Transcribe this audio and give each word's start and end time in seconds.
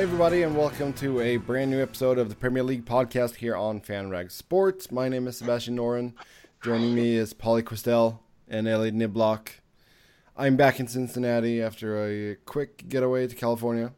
Hey, 0.00 0.04
everybody, 0.04 0.42
and 0.44 0.56
welcome 0.56 0.94
to 0.94 1.20
a 1.20 1.36
brand 1.36 1.70
new 1.70 1.82
episode 1.82 2.16
of 2.16 2.30
the 2.30 2.34
Premier 2.34 2.62
League 2.62 2.86
podcast 2.86 3.34
here 3.34 3.54
on 3.54 3.82
FanRag 3.82 4.30
Sports. 4.30 4.90
My 4.90 5.10
name 5.10 5.28
is 5.28 5.36
Sebastian 5.36 5.76
Noren. 5.76 6.14
Joining 6.64 6.94
me 6.94 7.16
is 7.16 7.34
Pauly 7.34 7.62
Kwestel 7.62 8.18
and 8.48 8.66
Elliott 8.66 8.94
Niblock. 8.94 9.50
I'm 10.38 10.56
back 10.56 10.80
in 10.80 10.88
Cincinnati 10.88 11.60
after 11.60 12.02
a 12.02 12.36
quick 12.46 12.88
getaway 12.88 13.26
to 13.26 13.34
California. 13.34 13.92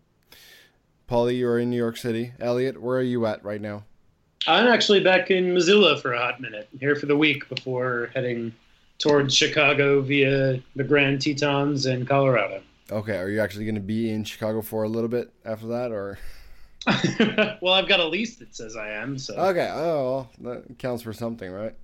Pauly, 1.09 1.39
you're 1.39 1.61
in 1.61 1.71
New 1.71 1.77
York 1.77 1.97
City. 1.97 2.33
Elliott, 2.41 2.83
where 2.83 2.99
are 2.99 3.03
you 3.03 3.25
at 3.27 3.45
right 3.45 3.61
now? 3.61 3.85
I'm 4.49 4.67
actually 4.67 5.05
back 5.05 5.31
in 5.31 5.55
Missoula 5.55 6.01
for 6.01 6.15
a 6.15 6.19
hot 6.19 6.41
minute, 6.41 6.69
here 6.81 6.97
for 6.97 7.07
the 7.07 7.17
week 7.17 7.49
before 7.49 8.11
heading 8.13 8.53
towards 8.99 9.37
Chicago 9.37 10.01
via 10.01 10.61
the 10.75 10.83
Grand 10.83 11.21
Tetons 11.21 11.87
and 11.87 12.09
Colorado. 12.09 12.61
Okay, 12.93 13.17
are 13.17 13.31
you 13.31 13.41
actually 13.41 13.65
going 13.65 13.77
to 13.77 13.81
be 13.81 14.11
in 14.11 14.23
Chicago 14.23 14.61
for 14.61 14.83
a 14.83 14.89
little 14.89 15.09
bit 15.09 15.33
after 15.47 15.67
that, 15.69 15.93
or? 15.93 16.19
well, 17.63 17.73
I've 17.73 17.89
got 17.89 18.01
a 18.01 18.07
lease 18.07 18.37
that 18.37 18.55
says 18.55 18.77
I 18.77 18.91
am. 18.91 19.17
So. 19.19 19.35
Okay. 19.35 19.71
Oh, 19.73 20.29
well, 20.39 20.55
that 20.55 20.79
counts 20.79 21.03
for 21.03 21.15
something, 21.15 21.51
right? 21.51 21.75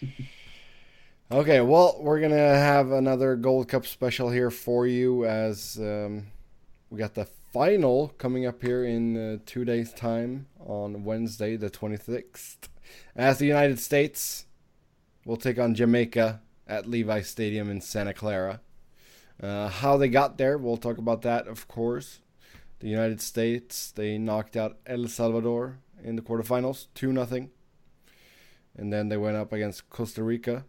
okay. 1.32 1.60
Well, 1.60 1.98
we're 2.00 2.20
gonna 2.20 2.36
have 2.36 2.90
another 2.90 3.36
Gold 3.36 3.68
Cup 3.68 3.86
special 3.86 4.30
here 4.30 4.50
for 4.50 4.86
you 4.86 5.26
as 5.26 5.76
um, 5.78 6.28
we 6.88 6.98
got 6.98 7.14
the 7.14 7.26
final 7.52 8.14
coming 8.16 8.46
up 8.46 8.62
here 8.62 8.84
in 8.84 9.16
uh, 9.34 9.38
two 9.44 9.66
days' 9.66 9.92
time 9.92 10.46
on 10.58 11.04
Wednesday, 11.04 11.56
the 11.56 11.68
twenty 11.68 11.98
sixth, 11.98 12.70
as 13.14 13.38
the 13.38 13.46
United 13.46 13.78
States 13.78 14.46
will 15.26 15.36
take 15.36 15.58
on 15.58 15.74
Jamaica 15.74 16.40
at 16.66 16.88
Levi 16.88 17.20
Stadium 17.20 17.68
in 17.68 17.82
Santa 17.82 18.14
Clara. 18.14 18.60
Uh, 19.42 19.68
how 19.68 19.96
they 19.96 20.08
got 20.08 20.36
there, 20.36 20.58
we'll 20.58 20.76
talk 20.76 20.98
about 20.98 21.22
that, 21.22 21.48
of 21.48 21.66
course. 21.66 22.20
The 22.80 22.88
United 22.88 23.20
States, 23.20 23.90
they 23.90 24.18
knocked 24.18 24.56
out 24.56 24.78
El 24.86 25.06
Salvador 25.08 25.78
in 26.02 26.16
the 26.16 26.22
quarterfinals, 26.22 26.86
2 26.94 27.12
0. 27.12 27.48
And 28.76 28.92
then 28.92 29.08
they 29.08 29.16
went 29.16 29.36
up 29.36 29.52
against 29.52 29.88
Costa 29.90 30.22
Rica 30.22 30.64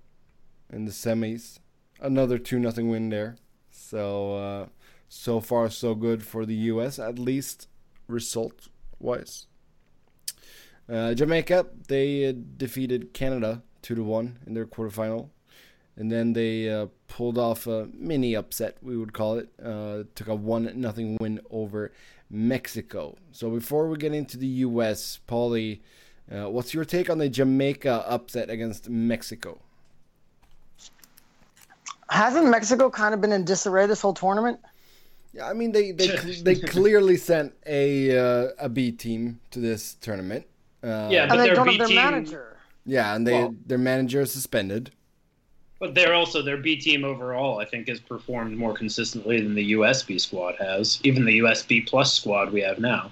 in 0.71 0.85
the 0.85 0.91
semis. 0.91 1.59
Another 1.99 2.37
2 2.37 2.69
0 2.71 2.85
win 2.87 3.09
there. 3.09 3.37
So, 3.69 4.35
uh, 4.35 4.65
so 5.07 5.39
far, 5.39 5.69
so 5.69 5.95
good 5.95 6.23
for 6.23 6.45
the 6.45 6.55
U.S., 6.55 6.99
at 6.99 7.19
least 7.19 7.67
result 8.07 8.69
wise. 8.99 9.47
Uh, 10.89 11.13
Jamaica, 11.13 11.67
they 11.87 12.27
uh, 12.27 12.33
defeated 12.57 13.13
Canada 13.13 13.63
2 13.81 13.95
to 13.95 14.03
1 14.03 14.39
in 14.45 14.53
their 14.53 14.65
quarterfinal 14.65 15.29
and 15.97 16.11
then 16.11 16.33
they 16.33 16.69
uh, 16.69 16.87
pulled 17.07 17.37
off 17.37 17.67
a 17.67 17.89
mini 17.93 18.35
upset, 18.35 18.77
we 18.81 18.97
would 18.97 19.13
call 19.13 19.37
it. 19.37 19.49
Uh, 19.63 20.03
took 20.15 20.27
a 20.27 20.35
one 20.35 20.71
nothing 20.75 21.17
win 21.19 21.39
over 21.49 21.91
Mexico. 22.29 23.17
So 23.31 23.49
before 23.49 23.87
we 23.87 23.97
get 23.97 24.13
into 24.13 24.37
the 24.37 24.47
U.S., 24.47 25.19
Pauly, 25.27 25.79
uh, 26.31 26.49
what's 26.49 26.73
your 26.73 26.85
take 26.85 27.09
on 27.09 27.17
the 27.17 27.29
Jamaica 27.29 28.05
upset 28.07 28.49
against 28.49 28.89
Mexico? 28.89 29.59
Hasn't 32.09 32.49
Mexico 32.49 32.89
kind 32.89 33.13
of 33.13 33.21
been 33.21 33.31
in 33.31 33.45
disarray 33.45 33.85
this 33.85 34.01
whole 34.01 34.13
tournament? 34.13 34.59
Yeah, 35.33 35.47
I 35.47 35.53
mean 35.53 35.71
they 35.71 35.91
they 35.91 36.07
they 36.43 36.55
clearly 36.55 37.15
sent 37.17 37.53
a 37.65 38.17
uh, 38.17 38.47
a 38.59 38.69
B 38.69 38.91
team 38.91 39.39
to 39.51 39.59
this 39.59 39.95
tournament. 39.95 40.45
Uh, 40.83 41.07
yeah, 41.09 41.27
but 41.27 41.39
and 41.39 41.49
they 41.49 41.53
don't 41.53 41.67
B 41.67 41.77
have 41.77 41.79
their 41.79 41.87
team, 41.87 41.95
manager. 41.95 42.57
Yeah, 42.85 43.15
and 43.15 43.25
they 43.25 43.33
well, 43.33 43.55
their 43.65 43.77
manager 43.77 44.21
is 44.21 44.31
suspended. 44.31 44.91
But 45.81 45.95
they're 45.95 46.13
also 46.13 46.43
their 46.43 46.57
B 46.57 46.75
team 46.75 47.03
overall. 47.03 47.59
I 47.59 47.65
think 47.65 47.87
has 47.87 47.99
performed 47.99 48.55
more 48.55 48.75
consistently 48.75 49.41
than 49.41 49.55
the 49.55 49.71
USB 49.71 50.21
squad 50.21 50.55
has, 50.59 50.99
even 51.03 51.25
the 51.25 51.39
USB 51.39 51.85
plus 51.87 52.13
squad 52.13 52.53
we 52.53 52.61
have 52.61 52.77
now. 52.77 53.11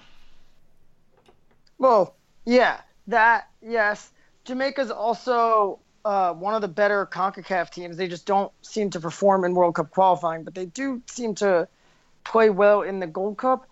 Well, 1.79 2.13
yeah, 2.45 2.81
that 3.07 3.49
yes. 3.63 4.11
Jamaica's 4.45 4.91
also 4.91 5.79
uh, 6.05 6.33
one 6.33 6.53
of 6.53 6.61
the 6.61 6.67
better 6.67 7.07
Concacaf 7.07 7.71
teams. 7.71 7.97
They 7.97 8.07
just 8.07 8.27
don't 8.27 8.51
seem 8.61 8.91
to 8.91 8.99
perform 8.99 9.45
in 9.45 9.55
World 9.55 9.73
Cup 9.73 9.89
qualifying, 9.89 10.43
but 10.43 10.53
they 10.53 10.65
do 10.67 11.01
seem 11.07 11.33
to 11.35 11.67
play 12.23 12.51
well 12.51 12.83
in 12.83 12.99
the 12.99 13.07
Gold 13.07 13.39
Cup. 13.39 13.67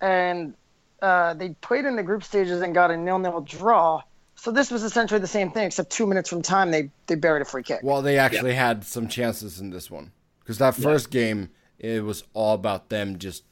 And 0.00 0.54
uh, 1.00 1.34
they 1.34 1.50
played 1.50 1.84
in 1.84 1.94
the 1.94 2.02
group 2.02 2.24
stages 2.24 2.62
and 2.62 2.74
got 2.74 2.90
a 2.90 2.96
nil-nil 2.96 3.42
draw. 3.42 4.02
So 4.40 4.50
this 4.50 4.70
was 4.70 4.84
essentially 4.84 5.20
the 5.20 5.26
same 5.26 5.50
thing, 5.50 5.66
except 5.66 5.90
two 5.90 6.06
minutes 6.06 6.30
from 6.30 6.40
time 6.40 6.70
they 6.70 6.90
they 7.06 7.14
buried 7.14 7.42
a 7.42 7.44
free 7.44 7.62
kick. 7.62 7.80
Well, 7.82 8.00
they 8.00 8.16
actually 8.16 8.54
had 8.54 8.84
some 8.84 9.06
chances 9.06 9.60
in 9.60 9.68
this 9.68 9.90
one 9.90 10.12
because 10.38 10.56
that 10.56 10.74
first 10.74 11.10
game 11.10 11.50
it 11.78 12.02
was 12.04 12.24
all 12.32 12.54
about 12.54 12.88
them 12.88 13.18
just 13.18 13.44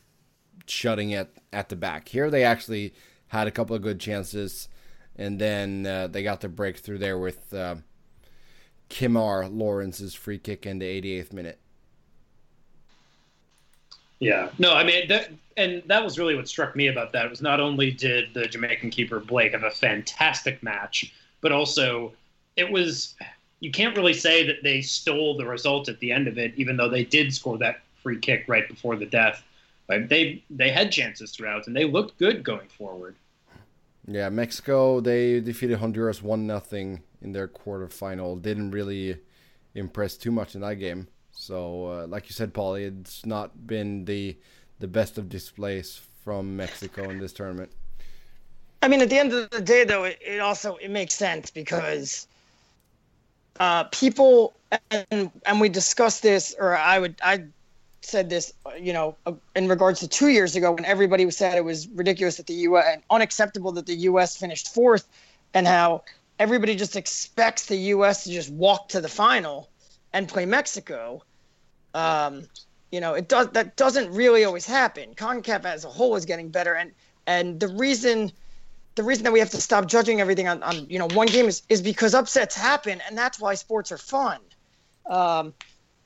shutting 0.67 1.11
it 1.11 1.29
at 1.53 1.69
the 1.69 1.77
back. 1.77 2.09
Here 2.09 2.31
they 2.31 2.43
actually 2.43 2.95
had 3.27 3.47
a 3.47 3.51
couple 3.51 3.77
of 3.77 3.83
good 3.83 4.01
chances, 4.01 4.71
and 5.15 5.39
then 5.39 5.87
uh, 5.87 6.07
they 6.07 6.23
got 6.23 6.41
the 6.41 6.49
breakthrough 6.49 6.97
there 6.97 7.19
with 7.19 7.53
uh, 7.53 7.77
Kemar 8.89 9.55
Lawrence's 9.55 10.15
free 10.15 10.39
kick 10.39 10.65
in 10.65 10.79
the 10.79 10.87
88th 10.87 11.35
minute. 11.35 11.61
Yeah, 14.21 14.51
no, 14.59 14.75
I 14.75 14.85
mean 14.85 15.09
that, 15.09 15.31
and 15.57 15.83
that 15.87 16.03
was 16.03 16.19
really 16.19 16.35
what 16.35 16.49
struck 16.49 16.75
me 16.75 16.89
about 16.89 17.13
that. 17.13 17.27
It 17.27 17.31
was 17.31 17.43
not 17.43 17.61
only 17.61 17.91
did 17.91 18.35
the 18.35 18.47
Jamaican 18.47 18.91
keeper 18.91 19.21
Blake 19.21 19.53
have 19.53 19.63
a 19.63 19.71
fantastic 19.71 20.63
match, 20.63 21.13
but 21.41 21.53
also 21.53 22.13
it 22.57 22.71
was 22.71 23.15
you 23.61 23.71
can't 23.71 23.97
really 23.97 24.15
say 24.15 24.47
that 24.47 24.63
they 24.63 24.81
stole 24.81 25.37
the 25.37 25.47
result 25.47 25.89
at 25.89 25.99
the 26.01 26.13
end 26.13 26.29
of 26.29 26.39
it, 26.39 26.53
even 26.57 26.77
though 26.77 26.89
they 26.89 27.05
did 27.05 27.35
score 27.35 27.59
that 27.59 27.81
free 28.03 28.19
kick 28.19 28.45
right 28.49 28.69
before 28.69 28.97
the 28.97 29.07
death. 29.07 29.43
Like 29.89 30.09
they 30.09 30.43
they 30.51 30.71
had 30.71 30.93
chances 30.93 31.31
throughout, 31.31 31.67
and 31.67 31.75
they 31.75 31.85
looked 31.85 32.19
good 32.19 32.43
going 32.43 32.69
forward. 32.69 33.15
Yeah, 34.07 34.29
Mexico 34.31 35.01
they 35.01 35.41
defeated 35.41 35.79
Honduras 35.79 36.23
one 36.23 36.47
nothing 36.47 37.03
in 37.23 37.33
their 37.33 37.49
quarterfinal. 37.49 38.41
Didn't 38.43 38.73
really 38.73 39.19
impress 39.75 40.17
too 40.17 40.31
much 40.31 40.55
in 40.55 40.61
that 40.63 40.77
game. 40.77 41.09
So, 41.41 41.87
uh, 41.87 42.07
like 42.09 42.29
you 42.29 42.33
said, 42.33 42.53
Pauly, 42.53 43.01
it's 43.01 43.25
not 43.25 43.67
been 43.67 44.05
the 44.05 44.37
the 44.81 44.89
best 44.89 45.19
of 45.19 45.29
displays 45.29 46.01
from 46.25 46.57
Mexico 46.57 47.09
in 47.09 47.21
this 47.21 47.33
tournament. 47.33 47.71
I 48.83 48.89
mean, 48.89 49.01
at 49.01 49.09
the 49.09 49.19
end 49.19 49.33
of 49.33 49.49
the 49.51 49.61
day, 49.61 49.85
though, 49.85 50.03
it, 50.05 50.19
it 50.21 50.41
also 50.41 50.77
it 50.77 50.91
makes 50.91 51.15
sense 51.15 51.49
because 51.51 52.27
uh, 53.61 53.85
people 53.85 54.53
and 54.91 55.31
and 55.47 55.61
we 55.61 55.69
discussed 55.69 56.23
this, 56.23 56.57
or 56.59 56.77
I 56.77 56.99
would 56.99 57.15
I 57.23 57.45
said 58.01 58.29
this, 58.29 58.53
you 58.79 58.93
know, 58.93 59.15
uh, 59.25 59.33
in 59.55 59.69
regards 59.69 60.01
to 60.01 60.09
two 60.09 60.29
years 60.29 60.57
ago 60.57 60.73
when 60.73 60.85
everybody 60.85 61.25
was 61.25 61.37
said 61.37 61.57
it 61.57 61.65
was 61.65 61.87
ridiculous 61.89 62.37
that 62.39 62.49
the 62.49 62.67
U.S. 62.69 62.85
and 62.91 63.03
unacceptable 63.11 63.71
that 63.73 63.87
the 63.87 63.97
U.S. 64.11 64.37
finished 64.37 64.75
fourth, 64.75 65.07
and 65.55 65.69
how 65.69 66.03
everybody 66.41 66.75
just 66.75 66.97
expects 66.97 67.67
the 67.67 67.77
U.S. 67.95 68.25
to 68.25 68.31
just 68.31 68.51
walk 68.51 68.89
to 68.89 69.01
the 69.01 69.09
final 69.09 69.71
and 70.13 70.29
play 70.29 70.45
Mexico. 70.45 71.23
Um, 71.95 72.45
you 72.91 73.01
know, 73.01 73.15
it 73.15 73.29
does 73.29 73.49
that 73.51 73.77
doesn't 73.77 74.13
really 74.13 74.45
always 74.45 74.67
happen. 74.67 75.15
CONCACAF 75.15 75.65
as 75.65 75.85
a 75.85 75.89
whole 75.89 76.17
is 76.17 76.25
getting 76.25 76.49
better, 76.49 76.75
and 76.75 76.93
and 77.27 77.61
the 77.61 77.69
reason 77.69 78.33
the 78.95 79.03
reason 79.05 79.25
that 79.25 79.33
we 79.33 79.39
have 79.39 79.51
to 79.51 79.61
stop 79.61 79.87
judging 79.87 80.21
everything 80.21 80.49
on, 80.49 80.63
on 80.63 80.89
you 80.89 80.99
know 80.99 81.09
one 81.15 81.29
game 81.29 81.47
is 81.47 81.63
is 81.69 81.83
because 81.83 82.15
upsets 82.15 82.55
happen, 82.55 83.01
and 83.07 83.17
that's 83.17 83.39
why 83.39 83.55
sports 83.55 83.93
are 83.93 83.99
fun. 83.99 84.41
Um, 85.07 85.55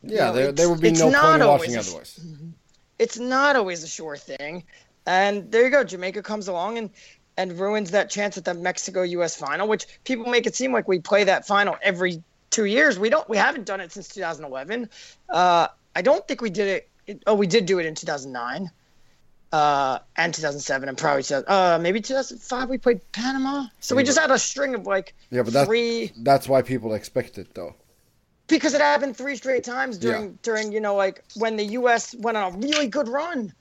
yeah, 0.03 0.26
know, 0.26 0.32
there, 0.32 0.53
there 0.53 0.69
would 0.69 0.81
be 0.81 0.91
no 0.93 1.10
point 1.10 1.43
in 1.43 1.48
watching 1.48 1.76
otherwise. 1.76 2.20
Mm-hmm. 2.22 2.50
It's 2.99 3.19
not 3.19 3.56
always 3.56 3.82
a 3.82 3.88
sure 3.88 4.17
thing, 4.17 4.64
and 5.06 5.50
there 5.50 5.64
you 5.64 5.70
go. 5.70 5.85
Jamaica 5.85 6.23
comes 6.23 6.49
along 6.49 6.78
and 6.78 6.90
and 7.37 7.58
ruins 7.58 7.93
that 7.93 8.11
chance 8.11 8.37
at 8.37 8.44
the 8.44 8.55
Mexico 8.55 9.02
U.S. 9.02 9.37
final, 9.37 9.69
which 9.69 9.87
people 10.05 10.26
make 10.26 10.46
it 10.46 10.55
seem 10.55 10.73
like 10.73 10.87
we 10.87 10.99
play 10.99 11.25
that 11.25 11.46
final 11.46 11.76
every 11.82 12.23
two 12.52 12.66
years. 12.66 12.99
We 12.99 13.10
don't. 13.10 13.28
We 13.28 13.37
haven't 13.37 13.66
done 13.66 13.81
it 13.81 13.90
since 13.90 14.06
2011. 14.08 14.88
Uh, 15.28 15.66
I 15.96 16.02
don't 16.02 16.26
think 16.28 16.40
we 16.40 16.50
did 16.50 16.69
it, 16.69 16.90
it. 17.08 17.22
Oh, 17.26 17.34
we 17.34 17.49
did 17.49 17.66
do 17.66 17.81
it 17.81 17.87
in 17.87 17.96
2009 17.96 18.70
uh, 19.52 19.99
and 20.16 20.32
2007 20.32 20.88
and 20.88 20.96
probably 20.96 21.25
uh, 21.46 21.78
maybe 21.81 22.00
2005 22.00 22.69
we 22.69 22.78
played 22.78 23.00
Panama. 23.12 23.66
So 23.81 23.94
yeah, 23.94 23.96
we 23.99 24.04
just 24.04 24.19
had 24.19 24.31
a 24.31 24.38
string 24.38 24.75
of 24.75 24.87
like 24.87 25.14
yeah, 25.31 25.43
but 25.43 25.52
that's, 25.52 25.66
three. 25.66 26.12
That's 26.19 26.49
why 26.49 26.62
people 26.62 26.94
expect 26.94 27.38
it 27.38 27.54
though. 27.54 27.75
Because 28.49 28.75
it 28.75 28.81
happened 28.81 29.16
three 29.16 29.37
straight 29.37 29.64
times 29.64 29.99
during 29.99 30.25
yeah. 30.25 30.37
during 30.43 30.72
you 30.72 30.81
know 30.81 30.94
like 30.94 31.22
when 31.37 31.56
the 31.56 31.64
U.S. 31.64 32.14
went 32.14 32.37
on 32.37 32.54
a 32.54 32.56
really 32.58 32.87
good 32.87 33.08
run, 33.08 33.52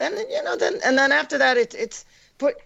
and 0.00 0.14
you 0.30 0.42
know 0.42 0.56
then 0.56 0.80
and 0.84 0.98
then 0.98 1.12
after 1.12 1.38
that 1.38 1.56
it's 1.56 1.74
it's 1.74 2.04
but 2.38 2.60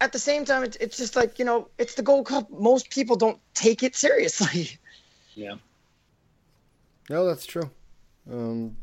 at 0.00 0.12
the 0.12 0.18
same 0.18 0.44
time, 0.44 0.62
it's, 0.62 0.76
it's 0.76 0.96
just 0.96 1.16
like, 1.16 1.38
you 1.38 1.44
know, 1.44 1.68
it's 1.78 1.94
the 1.94 2.02
Gold 2.02 2.26
Cup. 2.26 2.50
Most 2.50 2.90
people 2.90 3.16
don't 3.16 3.38
take 3.54 3.82
it 3.82 3.96
seriously. 3.96 4.70
Yeah. 5.34 5.54
No, 7.08 7.24
that's 7.26 7.46
true. 7.46 7.70
Um, 8.28 8.76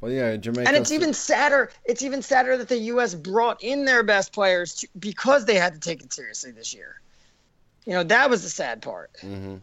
well, 0.00 0.10
yeah, 0.10 0.36
Jamaica. 0.36 0.68
And 0.68 0.76
it's 0.76 0.92
even 0.92 1.14
sadder. 1.14 1.70
It's 1.84 2.02
even 2.02 2.20
sadder 2.20 2.56
that 2.56 2.68
the 2.68 2.78
U.S. 2.78 3.14
brought 3.14 3.62
in 3.62 3.84
their 3.84 4.02
best 4.02 4.32
players 4.32 4.74
to, 4.74 4.88
because 4.98 5.44
they 5.44 5.54
had 5.54 5.72
to 5.72 5.80
take 5.80 6.02
it 6.02 6.12
seriously 6.12 6.50
this 6.50 6.74
year. 6.74 7.00
You 7.86 7.92
know, 7.94 8.02
that 8.02 8.28
was 8.28 8.42
the 8.42 8.48
sad 8.48 8.82
part. 8.82 9.12
Mm-hmm. 9.22 9.56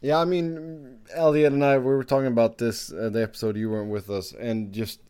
Yeah, 0.00 0.18
I 0.18 0.24
mean, 0.24 0.98
Elliott 1.14 1.52
and 1.52 1.64
I 1.64 1.78
we 1.78 1.84
were 1.84 2.02
talking 2.02 2.26
about 2.26 2.58
this 2.58 2.92
uh, 2.92 3.08
the 3.08 3.22
episode 3.22 3.56
you 3.56 3.70
weren't 3.70 3.90
with 3.90 4.10
us, 4.10 4.32
and 4.32 4.72
just 4.72 5.00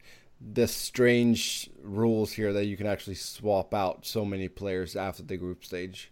the 0.52 0.66
strange 0.66 1.70
rules 1.82 2.32
here 2.32 2.52
that 2.52 2.66
you 2.66 2.76
can 2.76 2.86
actually 2.86 3.14
swap 3.14 3.74
out 3.74 4.04
so 4.04 4.24
many 4.24 4.48
players 4.48 4.96
after 4.96 5.22
the 5.22 5.36
group 5.36 5.64
stage. 5.64 6.10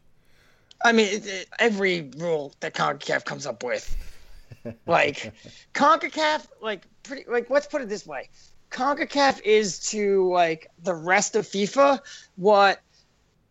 I 0.84 0.92
mean, 0.92 1.08
it, 1.08 1.26
it, 1.26 1.48
every 1.58 2.10
rule 2.16 2.54
that 2.60 2.74
CONCACAF 2.74 3.24
comes 3.24 3.46
up 3.46 3.62
with, 3.62 3.96
like 4.86 5.32
CONCACAF, 5.74 6.46
like 6.62 6.86
pretty, 7.02 7.24
like 7.28 7.50
let's 7.50 7.66
put 7.66 7.82
it 7.82 7.88
this 7.88 8.06
way: 8.06 8.30
CONCACAF 8.70 9.42
is 9.42 9.78
to 9.90 10.30
like 10.30 10.68
the 10.82 10.94
rest 10.94 11.36
of 11.36 11.46
FIFA 11.46 12.00
what, 12.36 12.80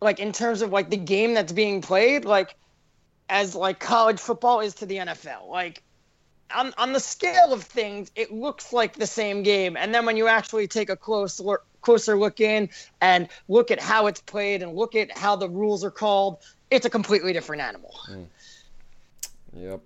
like 0.01 0.19
in 0.19 0.31
terms 0.31 0.61
of 0.61 0.71
like 0.71 0.89
the 0.89 0.97
game 0.97 1.33
that's 1.33 1.51
being 1.51 1.81
played, 1.81 2.25
like 2.25 2.55
as 3.29 3.53
like 3.53 3.79
college 3.79 4.19
football 4.19 4.59
is 4.61 4.73
to 4.75 4.85
the 4.85 4.97
NFL. 4.97 5.49
Like 5.49 5.83
on 6.55 6.73
on 6.77 6.93
the 6.93 6.99
scale 6.99 7.53
of 7.53 7.63
things, 7.63 8.11
it 8.15 8.31
looks 8.31 8.73
like 8.73 8.95
the 8.95 9.07
same 9.07 9.43
game, 9.43 9.77
and 9.77 9.93
then 9.93 10.05
when 10.05 10.17
you 10.17 10.27
actually 10.27 10.67
take 10.67 10.89
a 10.89 10.95
close 10.95 11.39
look, 11.39 11.65
closer 11.81 12.17
look 12.17 12.39
in 12.39 12.69
and 13.01 13.27
look 13.47 13.71
at 13.71 13.79
how 13.79 14.07
it's 14.07 14.21
played 14.21 14.61
and 14.61 14.75
look 14.75 14.95
at 14.95 15.15
how 15.17 15.35
the 15.35 15.49
rules 15.49 15.83
are 15.83 15.91
called, 15.91 16.37
it's 16.71 16.85
a 16.85 16.89
completely 16.89 17.33
different 17.33 17.61
animal. 17.61 17.93
Mm. 18.09 18.25
Yep. 19.53 19.81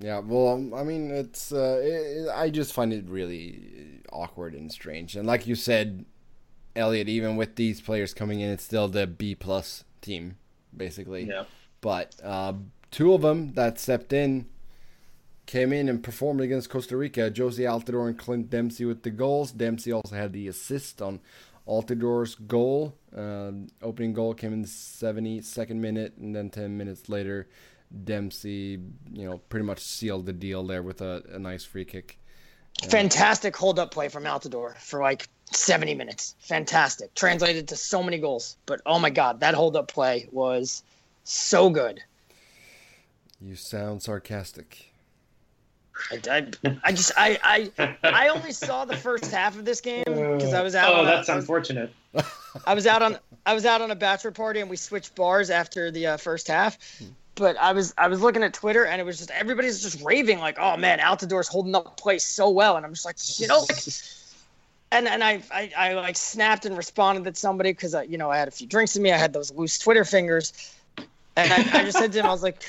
Yeah, 0.00 0.20
well, 0.20 0.74
I 0.74 0.82
mean, 0.82 1.10
it's 1.10 1.52
uh, 1.52 1.80
it, 1.82 2.28
I 2.30 2.48
just 2.48 2.72
find 2.72 2.92
it 2.92 3.04
really 3.06 4.00
awkward 4.10 4.54
and 4.54 4.72
strange. 4.72 5.14
And 5.14 5.26
like 5.26 5.46
you 5.46 5.54
said, 5.54 6.06
Elliott, 6.74 7.08
even 7.08 7.36
with 7.36 7.56
these 7.56 7.82
players 7.82 8.14
coming 8.14 8.40
in, 8.40 8.48
it's 8.50 8.64
still 8.64 8.88
the 8.88 9.06
B 9.06 9.34
plus 9.34 9.84
team, 10.00 10.36
basically. 10.74 11.24
Yeah. 11.24 11.44
But 11.82 12.14
uh, 12.24 12.54
two 12.90 13.12
of 13.14 13.22
them 13.22 13.52
that 13.54 13.78
stepped 13.78 14.12
in 14.12 14.46
came 15.46 15.72
in 15.72 15.88
and 15.88 16.02
performed 16.02 16.40
against 16.40 16.70
Costa 16.70 16.96
Rica. 16.96 17.30
Jozy 17.30 17.64
Altidore 17.68 18.06
and 18.06 18.16
Clint 18.16 18.50
Dempsey 18.50 18.84
with 18.84 19.02
the 19.02 19.10
goals. 19.10 19.50
Dempsey 19.50 19.92
also 19.92 20.14
had 20.14 20.32
the 20.32 20.46
assist 20.46 21.02
on 21.02 21.20
Altidore's 21.66 22.36
goal. 22.36 22.94
Uh, 23.16 23.50
opening 23.82 24.12
goal 24.12 24.32
came 24.32 24.52
in 24.52 24.62
the 24.62 24.68
72nd 24.68 25.74
minute, 25.74 26.14
and 26.18 26.36
then 26.36 26.50
10 26.50 26.76
minutes 26.76 27.08
later, 27.08 27.48
Dempsey, 28.04 28.78
you 29.12 29.28
know, 29.28 29.38
pretty 29.48 29.66
much 29.66 29.80
sealed 29.80 30.26
the 30.26 30.32
deal 30.32 30.64
there 30.64 30.84
with 30.84 31.00
a, 31.00 31.24
a 31.32 31.38
nice 31.38 31.64
free 31.64 31.84
kick. 31.84 32.20
Fantastic 32.88 33.56
hold 33.56 33.78
up 33.78 33.90
play 33.90 34.08
from 34.08 34.24
Altidore 34.24 34.76
for 34.78 35.00
like 35.00 35.28
70 35.52 35.94
minutes. 35.94 36.36
Fantastic. 36.38 37.14
Translated 37.14 37.68
to 37.68 37.76
so 37.76 38.02
many 38.02 38.18
goals. 38.18 38.56
But 38.66 38.80
oh 38.86 38.98
my 38.98 39.10
God, 39.10 39.40
that 39.40 39.54
hold 39.54 39.76
up 39.76 39.88
play 39.88 40.28
was 40.30 40.82
so 41.24 41.70
good. 41.70 42.00
You 43.40 43.56
sound 43.56 44.02
sarcastic. 44.02 44.92
I, 46.10 46.20
I, 46.30 46.78
I 46.84 46.92
just 46.92 47.12
I, 47.16 47.70
I 47.78 47.96
I 48.02 48.28
only 48.28 48.52
saw 48.52 48.84
the 48.84 48.96
first 48.96 49.30
half 49.30 49.58
of 49.58 49.64
this 49.64 49.80
game 49.80 50.04
because 50.04 50.54
I 50.54 50.62
was 50.62 50.74
out. 50.74 50.94
Oh, 50.94 51.04
that's 51.04 51.28
a, 51.28 51.36
unfortunate. 51.36 51.92
I 52.66 52.74
was 52.74 52.86
out 52.86 53.02
on 53.02 53.18
I 53.46 53.54
was 53.54 53.66
out 53.66 53.80
on 53.80 53.90
a 53.90 53.94
bachelor 53.94 54.30
party 54.30 54.60
and 54.60 54.70
we 54.70 54.76
switched 54.76 55.14
bars 55.14 55.50
after 55.50 55.90
the 55.90 56.06
uh, 56.08 56.16
first 56.16 56.48
half. 56.48 56.78
But 57.34 57.56
I 57.58 57.72
was 57.72 57.94
I 57.96 58.08
was 58.08 58.20
looking 58.20 58.42
at 58.42 58.52
Twitter 58.52 58.84
and 58.84 59.00
it 59.00 59.04
was 59.04 59.18
just 59.18 59.30
everybody's 59.30 59.82
just 59.82 60.02
raving 60.02 60.38
like, 60.38 60.58
oh 60.58 60.76
man, 60.76 60.98
Altidore's 60.98 61.48
holding 61.48 61.74
up 61.74 61.96
play 61.96 62.18
so 62.18 62.50
well, 62.50 62.76
and 62.76 62.84
I'm 62.84 62.92
just 62.92 63.04
like, 63.04 63.16
you 63.38 63.46
know, 63.46 63.60
like, 63.60 63.78
and 64.92 65.08
and 65.08 65.22
I, 65.24 65.42
I 65.50 65.72
I 65.76 65.92
like 65.94 66.16
snapped 66.16 66.66
and 66.66 66.76
responded 66.76 67.32
to 67.32 67.38
somebody 67.38 67.72
because 67.72 67.94
you 68.08 68.18
know 68.18 68.30
I 68.30 68.38
had 68.38 68.48
a 68.48 68.50
few 68.50 68.66
drinks 68.66 68.96
in 68.96 69.02
me, 69.02 69.12
I 69.12 69.18
had 69.18 69.32
those 69.32 69.52
loose 69.52 69.78
Twitter 69.78 70.04
fingers, 70.04 70.74
and 71.36 71.52
I, 71.52 71.56
I 71.56 71.84
just 71.84 71.98
said 71.98 72.12
to 72.12 72.20
him, 72.20 72.26
I 72.26 72.30
was 72.30 72.42
like, 72.42 72.62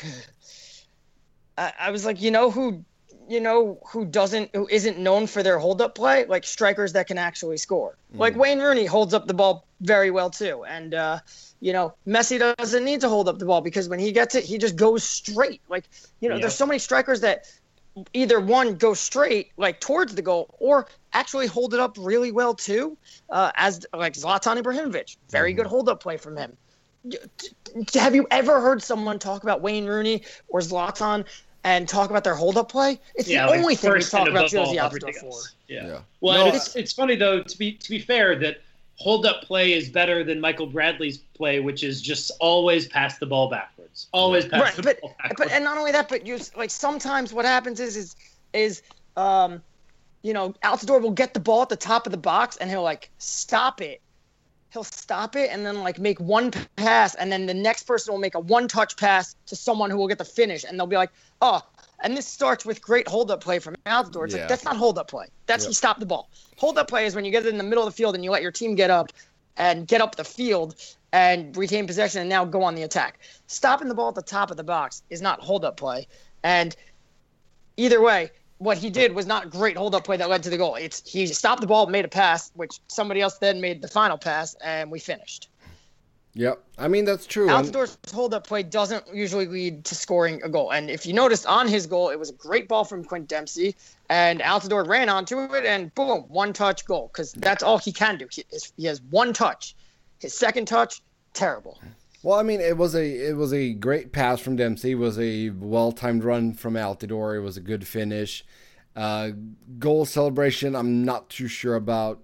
I, 1.57 1.73
I 1.79 1.91
was 1.91 2.05
like, 2.05 2.21
you 2.21 2.31
know 2.31 2.51
who 2.51 2.83
you 3.31 3.39
know 3.39 3.79
who 3.87 4.03
doesn't 4.05 4.53
who 4.53 4.67
isn't 4.69 4.99
known 4.99 5.25
for 5.25 5.41
their 5.41 5.57
hold 5.57 5.81
up 5.81 5.95
play 5.95 6.25
like 6.25 6.43
strikers 6.43 6.93
that 6.93 7.07
can 7.07 7.17
actually 7.17 7.57
score 7.57 7.95
mm. 8.13 8.19
like 8.19 8.35
wayne 8.35 8.59
rooney 8.59 8.85
holds 8.85 9.13
up 9.13 9.25
the 9.25 9.33
ball 9.33 9.65
very 9.79 10.11
well 10.11 10.29
too 10.29 10.65
and 10.65 10.93
uh 10.93 11.17
you 11.61 11.71
know 11.71 11.93
messi 12.05 12.37
doesn't 12.57 12.83
need 12.83 12.99
to 12.99 13.07
hold 13.07 13.29
up 13.29 13.39
the 13.39 13.45
ball 13.45 13.61
because 13.61 13.87
when 13.87 13.99
he 13.99 14.11
gets 14.11 14.35
it 14.35 14.43
he 14.43 14.57
just 14.57 14.75
goes 14.75 15.03
straight 15.03 15.61
like 15.69 15.85
you 16.19 16.27
know 16.27 16.35
yeah. 16.35 16.41
there's 16.41 16.55
so 16.55 16.65
many 16.65 16.77
strikers 16.77 17.21
that 17.21 17.45
either 18.13 18.39
one 18.39 18.75
go 18.75 18.93
straight 18.93 19.51
like 19.55 19.79
towards 19.79 20.13
the 20.15 20.21
goal 20.21 20.53
or 20.59 20.87
actually 21.13 21.47
hold 21.47 21.73
it 21.73 21.79
up 21.79 21.95
really 21.97 22.31
well 22.31 22.53
too 22.53 22.97
uh 23.29 23.51
as 23.55 23.85
like 23.93 24.13
zlatan 24.13 24.61
ibrahimovic 24.61 25.15
very 25.29 25.53
mm. 25.53 25.57
good 25.57 25.67
hold 25.67 25.87
up 25.87 26.01
play 26.01 26.17
from 26.17 26.35
him 26.35 26.57
have 27.93 28.13
you 28.13 28.27
ever 28.31 28.61
heard 28.61 28.81
someone 28.83 29.17
talk 29.17 29.43
about 29.43 29.61
wayne 29.61 29.85
rooney 29.85 30.21
or 30.49 30.59
zlatan 30.59 31.25
and 31.63 31.87
talk 31.87 32.09
about 32.09 32.23
their 32.23 32.35
hold 32.35 32.57
up 32.57 32.71
play. 32.71 32.99
It's 33.15 33.29
yeah, 33.29 33.45
the 33.45 33.51
like 33.51 33.59
only 33.59 33.75
thing 33.75 33.93
we 33.93 34.01
talk 34.01 34.27
about 34.27 34.49
Jozy 34.49 34.77
Altidore 34.77 35.15
for. 35.15 35.33
Yeah. 35.67 35.87
yeah. 35.87 35.99
Well, 36.19 36.47
no, 36.47 36.55
it's, 36.55 36.75
it's 36.75 36.91
funny 36.91 37.15
though 37.15 37.43
to 37.43 37.57
be 37.57 37.73
to 37.73 37.89
be 37.89 37.99
fair 37.99 38.35
that 38.37 38.61
hold 38.95 39.25
up 39.25 39.43
play 39.43 39.73
is 39.73 39.89
better 39.89 40.23
than 40.23 40.39
Michael 40.39 40.67
Bradley's 40.67 41.17
play, 41.17 41.59
which 41.59 41.83
is 41.83 42.01
just 42.01 42.31
always 42.39 42.87
pass 42.87 43.17
the 43.17 43.25
ball 43.25 43.49
backwards, 43.49 44.07
always 44.11 44.45
pass 44.45 44.61
right, 44.61 44.75
the 44.75 44.81
but, 44.81 45.01
ball 45.01 45.15
backwards. 45.21 45.37
But 45.37 45.51
and 45.51 45.63
not 45.63 45.77
only 45.77 45.91
that, 45.91 46.09
but 46.09 46.25
you 46.25 46.39
like 46.55 46.69
sometimes 46.69 47.33
what 47.33 47.45
happens 47.45 47.79
is 47.79 47.95
is 47.95 48.15
is 48.53 48.81
um, 49.17 49.61
you 50.23 50.33
know, 50.33 50.53
Altidore 50.63 51.01
will 51.01 51.11
get 51.11 51.33
the 51.33 51.39
ball 51.39 51.63
at 51.63 51.69
the 51.69 51.75
top 51.75 52.05
of 52.05 52.11
the 52.11 52.17
box 52.17 52.57
and 52.57 52.69
he'll 52.69 52.83
like 52.83 53.09
stop 53.17 53.81
it 53.81 54.01
he'll 54.71 54.83
stop 54.83 55.35
it 55.35 55.49
and 55.51 55.65
then 55.65 55.81
like 55.83 55.99
make 55.99 56.19
one 56.19 56.51
pass 56.75 57.15
and 57.15 57.31
then 57.31 57.45
the 57.45 57.53
next 57.53 57.83
person 57.83 58.13
will 58.13 58.19
make 58.19 58.35
a 58.35 58.39
one 58.39 58.67
touch 58.67 58.97
pass 58.97 59.35
to 59.45 59.55
someone 59.55 59.89
who 59.89 59.97
will 59.97 60.07
get 60.07 60.17
the 60.17 60.25
finish 60.25 60.63
and 60.63 60.79
they'll 60.79 60.87
be 60.87 60.95
like 60.95 61.11
oh 61.41 61.61
and 62.03 62.17
this 62.17 62.27
starts 62.27 62.65
with 62.65 62.81
great 62.81 63.07
hold 63.07 63.31
up 63.31 63.41
play 63.41 63.59
from 63.59 63.75
Altidore. 63.85 64.25
It's 64.25 64.33
yeah. 64.33 64.41
like 64.41 64.49
that's 64.49 64.65
not 64.65 64.75
hold 64.75 64.97
up 64.97 65.07
play. 65.07 65.27
That's 65.45 65.65
yep. 65.65 65.69
you 65.69 65.73
stop 65.73 65.99
the 65.99 66.05
ball. 66.05 66.29
Hold 66.57 66.77
up 66.77 66.87
play 66.87 67.05
is 67.05 67.15
when 67.15 67.25
you 67.25 67.31
get 67.31 67.45
it 67.45 67.49
in 67.49 67.57
the 67.57 67.63
middle 67.63 67.85
of 67.85 67.93
the 67.93 67.95
field 67.95 68.15
and 68.15 68.23
you 68.23 68.31
let 68.31 68.41
your 68.41 68.51
team 68.51 68.75
get 68.75 68.89
up 68.89 69.11
and 69.57 69.87
get 69.87 70.01
up 70.01 70.15
the 70.15 70.23
field 70.23 70.75
and 71.11 71.55
retain 71.55 71.85
possession 71.85 72.21
and 72.21 72.29
now 72.29 72.45
go 72.45 72.63
on 72.63 72.75
the 72.75 72.83
attack. 72.83 73.19
Stopping 73.47 73.87
the 73.87 73.95
ball 73.95 74.09
at 74.09 74.15
the 74.15 74.21
top 74.21 74.49
of 74.49 74.57
the 74.57 74.63
box 74.63 75.03
is 75.09 75.21
not 75.21 75.41
hold 75.41 75.65
up 75.65 75.77
play. 75.77 76.07
And 76.43 76.75
either 77.77 78.01
way, 78.01 78.31
what 78.61 78.77
he 78.77 78.91
did 78.91 79.15
was 79.15 79.25
not 79.25 79.49
great 79.49 79.75
hold 79.75 79.95
up 79.95 80.03
play 80.03 80.17
that 80.17 80.29
led 80.29 80.43
to 80.43 80.49
the 80.51 80.57
goal. 80.57 80.75
It's 80.75 81.01
he 81.09 81.25
stopped 81.25 81.61
the 81.61 81.67
ball, 81.67 81.87
made 81.87 82.05
a 82.05 82.07
pass, 82.07 82.51
which 82.53 82.79
somebody 82.87 83.19
else 83.19 83.39
then 83.39 83.59
made 83.59 83.81
the 83.81 83.87
final 83.87 84.19
pass, 84.19 84.55
and 84.63 84.91
we 84.91 84.99
finished. 84.99 85.49
Yep, 86.33 86.63
I 86.77 86.87
mean 86.87 87.03
that's 87.03 87.25
true. 87.25 87.47
Altidore's 87.47 87.97
hold 88.13 88.35
up 88.35 88.45
play 88.45 88.61
doesn't 88.61 89.03
usually 89.13 89.47
lead 89.47 89.83
to 89.85 89.95
scoring 89.95 90.41
a 90.43 90.49
goal, 90.49 90.71
and 90.71 90.91
if 90.91 91.07
you 91.07 91.13
noticed 91.13 91.47
on 91.47 91.67
his 91.67 91.87
goal, 91.87 92.09
it 92.09 92.19
was 92.19 92.29
a 92.29 92.33
great 92.33 92.67
ball 92.67 92.85
from 92.85 93.03
Clint 93.03 93.27
Dempsey, 93.27 93.75
and 94.09 94.41
Altidore 94.41 94.87
ran 94.87 95.09
onto 95.09 95.39
it, 95.55 95.65
and 95.65 95.93
boom, 95.95 96.25
one 96.27 96.53
touch 96.53 96.85
goal, 96.85 97.09
because 97.11 97.33
that's 97.33 97.63
all 97.63 97.79
he 97.79 97.91
can 97.91 98.19
do. 98.19 98.27
He, 98.31 98.45
he 98.77 98.85
has 98.85 99.01
one 99.09 99.33
touch. 99.33 99.75
His 100.19 100.37
second 100.37 100.67
touch, 100.67 101.01
terrible. 101.33 101.79
Well, 102.23 102.37
I 102.37 102.43
mean, 102.43 102.61
it 102.61 102.77
was 102.77 102.95
a 102.95 103.29
it 103.29 103.35
was 103.35 103.53
a 103.53 103.73
great 103.73 104.11
pass 104.11 104.39
from 104.39 104.55
Dempsey. 104.55 104.91
It 104.91 104.95
was 104.95 105.17
a 105.19 105.49
well 105.49 105.91
timed 105.91 106.23
run 106.23 106.53
from 106.53 106.75
Altidore. 106.75 107.35
It 107.35 107.41
was 107.41 107.57
a 107.57 107.61
good 107.61 107.87
finish. 107.87 108.45
Uh, 108.95 109.31
goal 109.79 110.05
celebration. 110.05 110.75
I'm 110.75 111.03
not 111.03 111.29
too 111.29 111.47
sure 111.47 111.75
about 111.75 112.19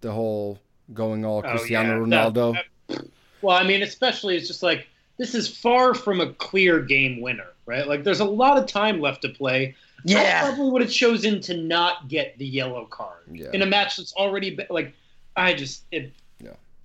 the 0.00 0.12
whole 0.12 0.58
going 0.92 1.24
all 1.24 1.38
oh, 1.44 1.50
Cristiano 1.50 2.04
yeah. 2.04 2.06
Ronaldo. 2.06 2.54
That, 2.54 2.64
that, 2.88 3.10
well, 3.42 3.56
I 3.56 3.62
mean, 3.62 3.82
especially 3.82 4.36
it's 4.36 4.48
just 4.48 4.62
like 4.62 4.88
this 5.18 5.34
is 5.34 5.48
far 5.48 5.94
from 5.94 6.20
a 6.20 6.32
clear 6.34 6.80
game 6.80 7.20
winner, 7.20 7.52
right? 7.66 7.86
Like 7.86 8.02
there's 8.02 8.20
a 8.20 8.24
lot 8.24 8.58
of 8.58 8.66
time 8.66 9.00
left 9.00 9.22
to 9.22 9.28
play. 9.28 9.76
Yeah, 10.04 10.42
I 10.42 10.48
probably 10.48 10.70
would 10.70 10.82
have 10.82 10.90
chosen 10.90 11.40
to 11.42 11.56
not 11.56 12.08
get 12.08 12.36
the 12.38 12.46
yellow 12.46 12.86
card 12.86 13.24
yeah. 13.30 13.48
in 13.52 13.62
a 13.62 13.66
match 13.66 13.96
that's 13.96 14.12
already 14.14 14.54
been, 14.56 14.66
like. 14.70 14.94
I 15.38 15.52
just 15.52 15.84
it 15.90 16.14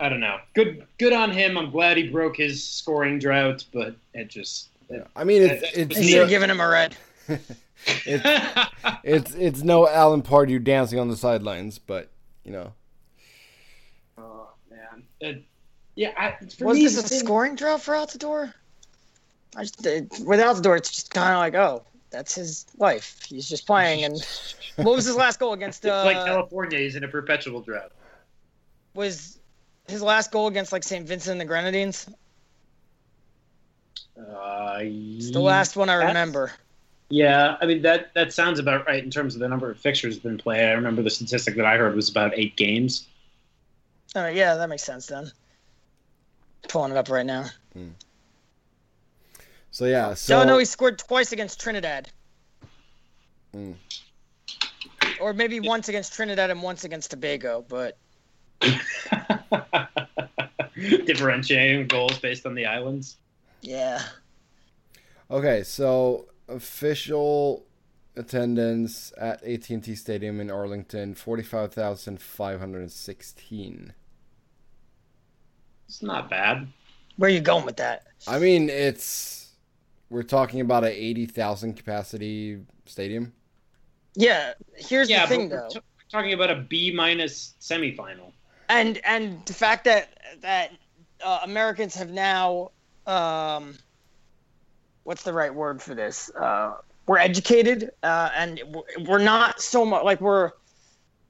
I 0.01 0.09
don't 0.09 0.19
know. 0.19 0.39
Good, 0.55 0.87
good 0.97 1.13
on 1.13 1.29
him. 1.29 1.59
I'm 1.59 1.69
glad 1.69 1.95
he 1.95 2.09
broke 2.09 2.37
his 2.37 2.67
scoring 2.67 3.19
drought, 3.19 3.63
but 3.71 3.95
it 4.15 4.29
just. 4.29 4.69
It, 4.89 5.05
I 5.15 5.23
mean, 5.23 5.43
it's 5.43 5.63
it's, 5.77 5.99
it's 5.99 6.11
no, 6.11 6.27
giving 6.27 6.49
him 6.49 6.59
a 6.59 6.67
red. 6.67 6.97
it's, 7.27 8.71
it's 9.03 9.35
it's 9.35 9.61
no 9.61 9.87
Alan 9.87 10.23
Pardew 10.23 10.61
dancing 10.63 10.97
on 10.97 11.07
the 11.07 11.15
sidelines, 11.15 11.77
but 11.77 12.09
you 12.43 12.51
know. 12.51 12.73
Oh 14.17 14.49
man, 14.71 15.03
it, 15.19 15.43
yeah. 15.93 16.13
I, 16.17 16.35
was 16.41 16.77
me, 16.77 16.83
this 16.83 16.97
a 16.97 17.03
thing... 17.03 17.19
scoring 17.19 17.55
drought 17.55 17.83
for 17.83 17.93
Altidore? 17.93 18.51
I 19.55 19.63
just, 19.63 19.83
with 20.25 20.39
Altidore, 20.39 20.77
it's 20.77 20.91
just 20.91 21.13
kind 21.13 21.33
of 21.33 21.37
like, 21.37 21.53
oh, 21.53 21.83
that's 22.09 22.33
his 22.33 22.65
life. 22.79 23.21
He's 23.27 23.47
just 23.47 23.67
playing. 23.67 24.03
And 24.03 24.15
what 24.77 24.95
was 24.95 25.05
his 25.05 25.15
last 25.15 25.39
goal 25.39 25.53
against? 25.53 25.85
Uh, 25.91 26.05
like 26.05 26.25
California, 26.25 26.79
he's 26.79 26.95
in 26.95 27.03
a 27.03 27.07
perpetual 27.07 27.61
drought. 27.61 27.91
Was 28.95 29.37
his 29.87 30.01
last 30.01 30.31
goal 30.31 30.47
against 30.47 30.71
like 30.71 30.83
St. 30.83 31.07
Vincent 31.07 31.33
and 31.33 31.41
the 31.41 31.45
Grenadines? 31.45 32.07
Uh, 34.17 34.79
it's 34.81 35.31
the 35.31 35.39
last 35.39 35.75
one 35.75 35.89
I 35.89 35.95
remember. 35.95 36.51
Yeah, 37.09 37.57
I 37.59 37.65
mean 37.65 37.81
that 37.81 38.13
that 38.13 38.31
sounds 38.31 38.57
about 38.57 38.87
right 38.87 39.03
in 39.03 39.09
terms 39.09 39.35
of 39.35 39.41
the 39.41 39.49
number 39.49 39.69
of 39.69 39.77
fixtures 39.77 40.17
been 40.17 40.37
played. 40.37 40.63
I 40.63 40.71
remember 40.71 41.01
the 41.01 41.09
statistic 41.09 41.55
that 41.57 41.65
I 41.65 41.77
heard 41.77 41.95
was 41.95 42.09
about 42.09 42.31
eight 42.35 42.55
games. 42.55 43.07
All 44.15 44.23
right, 44.23 44.35
yeah, 44.35 44.55
that 44.55 44.69
makes 44.69 44.83
sense 44.83 45.07
then. 45.07 45.31
Pulling 46.69 46.91
it 46.91 46.97
up 46.97 47.09
right 47.09 47.25
now. 47.25 47.45
Hmm. 47.73 47.89
So 49.71 49.85
yeah, 49.85 50.13
so 50.13 50.39
no, 50.39 50.53
no, 50.53 50.57
he 50.57 50.65
scored 50.65 50.99
twice 50.99 51.31
against 51.31 51.59
Trinidad. 51.59 52.09
Hmm. 53.53 53.73
or 55.19 55.33
maybe 55.33 55.59
once 55.59 55.89
against 55.89 56.13
Trinidad 56.13 56.49
and 56.49 56.61
once 56.61 56.85
against 56.85 57.11
Tobago, 57.11 57.65
but 57.67 57.97
differentiating 61.05 61.87
goals 61.87 62.17
based 62.19 62.45
on 62.45 62.55
the 62.55 62.65
islands. 62.65 63.17
yeah. 63.61 64.01
Okay, 65.29 65.63
so 65.63 66.25
official 66.49 67.65
attendance 68.17 69.13
at 69.17 69.41
AT&T 69.43 69.95
Stadium 69.95 70.41
in 70.41 70.51
Arlington 70.51 71.15
45,516. 71.15 73.93
It's 75.87 76.03
not 76.03 76.29
bad. 76.29 76.67
Where 77.15 77.29
are 77.29 77.33
you 77.33 77.39
going 77.39 77.63
with 77.65 77.77
that? 77.77 78.07
I 78.27 78.39
mean, 78.39 78.69
it's 78.69 79.53
we're 80.09 80.23
talking 80.23 80.59
about 80.61 80.83
a 80.83 80.89
80,000 80.89 81.75
capacity 81.75 82.59
stadium. 82.85 83.31
Yeah, 84.15 84.53
here's 84.75 85.09
yeah, 85.09 85.25
the 85.25 85.35
thing 85.35 85.49
though. 85.49 85.69
t- 85.71 85.79
talking 86.11 86.33
about 86.33 86.51
a 86.51 86.55
B 86.55 86.91
minus 86.93 87.53
semifinal. 87.61 88.33
And 88.71 88.99
and 89.03 89.45
the 89.45 89.53
fact 89.53 89.83
that 89.85 90.17
that 90.41 90.71
uh, 91.23 91.39
Americans 91.43 91.93
have 91.95 92.09
now 92.09 92.71
um, 93.05 93.77
what's 95.03 95.23
the 95.23 95.33
right 95.33 95.53
word 95.53 95.81
for 95.81 95.93
this? 95.93 96.31
Uh, 96.33 96.75
we're 97.05 97.17
educated, 97.17 97.91
uh, 98.03 98.29
and 98.35 98.61
we're- 99.07 99.23
not 99.23 99.59
so 99.61 99.85
much 99.85 100.03
like 100.03 100.21
we're 100.21 100.51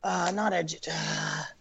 uh, 0.03 0.31
not 0.33 0.53
edu- 0.53 0.87
uh, 0.89 1.43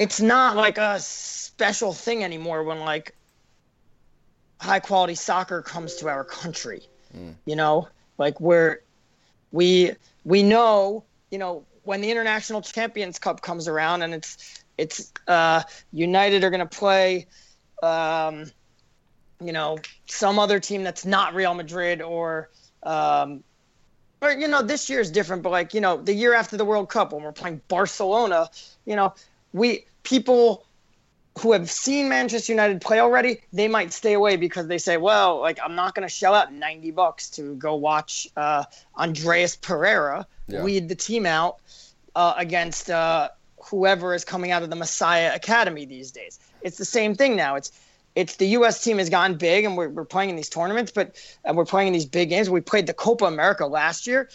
It's 0.00 0.20
not 0.20 0.56
like 0.56 0.76
a 0.76 0.98
special 0.98 1.92
thing 1.92 2.24
anymore 2.24 2.64
when 2.64 2.80
like 2.80 3.14
high 4.60 4.80
quality 4.80 5.14
soccer 5.14 5.62
comes 5.62 5.94
to 5.96 6.08
our 6.08 6.24
country. 6.24 6.82
Mm. 7.16 7.34
You 7.44 7.54
know, 7.54 7.88
like 8.18 8.40
we're 8.40 8.80
we 9.52 9.92
we 10.24 10.42
know 10.42 11.04
you 11.30 11.38
know 11.38 11.64
when 11.84 12.00
the 12.00 12.10
international 12.10 12.60
champions 12.60 13.18
cup 13.18 13.40
comes 13.40 13.68
around 13.68 14.02
and 14.02 14.14
it's 14.14 14.64
it's 14.76 15.12
uh 15.28 15.62
united 15.92 16.42
are 16.42 16.50
going 16.50 16.60
to 16.60 16.66
play 16.66 17.26
um 17.82 18.50
you 19.42 19.52
know 19.52 19.78
some 20.06 20.38
other 20.38 20.58
team 20.58 20.82
that's 20.82 21.04
not 21.04 21.34
real 21.34 21.54
madrid 21.54 22.02
or 22.02 22.50
um 22.82 23.44
or 24.20 24.32
you 24.32 24.48
know 24.48 24.62
this 24.62 24.88
year 24.88 25.00
is 25.00 25.10
different 25.10 25.42
but 25.42 25.50
like 25.50 25.74
you 25.74 25.80
know 25.80 25.96
the 25.96 26.14
year 26.14 26.34
after 26.34 26.56
the 26.56 26.64
world 26.64 26.88
cup 26.88 27.12
when 27.12 27.22
we're 27.22 27.32
playing 27.32 27.60
barcelona 27.68 28.48
you 28.86 28.96
know 28.96 29.14
we 29.52 29.84
people 30.02 30.63
who 31.38 31.52
have 31.52 31.70
seen 31.70 32.08
Manchester 32.08 32.52
United 32.52 32.80
play 32.80 33.00
already, 33.00 33.40
they 33.52 33.66
might 33.68 33.92
stay 33.92 34.12
away 34.12 34.36
because 34.36 34.66
they 34.68 34.78
say, 34.78 34.96
well, 34.96 35.40
like 35.40 35.58
I'm 35.62 35.74
not 35.74 35.94
going 35.94 36.06
to 36.06 36.12
shell 36.12 36.34
out 36.34 36.52
90 36.52 36.92
bucks 36.92 37.30
to 37.30 37.54
go 37.56 37.74
watch 37.74 38.28
uh, 38.36 38.64
Andreas 38.96 39.56
Pereira 39.56 40.26
Yeah. 40.46 40.62
lead 40.62 40.88
the 40.88 40.94
team 40.94 41.26
out 41.26 41.56
uh, 42.14 42.34
against 42.36 42.88
uh, 42.90 43.30
whoever 43.70 44.14
is 44.14 44.24
coming 44.24 44.52
out 44.52 44.62
of 44.62 44.70
the 44.70 44.76
Messiah 44.76 45.32
Academy 45.34 45.84
these 45.86 46.12
days. 46.12 46.38
It's 46.62 46.78
the 46.78 46.84
same 46.84 47.14
thing 47.14 47.34
now. 47.36 47.56
It's 47.56 47.72
it's 48.14 48.36
the 48.36 48.46
U.S. 48.58 48.84
team 48.84 48.98
has 48.98 49.10
gone 49.10 49.34
big, 49.34 49.64
and 49.64 49.76
we're, 49.76 49.88
we're 49.88 50.04
playing 50.04 50.30
in 50.30 50.36
these 50.36 50.48
tournaments, 50.48 50.92
but 50.94 51.16
and 51.44 51.56
we're 51.56 51.64
playing 51.64 51.88
in 51.88 51.92
these 51.92 52.06
big 52.06 52.28
games. 52.28 52.48
We 52.48 52.60
played 52.60 52.86
the 52.86 52.94
Copa 52.94 53.24
America 53.24 53.66
last 53.66 54.06
year. 54.06 54.30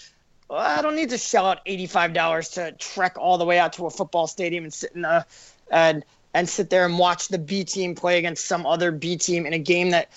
Well, 0.50 0.60
I 0.60 0.82
don't 0.82 0.98
need 0.98 1.12
to 1.12 1.18
shell 1.18 1.46
out 1.46 1.60
eighty-five 1.66 2.12
dollars 2.12 2.50
to 2.50 2.74
trek 2.74 3.18
all 3.18 3.38
the 3.38 3.46
way 3.46 3.58
out 3.58 3.72
to 3.74 3.86
a 3.86 3.90
football 3.90 4.28
stadium 4.28 4.66
and 4.66 4.74
sit 4.74 4.92
in 4.92 5.04
the 5.04 5.26
and 5.72 6.04
and 6.34 6.48
sit 6.48 6.70
there 6.70 6.86
and 6.86 6.98
watch 6.98 7.28
the 7.30 7.38
B 7.38 7.64
team 7.64 7.96
play 7.96 8.18
against 8.18 8.46
some 8.46 8.66
other 8.66 8.92
B 8.92 9.18
team 9.18 9.46
in 9.46 9.54
a 9.54 9.60
game 9.60 9.92
that, 9.92 10.10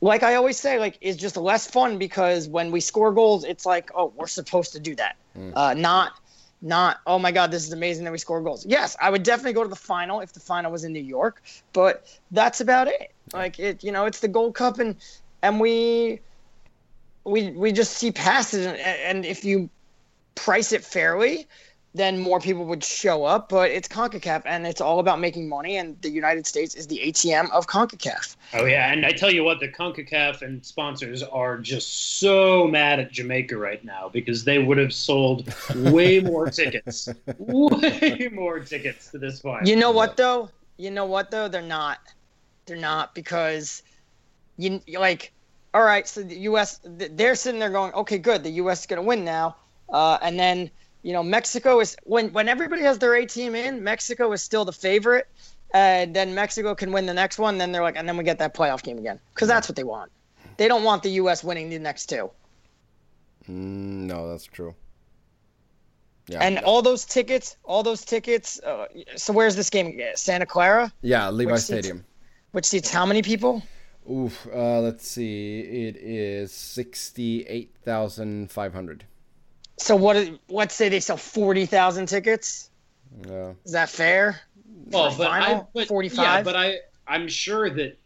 like 0.00 0.22
I 0.22 0.34
always 0.34 0.58
say, 0.58 0.78
like 0.78 0.98
is 1.00 1.16
just 1.16 1.36
less 1.36 1.66
fun 1.66 1.98
because 1.98 2.48
when 2.48 2.70
we 2.70 2.80
score 2.80 3.12
goals, 3.12 3.44
it's 3.44 3.64
like, 3.64 3.90
oh, 3.94 4.12
we're 4.16 4.26
supposed 4.26 4.72
to 4.72 4.80
do 4.80 4.94
that, 4.96 5.16
uh, 5.54 5.74
not 5.74 6.12
not 6.62 7.00
oh 7.06 7.18
my 7.18 7.32
god, 7.32 7.50
this 7.50 7.66
is 7.66 7.72
amazing 7.72 8.04
that 8.04 8.12
we 8.12 8.18
score 8.18 8.40
goals. 8.40 8.64
Yes, 8.66 8.96
I 9.00 9.10
would 9.10 9.22
definitely 9.22 9.52
go 9.54 9.62
to 9.62 9.68
the 9.68 9.76
final 9.76 10.20
if 10.20 10.32
the 10.32 10.40
final 10.40 10.72
was 10.72 10.84
in 10.84 10.92
New 10.92 11.02
York, 11.02 11.42
but 11.72 12.06
that's 12.30 12.60
about 12.60 12.88
it. 12.88 13.12
Like 13.32 13.58
it, 13.58 13.82
you 13.82 13.92
know, 13.92 14.06
it's 14.06 14.20
the 14.20 14.28
Gold 14.28 14.54
Cup 14.54 14.78
and 14.78 14.96
and 15.42 15.60
we 15.60 16.20
we 17.24 17.50
we 17.50 17.72
just 17.72 17.94
see 17.94 18.12
past 18.12 18.54
it 18.54 18.66
and, 18.66 18.78
and 18.78 19.26
if 19.26 19.44
you 19.44 19.68
price 20.34 20.72
it 20.72 20.84
fairly 20.84 21.46
then 21.96 22.18
more 22.18 22.40
people 22.40 22.64
would 22.64 22.84
show 22.84 23.24
up 23.24 23.48
but 23.48 23.70
it's 23.70 23.88
CONCACAF 23.88 24.42
and 24.44 24.66
it's 24.66 24.80
all 24.80 24.98
about 24.98 25.18
making 25.18 25.48
money 25.48 25.76
and 25.76 26.00
the 26.02 26.10
United 26.10 26.46
States 26.46 26.74
is 26.74 26.86
the 26.86 26.98
ATM 26.98 27.50
of 27.50 27.66
CONCACAF. 27.66 28.36
Oh 28.54 28.64
yeah, 28.64 28.92
and 28.92 29.04
I 29.04 29.12
tell 29.12 29.30
you 29.30 29.44
what, 29.44 29.60
the 29.60 29.68
Concacaf 29.68 30.42
and 30.42 30.64
sponsors 30.64 31.22
are 31.22 31.58
just 31.58 32.18
so 32.18 32.66
mad 32.66 33.00
at 33.00 33.12
Jamaica 33.12 33.56
right 33.56 33.84
now 33.84 34.08
because 34.12 34.44
they 34.44 34.58
would 34.58 34.78
have 34.78 34.92
sold 34.92 35.52
way 35.74 36.20
more 36.32 36.50
tickets, 36.50 37.08
way 37.38 38.28
more 38.32 38.60
tickets 38.60 39.10
to 39.10 39.18
this 39.18 39.40
final. 39.40 39.66
You 39.68 39.76
know 39.76 39.90
what 39.90 40.16
though? 40.16 40.50
You 40.76 40.90
know 40.90 41.06
what 41.06 41.30
though? 41.30 41.48
They're 41.48 41.62
not. 41.62 42.00
They're 42.66 42.76
not 42.76 43.14
because 43.14 43.82
you 44.56 44.80
like 44.98 45.32
all 45.74 45.82
right, 45.82 46.08
so 46.08 46.22
the 46.22 46.38
US 46.50 46.80
they're 46.84 47.34
sitting 47.34 47.60
there 47.60 47.70
going, 47.70 47.92
"Okay, 47.92 48.18
good. 48.18 48.42
The 48.42 48.52
US 48.62 48.80
is 48.80 48.86
going 48.86 49.02
to 49.02 49.06
win 49.06 49.24
now." 49.24 49.56
Uh, 49.88 50.18
and 50.22 50.38
then 50.38 50.70
you 51.06 51.12
know 51.12 51.22
Mexico 51.22 51.78
is 51.78 51.96
when 52.02 52.32
when 52.32 52.48
everybody 52.48 52.82
has 52.82 52.98
their 52.98 53.14
A 53.14 53.24
team 53.24 53.54
in, 53.54 53.84
Mexico 53.84 54.32
is 54.32 54.42
still 54.42 54.64
the 54.64 54.72
favorite, 54.72 55.28
and 55.72 56.12
then 56.16 56.34
Mexico 56.34 56.74
can 56.74 56.90
win 56.90 57.06
the 57.06 57.14
next 57.14 57.38
one. 57.38 57.58
Then 57.58 57.70
they're 57.70 57.82
like, 57.88 57.94
and 57.96 58.08
then 58.08 58.16
we 58.16 58.24
get 58.24 58.38
that 58.40 58.54
playoff 58.54 58.82
game 58.82 58.98
again 58.98 59.20
because 59.32 59.46
that's 59.46 59.68
what 59.68 59.76
they 59.76 59.84
want. 59.84 60.10
They 60.56 60.66
don't 60.66 60.82
want 60.82 61.04
the 61.04 61.10
U.S. 61.22 61.44
winning 61.44 61.70
the 61.70 61.78
next 61.78 62.06
two. 62.06 62.28
Mm, 63.48 64.06
no, 64.10 64.28
that's 64.28 64.46
true. 64.46 64.74
Yeah. 66.26 66.40
And 66.40 66.58
all 66.58 66.82
those 66.82 67.04
tickets, 67.04 67.56
all 67.62 67.84
those 67.84 68.04
tickets. 68.04 68.58
Uh, 68.58 68.86
so 69.14 69.32
where's 69.32 69.54
this 69.54 69.70
game? 69.70 70.00
Santa 70.16 70.44
Clara, 70.44 70.92
yeah, 71.02 71.30
Levi 71.30 71.52
which 71.52 71.60
seats- 71.60 71.86
Stadium. 71.86 72.04
which 72.50 72.64
seats 72.66 72.90
how 72.90 73.06
many 73.06 73.22
people? 73.22 73.62
Oof. 74.10 74.48
Uh, 74.52 74.80
let's 74.80 75.06
see. 75.06 75.60
It 75.60 75.96
is 75.96 76.50
sixty-eight 76.50 77.76
thousand 77.84 78.50
five 78.50 78.74
hundred. 78.74 79.04
So 79.78 79.96
what? 79.96 80.28
Let's 80.48 80.74
say 80.74 80.88
they 80.88 81.00
sell 81.00 81.16
forty 81.16 81.66
thousand 81.66 82.06
tickets. 82.06 82.70
Yeah. 83.26 83.52
Is 83.64 83.72
that 83.72 83.88
fair? 83.88 84.40
well, 84.90 85.10
for 85.10 85.18
but 85.18 85.30
I, 85.30 85.40
final? 85.40 85.70
but, 85.74 85.88
45? 85.88 86.24
Yeah, 86.24 86.42
but 86.42 86.56
I, 86.56 86.78
I'm 87.06 87.28
sure 87.28 87.70
that 87.70 87.98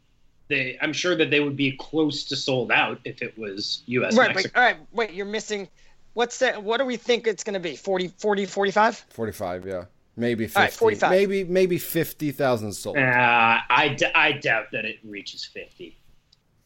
they, 0.49 0.79
I'm 0.81 0.93
sure 0.93 1.17
that 1.17 1.31
they 1.31 1.41
would 1.41 1.57
be 1.57 1.73
close 1.73 2.25
to 2.25 2.37
sold 2.37 2.73
out 2.73 3.01
if 3.05 3.23
it 3.23 3.37
was 3.39 3.83
U.S. 3.87 4.17
right, 4.17 4.35
but 4.35 4.47
all 4.55 4.63
right. 4.63 4.77
Wait, 4.93 5.13
you're 5.13 5.27
missing. 5.27 5.69
What's 6.15 6.39
that? 6.41 6.63
What 6.63 6.79
do 6.79 6.85
we 6.85 6.97
think 6.97 7.27
it's 7.27 7.45
going 7.45 7.55
to 7.55 7.61
be? 7.61 7.77
40, 7.77 8.09
40, 8.09 8.47
45? 8.47 9.07
Forty-five. 9.11 9.67
Yeah. 9.67 9.85
Maybe 10.17 10.47
fifty. 10.47 10.59
All 10.59 10.65
right, 10.65 10.73
45. 10.73 11.11
Maybe 11.11 11.45
maybe 11.45 11.79
fifty 11.79 12.33
thousand 12.33 12.73
sold. 12.73 12.99
Uh, 12.99 13.01
I, 13.01 13.95
d- 13.97 14.13
I 14.15 14.33
doubt 14.33 14.67
that 14.73 14.85
it 14.85 14.99
reaches 15.05 15.45
50. 15.45 15.97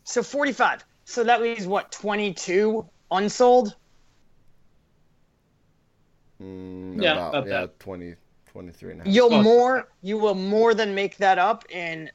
So 0.05 0.23
45. 0.23 0.85
So 1.05 1.23
that 1.25 1.43
leaves 1.43 1.67
what? 1.67 1.93
22 1.93 2.87
unsold. 3.11 3.77
Mm, 6.95 7.03
Yeah, 7.03 7.13
about, 7.13 7.29
about 7.35 7.47
yeah, 7.49 7.61
that. 7.63 7.81
20, 7.81 8.15
23 8.47 8.93
and 8.93 9.01
a 9.01 9.05
half. 9.05 9.13
You'll 9.15 9.35
Oh. 9.35 9.43
more. 9.43 9.89
You 10.03 10.19
will 10.19 10.35
more 10.35 10.75
than 10.75 10.95
make 10.95 11.17
that 11.19 11.39
up 11.39 11.65
in 11.71 12.11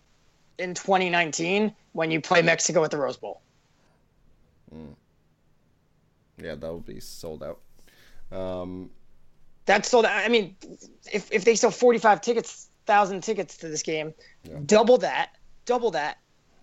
in 0.58 0.74
2019 0.74 1.74
when 1.94 2.12
you 2.12 2.20
play 2.20 2.42
Mexico 2.42 2.84
at 2.84 2.92
the 2.92 2.98
Rose 2.98 3.16
Bowl. 3.18 3.42
Yeah, 6.38 6.56
that 6.56 6.62
will 6.62 6.80
be 6.80 7.00
sold 7.00 7.44
out. 7.44 7.60
Um, 8.32 8.90
That's 9.66 9.90
sold. 9.90 10.06
out. 10.06 10.12
I 10.12 10.28
mean, 10.30 10.56
if 11.12 11.32
if 11.32 11.44
they 11.46 11.56
sell 11.56 11.72
45 11.72 12.22
tickets, 12.22 12.70
thousand 12.86 13.22
tickets 13.22 13.58
to 13.58 13.68
this 13.70 13.84
game, 13.84 14.14
Yeah. 14.44 14.58
double 14.66 14.98
that, 15.00 15.32
double 15.66 15.92
that 15.92 16.18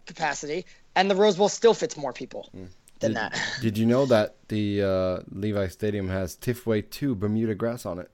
capacity, 0.07 0.65
and 0.95 1.11
the 1.11 1.15
Rose 1.15 1.37
Bowl 1.37 1.49
still 1.49 1.75
fits 1.75 1.97
more 1.97 2.13
people 2.13 2.51
Mm. 2.57 2.69
Than 3.01 3.13
did, 3.13 3.17
that. 3.17 3.41
did 3.63 3.79
you 3.79 3.87
know 3.87 4.07
that 4.07 4.37
the 4.49 4.83
uh, 4.83 5.19
Levi 5.31 5.69
Stadium 5.69 6.09
has 6.09 6.37
Tifway 6.37 6.89
2 6.89 7.15
Bermuda 7.15 7.55
grass 7.55 7.87
on 7.87 7.99
it? 7.99 8.11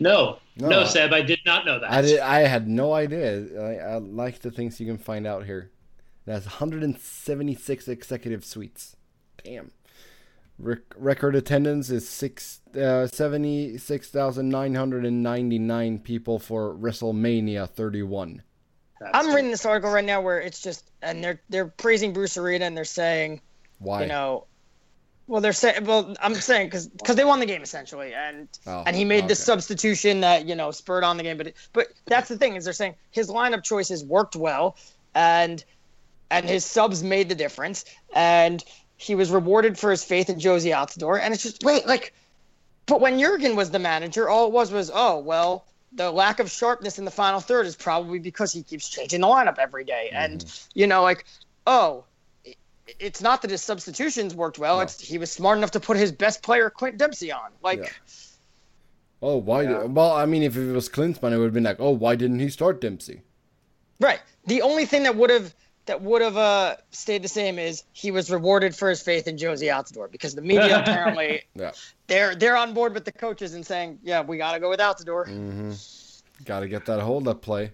No, 0.00 0.38
No, 0.56 0.68
no, 0.70 0.80
I- 0.80 0.84
Seb, 0.84 1.12
I 1.12 1.20
did 1.20 1.40
not 1.44 1.66
know 1.66 1.78
that. 1.78 1.90
I 1.90 2.00
did, 2.00 2.20
I 2.20 2.40
had 2.40 2.66
no 2.66 2.94
idea. 2.94 3.44
I, 3.60 3.94
I 3.94 3.98
like 3.98 4.40
the 4.40 4.50
things 4.50 4.80
you 4.80 4.86
can 4.86 4.96
find 4.98 5.26
out 5.26 5.44
here. 5.44 5.70
It 6.26 6.32
has 6.32 6.46
176 6.46 7.88
executive 7.88 8.44
suites. 8.44 8.96
Damn. 9.44 9.70
Rec- 10.58 10.94
record 10.96 11.36
attendance 11.36 11.90
is 11.90 12.08
six 12.08 12.60
uh, 12.74 13.06
76,999 13.06 15.98
people 15.98 16.38
for 16.38 16.74
WrestleMania 16.74 17.68
31. 17.68 18.42
That's 18.98 19.10
I'm 19.14 19.26
true. 19.26 19.34
reading 19.36 19.50
this 19.50 19.66
article 19.66 19.90
right 19.90 20.04
now 20.04 20.20
where 20.20 20.40
it's 20.40 20.60
just, 20.60 20.90
and 21.02 21.22
they're 21.22 21.40
they're 21.48 21.66
praising 21.66 22.12
Bruce 22.12 22.36
Arena 22.36 22.64
and 22.64 22.76
they're 22.76 22.84
saying, 22.84 23.40
Why? 23.78 24.02
you 24.02 24.08
know, 24.08 24.46
well 25.26 25.40
they're 25.40 25.52
saying, 25.52 25.84
well 25.84 26.14
I'm 26.22 26.34
saying 26.34 26.68
because 26.68 26.88
because 26.88 27.16
they 27.16 27.24
won 27.24 27.40
the 27.40 27.46
game 27.46 27.62
essentially, 27.62 28.14
and 28.14 28.48
Oh, 28.66 28.82
and 28.86 28.96
he 28.96 29.04
made 29.04 29.18
okay. 29.20 29.28
this 29.28 29.44
substitution 29.44 30.20
that 30.20 30.46
you 30.46 30.54
know 30.54 30.70
spurred 30.70 31.04
on 31.04 31.16
the 31.16 31.22
game, 31.22 31.36
but 31.36 31.48
it, 31.48 31.56
but 31.72 31.88
that's 32.06 32.28
the 32.28 32.38
thing 32.38 32.56
is 32.56 32.64
they're 32.64 32.72
saying 32.72 32.94
his 33.10 33.28
lineup 33.28 33.62
choices 33.62 34.04
worked 34.04 34.36
well, 34.36 34.76
and 35.14 35.64
and 36.30 36.46
his 36.48 36.64
subs 36.64 37.02
made 37.02 37.28
the 37.28 37.34
difference, 37.34 37.84
and 38.14 38.64
he 38.96 39.14
was 39.14 39.30
rewarded 39.30 39.78
for 39.78 39.90
his 39.90 40.02
faith 40.02 40.30
in 40.30 40.36
Jozy 40.36 40.74
Altidore, 40.74 41.20
and 41.20 41.34
it's 41.34 41.42
just 41.42 41.62
wait, 41.62 41.86
like, 41.86 42.14
but 42.86 43.00
when 43.00 43.18
Jurgen 43.18 43.56
was 43.56 43.70
the 43.70 43.78
manager, 43.78 44.28
all 44.28 44.46
it 44.46 44.52
was 44.52 44.72
was, 44.72 44.90
oh 44.92 45.18
well, 45.18 45.66
the 45.96 46.10
lack 46.10 46.38
of 46.40 46.50
sharpness 46.50 46.98
in 46.98 47.04
the 47.04 47.10
final 47.10 47.40
third 47.40 47.66
is 47.66 47.74
probably 47.74 48.18
because 48.18 48.52
he 48.52 48.62
keeps 48.62 48.88
changing 48.88 49.20
the 49.22 49.26
lineup 49.26 49.58
every 49.58 49.84
day, 49.84 50.10
Mm-hmm. 50.12 50.32
and 50.32 50.60
you 50.74 50.86
know, 50.86 51.02
like, 51.02 51.24
oh. 51.66 52.04
It's 53.00 53.20
not 53.20 53.42
that 53.42 53.50
his 53.50 53.62
substitutions 53.64 54.32
worked 54.32 54.60
well. 54.60 54.76
No. 54.76 54.82
It's 54.82 55.00
he 55.00 55.18
was 55.18 55.32
smart 55.32 55.58
enough 55.58 55.72
to 55.72 55.80
put 55.80 55.96
his 55.96 56.12
best 56.12 56.40
player 56.44 56.70
Clint 56.70 56.98
Dempsey 56.98 57.32
on. 57.32 57.50
Like, 57.60 57.80
Yeah. 57.80 57.88
Oh, 59.20 59.38
why? 59.38 59.62
Yeah. 59.62 59.82
Well, 59.84 60.12
I 60.12 60.24
mean, 60.24 60.44
if 60.44 60.56
it 60.56 60.70
was 60.72 60.88
Klinsmann, 60.88 61.32
it 61.32 61.38
would 61.38 61.46
have 61.46 61.52
been 61.52 61.64
like, 61.64 61.80
oh, 61.80 61.90
why 61.90 62.14
didn't 62.14 62.38
he 62.38 62.48
start 62.48 62.80
Dempsey? 62.80 63.22
Right. 63.98 64.20
The 64.46 64.62
only 64.62 64.86
thing 64.86 65.02
that 65.02 65.16
would 65.16 65.30
have 65.30 65.52
that 65.86 66.02
would 66.02 66.20
have 66.22 66.36
uh, 66.36 66.76
stayed 66.90 67.22
the 67.22 67.28
same 67.28 67.58
is 67.58 67.84
he 67.92 68.10
was 68.10 68.30
rewarded 68.30 68.74
for 68.74 68.88
his 68.88 69.00
faith 69.02 69.26
in 69.28 69.36
Jozy 69.36 69.68
Altidore 69.72 70.10
because 70.10 70.34
the 70.34 70.42
media 70.42 70.78
apparently 70.82 71.42
Yeah. 71.54 71.72
they're 72.08 72.34
they're 72.34 72.56
on 72.56 72.74
board 72.74 72.92
with 72.94 73.04
the 73.04 73.12
coaches 73.12 73.54
and 73.54 73.64
saying, 73.64 73.98
yeah, 74.02 74.20
we 74.22 74.36
got 74.36 74.52
to 74.52 74.60
go 74.60 74.68
with 74.68 74.80
Altidore. 74.80 75.26
Mm-hmm. 75.26 75.72
Got 76.44 76.60
to 76.60 76.68
get 76.68 76.84
that 76.86 77.00
hold 77.00 77.28
up 77.28 77.40
play. 77.40 77.70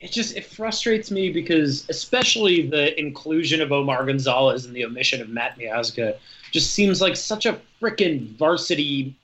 it 0.00 0.10
just 0.10 0.36
it 0.36 0.44
frustrates 0.46 1.10
me 1.10 1.30
because 1.30 1.88
especially 1.88 2.68
the 2.68 2.98
inclusion 2.98 3.60
of 3.60 3.70
Omar 3.70 4.04
Gonzalez 4.06 4.64
and 4.64 4.74
the 4.74 4.84
omission 4.84 5.20
of 5.20 5.28
Matt 5.28 5.56
Miazga 5.58 6.16
just 6.50 6.72
seems 6.72 7.00
like 7.00 7.16
such 7.16 7.46
a 7.46 7.60
freaking 7.80 8.34
varsity 8.36 9.14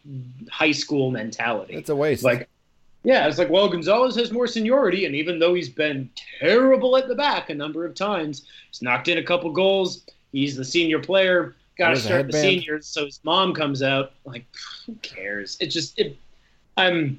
high 0.51 0.71
school 0.73 1.11
mentality. 1.11 1.75
It's 1.75 1.91
a 1.91 1.97
waste. 1.97 2.23
like 2.25 2.49
yeah, 3.09 3.27
it's 3.27 3.39
like 3.39 3.49
well 3.49 3.71
Gonzalez 3.71 4.15
has 4.17 4.31
more 4.31 4.47
seniority 4.47 5.07
and 5.07 5.15
even 5.15 5.39
though 5.39 5.55
he's 5.55 5.71
been 5.71 6.11
terrible 6.39 6.95
at 6.99 7.09
the 7.09 7.15
back 7.15 7.49
a 7.49 7.55
number 7.55 7.87
of 7.87 7.95
times, 7.95 8.45
he's 8.71 8.83
knocked 8.83 9.09
in 9.09 9.17
a 9.17 9.23
couple 9.23 9.51
goals. 9.51 10.05
He's 10.31 10.57
the 10.57 10.65
senior 10.65 10.99
player. 10.99 11.57
Got 11.79 11.91
to 11.91 11.97
start 11.97 12.27
the 12.27 12.35
seniors 12.35 12.87
so 12.87 13.07
his 13.07 13.19
mom 13.23 13.55
comes 13.55 13.83
out 13.83 14.13
like 14.27 14.45
who 14.85 14.95
cares? 14.97 15.57
It 15.59 15.69
just 15.69 15.99
it 15.99 16.19
I'm 16.77 17.19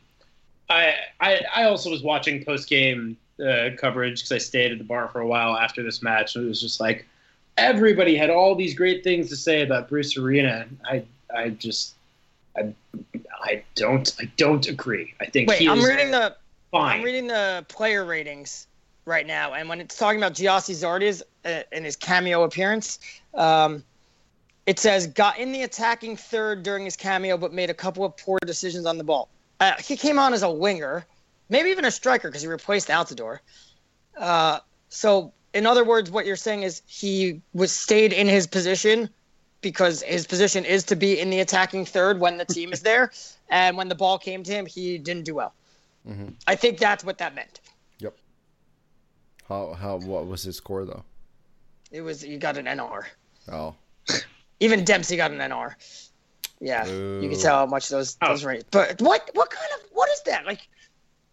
I 0.69 0.93
I, 1.19 1.41
I 1.55 1.63
also 1.63 1.89
was 1.89 2.03
watching 2.03 2.45
post 2.45 2.69
game 2.69 3.17
uh, 3.43 3.69
coverage 3.75 4.19
because 4.19 4.31
I 4.31 4.37
stayed 4.37 4.71
at 4.71 4.77
the 4.77 4.83
bar 4.83 5.07
for 5.07 5.21
a 5.21 5.27
while 5.27 5.57
after 5.57 5.81
this 5.81 6.03
match, 6.03 6.35
and 6.35 6.45
it 6.45 6.47
was 6.47 6.61
just 6.61 6.79
like 6.79 7.07
everybody 7.57 8.15
had 8.15 8.29
all 8.29 8.53
these 8.53 8.75
great 8.75 9.03
things 9.03 9.27
to 9.29 9.35
say 9.35 9.63
about 9.63 9.89
Bruce 9.89 10.15
Arena. 10.17 10.67
I 10.85 11.03
I 11.35 11.49
just 11.49 11.95
I 12.55 12.73
I 13.43 13.63
don't 13.75 14.13
I 14.19 14.25
don't 14.37 14.67
agree. 14.67 15.13
I 15.19 15.25
think 15.25 15.49
Wait, 15.49 15.59
he 15.59 15.69
I'm 15.69 15.83
reading 15.83 16.11
the 16.11 16.35
fine. 16.71 16.99
I'm 16.99 17.03
reading 17.03 17.27
the 17.27 17.65
player 17.67 18.05
ratings 18.05 18.67
right 19.05 19.25
now, 19.25 19.53
and 19.53 19.67
when 19.69 19.81
it's 19.81 19.97
talking 19.97 20.19
about 20.19 20.33
Gyasi 20.33 20.75
Zardes 20.75 21.21
uh, 21.45 21.63
in 21.71 21.83
his 21.83 21.95
cameo 21.95 22.43
appearance, 22.43 22.99
um, 23.33 23.83
it 24.65 24.79
says 24.79 25.07
got 25.07 25.39
in 25.39 25.51
the 25.51 25.63
attacking 25.63 26.17
third 26.17 26.63
during 26.63 26.85
his 26.85 26.95
cameo, 26.95 27.37
but 27.37 27.53
made 27.53 27.69
a 27.69 27.73
couple 27.73 28.05
of 28.05 28.15
poor 28.17 28.39
decisions 28.45 28.85
on 28.85 28.97
the 28.97 29.03
ball. 29.03 29.29
Uh, 29.59 29.73
he 29.79 29.95
came 29.95 30.19
on 30.19 30.33
as 30.33 30.43
a 30.43 30.49
winger, 30.49 31.05
maybe 31.49 31.69
even 31.69 31.85
a 31.85 31.91
striker 31.91 32.29
because 32.29 32.41
he 32.41 32.47
replaced 32.47 32.87
Altidore. 32.89 33.39
Uh, 34.17 34.59
so, 34.89 35.33
in 35.53 35.65
other 35.65 35.83
words, 35.83 36.11
what 36.11 36.25
you're 36.25 36.35
saying 36.35 36.63
is 36.63 36.81
he 36.85 37.41
was 37.53 37.71
stayed 37.71 38.13
in 38.13 38.27
his 38.27 38.47
position 38.47 39.09
because 39.61 40.01
his 40.03 40.25
position 40.27 40.65
is 40.65 40.83
to 40.85 40.95
be 40.95 41.19
in 41.19 41.29
the 41.29 41.39
attacking 41.41 41.85
third 41.85 42.19
when 42.19 42.37
the 42.37 42.45
team 42.45 42.71
is 42.73 42.81
there, 42.81 43.11
and 43.49 43.75
when 43.77 43.89
the 43.89 43.95
ball 43.95 44.17
came 44.17 44.43
to 44.43 44.51
him, 44.51 44.65
he 44.65 44.97
didn't 44.97 45.23
do 45.25 45.35
well. 45.35 45.53
Mhm. 46.07 46.33
I 46.47 46.55
think 46.55 46.77
that's 46.79 47.03
what 47.03 47.17
that 47.17 47.35
meant. 47.35 47.59
Yep. 47.99 48.15
How 49.47 49.73
how 49.73 49.97
what 49.97 50.27
was 50.27 50.43
his 50.43 50.55
score 50.57 50.85
though? 50.85 51.03
It 51.91 52.01
was 52.01 52.23
you 52.23 52.37
got 52.37 52.57
an 52.57 52.65
NR. 52.65 53.03
Oh, 53.51 53.75
Even 54.59 54.83
Dempsey 54.83 55.17
got 55.17 55.31
an 55.31 55.39
NR. 55.39 55.75
Yeah, 56.61 56.85
you 56.85 57.29
can 57.29 57.39
tell 57.39 57.55
how 57.59 57.65
much 57.65 57.87
those 57.89 58.17
Oh. 58.21 58.27
those 58.29 58.43
rates. 58.45 58.65
But 58.71 59.01
what 59.01 59.29
what 59.33 59.49
kind 59.49 59.71
of 59.75 59.89
what 59.91 60.09
is 60.09 60.21
that 60.23 60.45
like? 60.45 60.67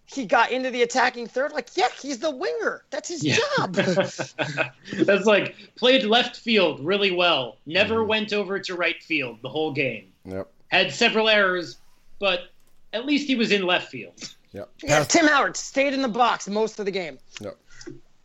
He 0.09 0.25
got 0.25 0.53
into 0.53 0.71
the 0.71 0.83
attacking 0.83 1.27
third. 1.27 1.53
Like, 1.53 1.69
yeah, 1.77 1.89
he's 2.01 2.19
the 2.21 2.31
winger. 2.31 2.85
That's 2.91 3.09
his 3.09 3.25
Yeah. 3.25 3.39
job. 3.57 3.73
That's 4.95 5.25
like 5.27 5.57
played 5.77 6.05
left 6.05 6.37
field 6.37 6.81
really 6.81 7.11
well. 7.11 7.59
Never 7.67 7.97
Mhm. 7.97 8.07
went 8.09 8.33
over 8.33 8.59
to 8.61 8.75
right 8.77 9.03
field 9.03 9.39
the 9.43 9.49
whole 9.49 9.73
game. 9.73 10.13
yep, 10.25 10.49
Had 10.69 10.93
several 10.93 11.29
errors, 11.29 11.79
but 12.21 12.51
at 12.93 13.05
least 13.05 13.27
he 13.27 13.35
was 13.35 13.51
in 13.53 13.67
left 13.67 13.91
field. 13.91 14.15
yep. 14.53 14.69
yeah, 14.83 14.99
Pass, 14.99 15.09
Tim 15.09 15.27
Howard 15.27 15.57
stayed 15.57 15.93
in 15.93 16.03
the 16.03 16.09
box 16.09 16.49
most 16.49 16.79
of 16.79 16.85
the 16.85 16.93
game. 16.93 17.19
Yep. 17.41 17.57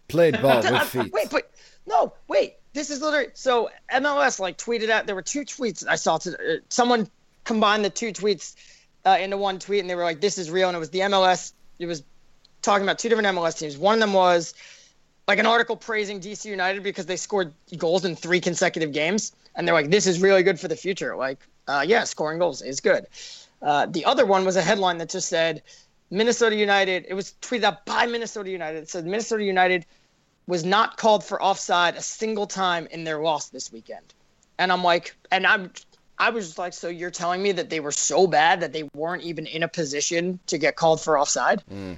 played 0.08 0.42
ball 0.42 0.62
with 0.72 0.82
feet. 0.84 1.12
Wait, 1.14 1.30
but 1.32 1.52
no, 1.88 2.14
wait. 2.28 2.56
This 2.74 2.90
is 2.90 3.02
literally 3.02 3.30
so 3.34 3.70
MLS 3.92 4.40
like 4.40 4.58
tweeted 4.58 4.90
out. 4.90 5.06
There 5.08 5.16
were 5.16 5.22
two 5.22 5.42
tweets 5.42 5.86
I 5.88 5.96
saw. 5.96 6.18
To, 6.20 6.32
uh, 6.32 6.58
someone 6.70 7.10
combined 7.44 7.84
the 7.84 7.90
two 7.90 8.14
tweets 8.14 8.56
uh, 9.06 9.18
into 9.20 9.36
one 9.36 9.60
tweet, 9.60 9.82
and 9.82 9.90
they 9.90 9.96
were 9.96 10.04
like, 10.04 10.22
"This 10.22 10.38
is 10.38 10.50
real." 10.50 10.70
And 10.70 10.76
it 10.78 10.80
was 10.80 10.90
the 10.92 11.00
MLS. 11.02 11.52
It 11.82 11.88
was 11.88 12.04
talking 12.62 12.84
about 12.84 13.00
two 13.00 13.10
different 13.10 13.36
MLS 13.36 13.58
teams. 13.58 13.78
One 13.78 13.96
of 13.96 14.00
them 14.00 14.14
was 14.14 14.54
like 15.28 15.40
an 15.40 15.46
article 15.46 15.76
praising 15.76 16.20
DC 16.20 16.46
United 16.46 16.84
because 16.84 17.06
they 17.06 17.18
scored 17.18 17.54
goals 17.78 18.06
in 18.06 18.16
three 18.16 18.40
consecutive 18.40 18.92
games, 18.92 19.34
and 19.56 19.68
they're 19.68 19.76
like, 19.76 19.90
"This 19.90 20.08
is 20.08 20.22
really 20.22 20.44
good 20.44 20.60
for 20.60 20.68
the 20.68 20.76
future." 20.76 21.16
Like, 21.16 21.40
uh, 21.68 21.84
yeah, 21.88 22.04
scoring 22.04 22.40
goals 22.40 22.62
is 22.62 22.80
good. 22.80 23.08
Uh, 23.62 23.86
the 23.86 24.06
other 24.06 24.26
one 24.26 24.46
was 24.46 24.56
a 24.56 24.62
headline 24.62 24.98
that 25.00 25.10
just 25.10 25.30
said 25.30 25.64
Minnesota 26.10 26.56
United. 26.56 27.06
It 27.08 27.14
was 27.14 27.36
tweeted 27.42 27.64
out 27.64 27.86
by 27.86 28.06
Minnesota 28.06 28.50
United. 28.50 28.84
It 28.84 28.90
said 28.90 29.06
Minnesota 29.06 29.44
United 29.44 29.86
was 30.48 30.66
not 30.66 30.98
called 30.98 31.24
for 31.24 31.42
offside 31.42 31.96
a 31.96 32.02
single 32.02 32.48
time 32.48 32.88
in 32.92 33.04
their 33.04 33.20
loss 33.20 33.50
this 33.50 33.72
weekend. 33.72 34.14
And 34.58 34.72
I'm 34.72 34.84
like, 34.84 35.16
and 35.32 35.48
I'm, 35.48 35.72
I 36.22 36.30
was 36.30 36.46
just 36.46 36.60
like, 36.60 36.74
so 36.74 36.88
you're 36.88 37.12
telling 37.12 37.42
me 37.42 37.52
that 37.54 37.72
they 37.72 37.80
were 37.80 37.92
so 37.92 38.28
bad 38.28 38.62
that 38.62 38.72
they 38.72 38.84
weren't 38.96 39.24
even 39.24 39.48
in 39.48 39.64
a 39.64 39.68
position 39.68 40.40
to 40.48 40.60
get 40.60 40.76
called 40.76 41.02
for 41.02 41.18
offside? 41.18 41.64
Mm. 41.72 41.98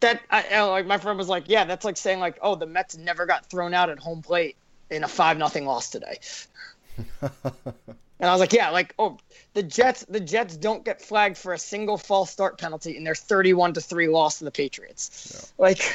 That 0.00 0.20
I, 0.30 0.60
like 0.62 0.86
my 0.86 0.98
friend 0.98 1.16
was 1.16 1.28
like, 1.28 1.44
yeah, 1.46 1.64
that's 1.64 1.84
like 1.84 1.96
saying 1.96 2.20
like, 2.20 2.38
oh, 2.42 2.56
the 2.56 2.66
Mets 2.66 2.96
never 2.96 3.24
got 3.24 3.46
thrown 3.46 3.72
out 3.72 3.88
at 3.88 3.98
home 3.98 4.20
plate 4.20 4.56
in 4.90 5.02
a 5.02 5.08
five 5.08 5.38
nothing 5.38 5.64
loss 5.64 5.90
today. 5.90 6.18
And 8.22 8.30
I 8.30 8.34
was 8.34 8.40
like, 8.40 8.52
yeah, 8.52 8.70
like 8.70 8.94
oh, 9.00 9.18
the 9.54 9.64
Jets, 9.64 10.06
the 10.08 10.20
Jets 10.20 10.56
don't 10.56 10.84
get 10.84 11.02
flagged 11.02 11.36
for 11.36 11.54
a 11.54 11.58
single 11.58 11.98
false 11.98 12.30
start 12.30 12.56
penalty 12.56 12.96
in 12.96 13.02
their 13.02 13.16
31 13.16 13.72
to 13.72 13.80
three 13.80 14.06
loss 14.06 14.38
to 14.38 14.44
the 14.44 14.52
Patriots. 14.52 15.52
Like, 15.58 15.82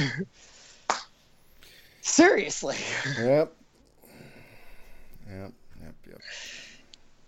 seriously. 2.02 2.76
Yep. 3.18 3.54
Yep. 5.30 5.30
Yep. 5.30 5.54
Yep. 6.10 6.22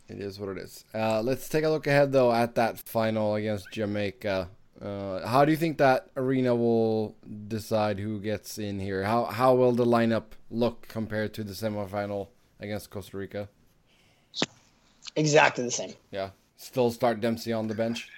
It 0.09 0.19
is 0.19 0.39
what 0.39 0.49
it 0.49 0.57
is. 0.57 0.83
Uh, 0.93 1.21
let's 1.21 1.47
take 1.47 1.63
a 1.63 1.69
look 1.69 1.87
ahead 1.87 2.11
though 2.11 2.33
at 2.33 2.55
that 2.55 2.79
final 2.79 3.35
against 3.35 3.71
Jamaica. 3.71 4.49
Uh, 4.81 5.27
how 5.27 5.43
do 5.43 5.51
you 5.51 5.57
think 5.57 5.77
that 5.77 6.09
arena 6.15 6.55
will 6.55 7.15
decide 7.47 7.99
who 7.99 8.19
gets 8.19 8.57
in 8.57 8.79
here? 8.79 9.03
How 9.03 9.25
how 9.25 9.53
will 9.55 9.73
the 9.73 9.85
lineup 9.85 10.23
look 10.49 10.87
compared 10.87 11.33
to 11.35 11.43
the 11.43 11.53
semifinal 11.53 12.29
against 12.59 12.89
Costa 12.89 13.17
Rica? 13.17 13.49
Exactly 15.15 15.63
the 15.63 15.71
same. 15.71 15.93
Yeah. 16.11 16.29
Still 16.57 16.91
start 16.91 17.21
Dempsey 17.21 17.53
on 17.53 17.67
the 17.67 17.75
bench. 17.75 18.09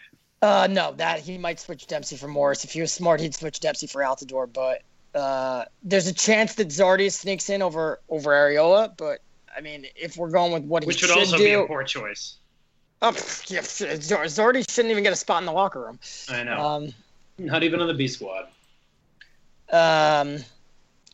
Uh, 0.42 0.68
no, 0.70 0.94
that 0.94 1.20
he 1.20 1.38
might 1.38 1.60
switch 1.60 1.86
Dempsey 1.88 2.16
for 2.16 2.28
Morris. 2.28 2.64
If 2.64 2.72
he 2.72 2.82
was 2.82 2.92
smart, 2.92 3.22
he'd 3.22 3.36
switch 3.36 3.60
Dempsey 3.60 3.88
for 3.88 4.02
Altidore. 4.02 4.52
But 4.52 4.82
uh, 5.18 5.66
there's 5.84 6.08
a 6.08 6.14
chance 6.14 6.56
that 6.56 6.70
Zardes 6.70 7.14
sneaks 7.14 7.50
in 7.50 7.62
over 7.62 8.02
over 8.10 8.32
Arriola. 8.32 8.96
But 8.98 9.20
I 9.56 9.62
mean, 9.62 9.86
if 9.96 10.18
we're 10.18 10.30
going 10.30 10.52
with 10.54 10.64
what 10.64 10.84
he 10.84 10.92
should 10.92 11.08
do, 11.08 11.08
Which 11.08 11.10
should 11.10 11.10
would 11.16 11.20
also 11.26 11.38
do, 11.38 11.44
be 11.44 11.52
a 11.54 11.66
poor 11.66 11.84
choice. 11.84 12.36
oh, 13.02 13.12
yeah, 13.48 13.62
Zar- 13.64 14.26
Zardes 14.26 14.70
shouldn't 14.72 14.92
even 14.92 15.04
get 15.04 15.14
a 15.14 15.16
spot 15.18 15.42
in 15.42 15.46
the 15.46 15.52
locker 15.52 15.82
room. 15.82 16.00
I 16.30 16.44
know. 16.44 16.60
Um, 16.60 16.94
Not 17.38 17.64
even 17.64 17.82
on 17.82 17.88
the 17.88 17.94
B 17.94 18.08
squad. 18.08 18.48
um, 19.72 20.38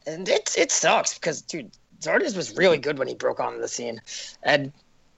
and 0.06 0.28
it 0.30 0.56
it 0.58 0.72
sucks 0.72 1.14
because 1.16 1.42
dude, 1.42 1.72
Zardes 2.02 2.36
was 2.36 2.56
really 2.56 2.78
good 2.78 2.98
when 2.98 3.08
he 3.08 3.14
broke 3.16 3.40
onto 3.40 3.60
the 3.60 3.68
scene, 3.68 4.02
and 4.44 4.72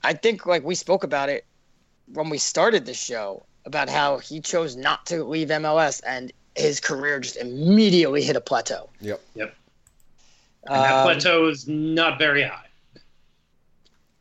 I 0.04 0.14
think 0.14 0.46
like 0.46 0.64
we 0.64 0.76
spoke 0.76 1.04
about 1.04 1.30
it 1.30 1.46
when 2.14 2.30
we 2.30 2.38
started 2.38 2.86
the 2.86 2.94
show 2.94 3.46
about 3.66 3.90
how 3.90 4.18
he 4.18 4.40
chose 4.42 4.76
not 4.76 5.06
to 5.08 5.24
leave 5.24 5.50
MLS 5.50 6.02
and 6.08 6.32
his 6.56 6.80
career 6.80 7.20
just 7.20 7.38
immediately 7.38 8.24
hit 8.24 8.36
a 8.36 8.42
plateau. 8.42 8.90
Yep. 9.02 9.22
And 9.36 9.52
that 10.68 10.94
Um, 10.96 11.04
plateau 11.06 11.48
is 11.48 11.68
not 11.68 12.18
very 12.18 12.42
high. 12.44 12.66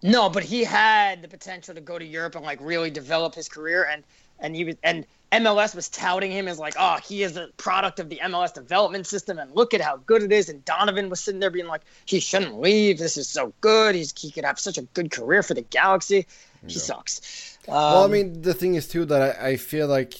No, 0.02 0.28
but 0.30 0.44
he 0.44 0.64
had 0.64 1.22
the 1.22 1.28
potential 1.28 1.74
to 1.74 1.80
go 1.80 1.98
to 1.98 2.04
Europe 2.04 2.36
and 2.36 2.44
like 2.44 2.58
really 2.60 2.90
develop 2.90 3.34
his 3.34 3.48
career, 3.48 3.84
and 3.90 4.04
and 4.38 4.54
he 4.54 4.64
was 4.64 4.76
and 4.82 5.06
MLS 5.32 5.74
was 5.74 5.88
touting 5.88 6.30
him 6.30 6.48
as 6.48 6.58
like, 6.58 6.74
oh, 6.78 6.98
he 7.04 7.22
is 7.22 7.36
a 7.36 7.48
product 7.56 7.98
of 8.00 8.08
the 8.08 8.20
MLS 8.24 8.54
development 8.54 9.06
system, 9.06 9.38
and 9.38 9.54
look 9.54 9.74
at 9.74 9.80
how 9.80 9.96
good 9.98 10.22
it 10.22 10.32
is. 10.32 10.48
And 10.48 10.64
Donovan 10.64 11.10
was 11.10 11.20
sitting 11.20 11.40
there 11.40 11.50
being 11.50 11.66
like, 11.66 11.82
he 12.06 12.20
shouldn't 12.20 12.60
leave. 12.60 12.98
This 12.98 13.16
is 13.16 13.28
so 13.28 13.52
good. 13.60 13.94
He's 13.94 14.14
he 14.18 14.30
could 14.30 14.44
have 14.44 14.58
such 14.60 14.78
a 14.78 14.82
good 14.82 15.10
career 15.10 15.42
for 15.42 15.54
the 15.54 15.62
Galaxy. 15.62 16.26
He 16.66 16.78
Yeah. 16.78 16.80
sucks. 16.80 17.58
well, 17.86 18.04
I 18.04 18.06
Um, 18.06 18.12
mean, 18.12 18.42
the 18.42 18.54
thing 18.54 18.74
is 18.74 18.88
too 18.88 19.04
that 19.06 19.40
I, 19.40 19.48
I 19.50 19.56
feel 19.56 19.88
like 19.88 20.14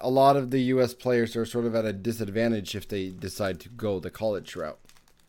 a 0.00 0.10
lot 0.10 0.36
of 0.36 0.50
the 0.50 0.60
U.S. 0.74 0.94
players 0.94 1.36
are 1.36 1.46
sort 1.46 1.64
of 1.64 1.74
at 1.74 1.84
a 1.84 1.92
disadvantage 1.92 2.74
if 2.74 2.88
they 2.88 3.10
decide 3.10 3.60
to 3.60 3.68
go 3.68 3.98
the 4.00 4.10
college 4.10 4.56
route. 4.56 4.78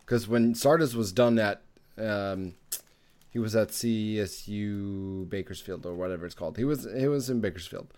Because 0.01 0.27
when 0.27 0.53
Zardes 0.53 0.95
was 0.95 1.11
done 1.11 1.37
at, 1.39 1.61
um, 1.97 2.55
he 3.37 3.39
was 3.39 3.55
at 3.55 3.67
CSU 3.67 5.29
Bakersfield 5.29 5.85
or 5.85 5.93
whatever 5.93 6.25
it's 6.25 6.33
called. 6.33 6.57
He 6.57 6.63
was 6.63 6.87
he 6.97 7.07
was 7.07 7.29
in 7.29 7.39
Bakersfield, 7.39 7.93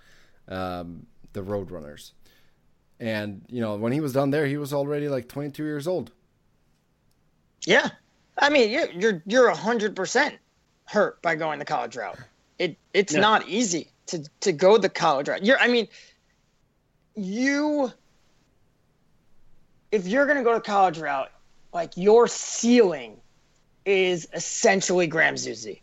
um, 0.49 1.05
the 1.31 1.41
Roadrunners, 1.41 2.11
and 2.99 3.45
you 3.47 3.61
know 3.61 3.77
when 3.77 3.93
he 3.93 4.01
was 4.01 4.11
done 4.11 4.31
there, 4.31 4.45
he 4.47 4.57
was 4.57 4.73
already 4.73 5.07
like 5.07 5.29
22 5.29 5.63
years 5.63 5.87
old. 5.87 6.11
Yeah, 7.65 7.87
I 8.37 8.49
mean 8.49 8.69
you're 8.69 8.91
you're 8.91 9.23
you're 9.25 9.49
hundred 9.51 9.95
percent 9.95 10.35
hurt 10.83 11.21
by 11.21 11.35
going 11.35 11.57
the 11.57 11.63
college 11.63 11.95
route. 11.95 12.19
It 12.57 12.75
it's 12.93 13.13
Yeah. 13.13 13.21
not 13.21 13.47
easy 13.47 13.91
to 14.07 14.21
to 14.41 14.51
go 14.51 14.77
the 14.77 14.89
college 14.89 15.29
route. 15.29 15.45
You're 15.45 15.59
I 15.59 15.69
mean 15.69 15.87
you 17.15 17.93
if 19.93 20.05
you're 20.05 20.25
gonna 20.25 20.43
go 20.43 20.53
the 20.55 20.59
college 20.59 20.97
route, 20.99 21.31
like 21.71 21.95
your 21.95 22.27
ceiling 22.27 23.21
is 23.89 24.27
essentially 24.33 25.07
Graham 25.07 25.35
Zusi. 25.35 25.81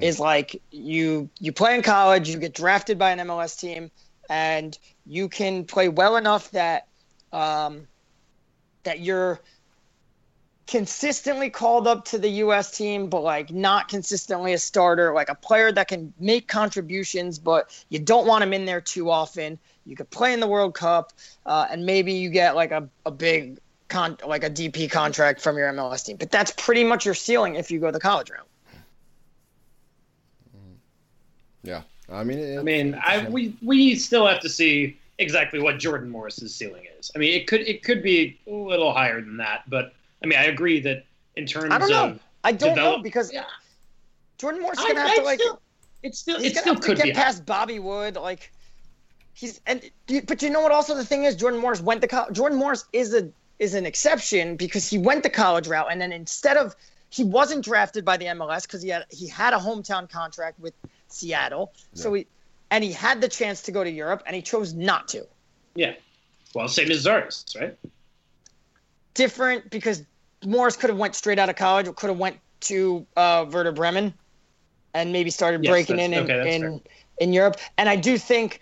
Is 0.00 0.18
like 0.18 0.60
you 0.72 1.28
you 1.38 1.52
play 1.52 1.76
in 1.76 1.82
college, 1.82 2.28
you 2.28 2.38
get 2.38 2.52
drafted 2.52 2.98
by 2.98 3.10
an 3.12 3.18
MLS 3.20 3.60
team, 3.60 3.92
and 4.28 4.76
you 5.06 5.28
can 5.28 5.64
play 5.64 5.88
well 5.88 6.16
enough 6.16 6.50
that 6.50 6.88
um, 7.32 7.86
that 8.82 9.00
you're 9.00 9.40
consistently 10.66 11.50
called 11.50 11.86
up 11.86 12.06
to 12.06 12.18
the 12.18 12.28
U.S. 12.28 12.76
team, 12.76 13.08
but 13.08 13.20
like 13.20 13.52
not 13.52 13.88
consistently 13.88 14.54
a 14.54 14.58
starter, 14.58 15.12
like 15.12 15.28
a 15.28 15.34
player 15.34 15.70
that 15.70 15.86
can 15.86 16.12
make 16.18 16.48
contributions, 16.48 17.38
but 17.38 17.70
you 17.90 17.98
don't 17.98 18.26
want 18.26 18.42
him 18.42 18.52
in 18.52 18.64
there 18.64 18.80
too 18.80 19.10
often. 19.10 19.58
You 19.84 19.94
could 19.94 20.10
play 20.10 20.32
in 20.32 20.40
the 20.40 20.48
World 20.48 20.74
Cup, 20.74 21.12
uh, 21.44 21.66
and 21.70 21.84
maybe 21.84 22.14
you 22.14 22.30
get 22.30 22.56
like 22.56 22.72
a, 22.72 22.88
a 23.04 23.10
big 23.10 23.60
con 23.88 24.16
like 24.26 24.44
a 24.44 24.50
DP 24.50 24.90
contract 24.90 25.40
from 25.40 25.56
your 25.58 25.72
MLS 25.72 26.04
team. 26.04 26.16
But 26.16 26.30
that's 26.30 26.52
pretty 26.56 26.84
much 26.84 27.04
your 27.04 27.14
ceiling 27.14 27.54
if 27.56 27.70
you 27.70 27.78
go 27.80 27.90
the 27.90 28.00
college 28.00 28.30
route. 28.30 28.46
Mm-hmm. 30.56 30.74
Yeah, 31.62 31.82
I 32.12 32.24
mean, 32.24 32.38
it, 32.38 32.58
I 32.58 32.62
mean, 32.62 33.00
I 33.02 33.26
we 33.28 33.56
we 33.62 33.94
still 33.96 34.26
have 34.26 34.40
to 34.40 34.48
see 34.48 34.98
exactly 35.18 35.60
what 35.60 35.78
Jordan 35.78 36.10
Morris's 36.10 36.54
ceiling 36.54 36.84
is. 36.98 37.10
I 37.14 37.18
mean, 37.18 37.32
it 37.34 37.46
could 37.46 37.60
it 37.62 37.82
could 37.82 38.02
be 38.02 38.38
a 38.46 38.52
little 38.52 38.92
higher 38.92 39.20
than 39.20 39.36
that, 39.38 39.68
but 39.68 39.94
I 40.22 40.26
mean, 40.26 40.38
I 40.38 40.44
agree 40.44 40.80
that 40.80 41.04
in 41.36 41.46
terms 41.46 41.70
I 41.70 41.78
don't 41.78 41.90
know. 41.90 42.04
of 42.06 42.20
I 42.44 42.52
don't 42.52 42.76
know 42.76 42.98
because 42.98 43.32
Yeah. 43.32 43.44
Jordan 44.38 44.62
Morris 44.62 44.78
I- 44.78 44.88
gonna 44.88 45.00
have 45.00 45.10
I 45.10 45.16
to 45.16 45.22
like 45.22 45.40
still- 45.40 45.60
it's 46.02 46.18
still 46.18 46.38
he's 46.38 46.52
it 46.52 46.54
gonna 46.56 46.60
still 46.62 46.74
have 46.74 46.82
to 46.82 46.86
could 46.88 46.96
get 46.98 47.04
be 47.04 47.12
past 47.12 47.46
Bobby 47.46 47.78
Wood. 47.78 48.16
Like 48.16 48.52
he's 49.32 49.60
and 49.66 49.80
but 50.26 50.42
you 50.42 50.50
know 50.50 50.60
what? 50.60 50.72
Also, 50.72 50.94
the 50.94 51.04
thing 51.04 51.24
is, 51.24 51.34
Jordan 51.36 51.60
Morris 51.60 51.80
went 51.80 52.02
to 52.02 52.08
college. 52.08 52.34
Jordan 52.36 52.58
Morris 52.58 52.84
is 52.92 53.14
a 53.14 53.28
is 53.58 53.74
an 53.74 53.86
exception 53.86 54.56
because 54.56 54.88
he 54.88 54.98
went 54.98 55.22
the 55.22 55.30
college 55.30 55.66
route, 55.68 55.86
and 55.90 56.00
then 56.00 56.12
instead 56.12 56.56
of 56.56 56.74
he 57.10 57.22
wasn't 57.24 57.64
drafted 57.64 58.04
by 58.04 58.16
the 58.16 58.24
MLS 58.26 58.62
because 58.62 58.82
he 58.82 58.88
had 58.88 59.04
he 59.10 59.28
had 59.28 59.52
a 59.54 59.58
hometown 59.58 60.08
contract 60.10 60.58
with 60.58 60.74
Seattle, 61.08 61.72
so 61.94 62.12
he 62.12 62.26
and 62.70 62.82
he 62.82 62.92
had 62.92 63.20
the 63.20 63.28
chance 63.28 63.62
to 63.62 63.72
go 63.72 63.84
to 63.84 63.90
Europe, 63.90 64.22
and 64.26 64.34
he 64.34 64.42
chose 64.42 64.74
not 64.74 65.08
to. 65.08 65.26
yeah. 65.74 65.94
Well, 66.54 66.68
same 66.68 66.90
as 66.92 67.04
Zardes, 67.04 67.58
right? 67.60 67.76
Different 69.14 69.70
because 69.70 70.02
Morris 70.44 70.76
could 70.76 70.90
have 70.90 70.98
went 70.98 71.14
straight 71.14 71.38
out 71.38 71.48
of 71.48 71.56
college, 71.56 71.86
or 71.88 71.92
could 71.92 72.10
have 72.10 72.18
went 72.18 72.38
to 72.60 73.06
uh, 73.16 73.46
Werder 73.50 73.72
Bremen, 73.72 74.14
and 74.92 75.12
maybe 75.12 75.30
started 75.30 75.62
Yes, 75.64 75.70
breaking 75.70 75.98
in 75.98 76.10
that's- 76.26 76.46
in, 76.54 76.64
in, 76.64 76.80
in 77.18 77.32
Europe. 77.32 77.56
And 77.78 77.88
I 77.88 77.96
do 77.96 78.18
think. 78.18 78.60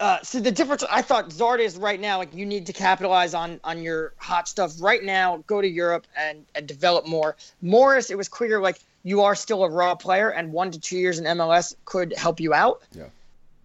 Uh, 0.00 0.18
so 0.22 0.40
the 0.40 0.50
difference, 0.50 0.82
I 0.90 1.02
thought 1.02 1.28
Zardes 1.28 1.80
right 1.80 2.00
now, 2.00 2.16
like 2.16 2.34
you 2.34 2.46
need 2.46 2.64
to 2.66 2.72
capitalize 2.72 3.34
on 3.34 3.60
on 3.64 3.82
your 3.82 4.14
hot 4.16 4.48
stuff 4.48 4.72
right 4.80 5.04
now. 5.04 5.44
Go 5.46 5.60
to 5.60 5.68
Europe 5.68 6.06
and 6.16 6.46
and 6.54 6.66
develop 6.66 7.06
more. 7.06 7.36
Morris, 7.60 8.10
it 8.10 8.16
was 8.16 8.26
clear 8.26 8.60
like 8.62 8.80
you 9.02 9.20
are 9.20 9.34
still 9.34 9.62
a 9.62 9.68
raw 9.68 9.94
player, 9.94 10.30
and 10.30 10.52
one 10.54 10.70
to 10.70 10.80
two 10.80 10.96
years 10.96 11.18
in 11.18 11.26
MLS 11.26 11.74
could 11.84 12.14
help 12.16 12.40
you 12.40 12.54
out. 12.54 12.82
Yeah. 12.92 13.08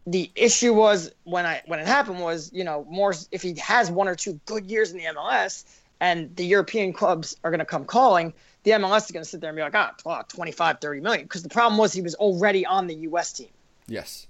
The 0.07 0.29
issue 0.35 0.73
was 0.73 1.09
when 1.23 1.45
I 1.45 1.61
when 1.67 1.79
it 1.79 1.87
happened 1.87 2.19
was 2.19 2.51
you 2.53 2.65
know 2.65 2.85
Morris 2.89 3.29
if 3.31 3.41
he 3.41 3.55
has 3.55 3.89
one 3.89 4.09
or 4.09 4.15
two 4.15 4.37
good 4.45 4.69
years 4.69 4.91
in 4.91 4.97
the 4.97 5.05
MLS 5.05 5.63
and 6.01 6.35
the 6.35 6.45
European 6.45 6.91
clubs 6.91 7.37
are 7.45 7.49
going 7.49 7.59
to 7.59 7.65
come 7.65 7.85
calling, 7.85 8.33
the 8.63 8.71
MLS 8.71 9.05
is 9.05 9.11
going 9.11 9.23
to 9.23 9.29
sit 9.29 9.39
there 9.39 9.51
and 9.51 9.55
be 9.55 9.61
like, 9.63 9.73
ah, 9.73 9.93
oh, 10.05 10.21
25, 10.27 10.81
30 10.81 10.99
million. 10.99 11.23
Because 11.23 11.41
the 11.41 11.49
problem 11.49 11.77
was 11.77 11.93
he 11.93 12.01
was 12.01 12.15
already 12.15 12.65
on 12.65 12.87
the 12.87 12.95
U.S. 12.95 13.31
team. 13.31 13.47
yes, 13.87 14.27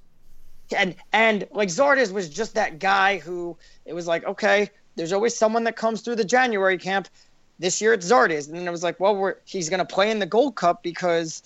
And 0.75 0.95
and 1.13 1.47
like 1.51 1.69
Zardes 1.69 2.11
was 2.11 2.29
just 2.29 2.55
that 2.55 2.79
guy 2.79 3.19
who 3.19 3.57
it 3.85 3.93
was 3.93 4.07
like, 4.07 4.25
okay, 4.25 4.69
there's 4.95 5.13
always 5.13 5.35
someone 5.35 5.63
that 5.65 5.75
comes 5.75 6.01
through 6.01 6.15
the 6.15 6.25
January 6.25 6.77
camp. 6.77 7.07
This 7.59 7.81
year 7.81 7.93
it's 7.93 8.09
Zardes, 8.09 8.47
and 8.47 8.57
then 8.57 8.67
it 8.67 8.71
was 8.71 8.83
like, 8.83 8.99
well, 8.99 9.15
we're 9.15 9.35
he's 9.45 9.69
going 9.69 9.79
to 9.79 9.85
play 9.85 10.11
in 10.11 10.19
the 10.19 10.25
Gold 10.25 10.55
Cup 10.55 10.83
because 10.83 11.43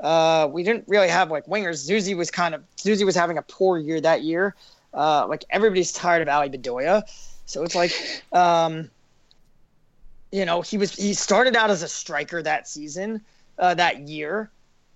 uh, 0.00 0.48
we 0.50 0.62
didn't 0.62 0.84
really 0.86 1.08
have 1.08 1.30
like 1.30 1.46
wingers. 1.46 1.88
Zusi 1.88 2.16
was 2.16 2.30
kind 2.30 2.54
of 2.54 2.62
Zusi 2.76 3.04
was 3.04 3.14
having 3.14 3.38
a 3.38 3.42
poor 3.42 3.78
year 3.78 4.00
that 4.00 4.22
year. 4.22 4.54
Uh, 4.94 5.26
like 5.28 5.44
everybody's 5.50 5.92
tired 5.92 6.22
of 6.22 6.28
Ali 6.28 6.48
Bedoya, 6.48 7.02
so 7.46 7.62
it's 7.62 7.74
like, 7.74 7.92
um, 8.32 8.90
you 10.32 10.44
know, 10.44 10.62
he 10.62 10.78
was 10.78 10.94
he 10.94 11.14
started 11.14 11.56
out 11.56 11.70
as 11.70 11.82
a 11.82 11.88
striker 11.88 12.42
that 12.42 12.68
season, 12.68 13.20
uh, 13.58 13.74
that 13.74 14.08
year. 14.08 14.50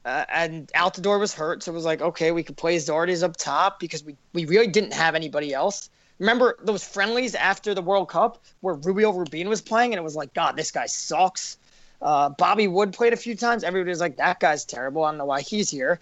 Uh, 0.04 0.24
and 0.28 0.70
Altidore 0.74 1.18
was 1.18 1.32
hurt, 1.32 1.62
so 1.62 1.72
it 1.72 1.74
was 1.74 1.84
like, 1.84 2.02
okay, 2.02 2.30
we 2.30 2.42
could 2.42 2.56
play 2.56 2.76
Zardes 2.76 3.22
up 3.22 3.36
top 3.36 3.80
because 3.80 4.04
we, 4.04 4.16
we 4.34 4.44
really 4.44 4.66
didn't 4.66 4.92
have 4.92 5.14
anybody 5.14 5.54
else. 5.54 5.88
Remember 6.18 6.56
those 6.62 6.84
friendlies 6.84 7.34
after 7.34 7.74
the 7.74 7.82
World 7.82 8.08
Cup 8.08 8.42
where 8.60 8.74
Rubio 8.74 9.12
Rubin 9.12 9.48
was 9.48 9.62
playing, 9.62 9.92
and 9.92 9.98
it 9.98 10.04
was 10.04 10.14
like, 10.14 10.34
God, 10.34 10.56
this 10.56 10.70
guy 10.70 10.86
sucks. 10.86 11.56
Uh, 12.02 12.28
Bobby 12.28 12.68
Wood 12.68 12.92
played 12.92 13.14
a 13.14 13.16
few 13.16 13.34
times. 13.34 13.64
Everybody 13.64 13.90
was 13.90 14.00
like, 14.00 14.16
that 14.18 14.40
guy's 14.40 14.64
terrible. 14.64 15.04
I 15.04 15.10
don't 15.10 15.18
know 15.18 15.24
why 15.24 15.40
he's 15.40 15.70
here. 15.70 15.98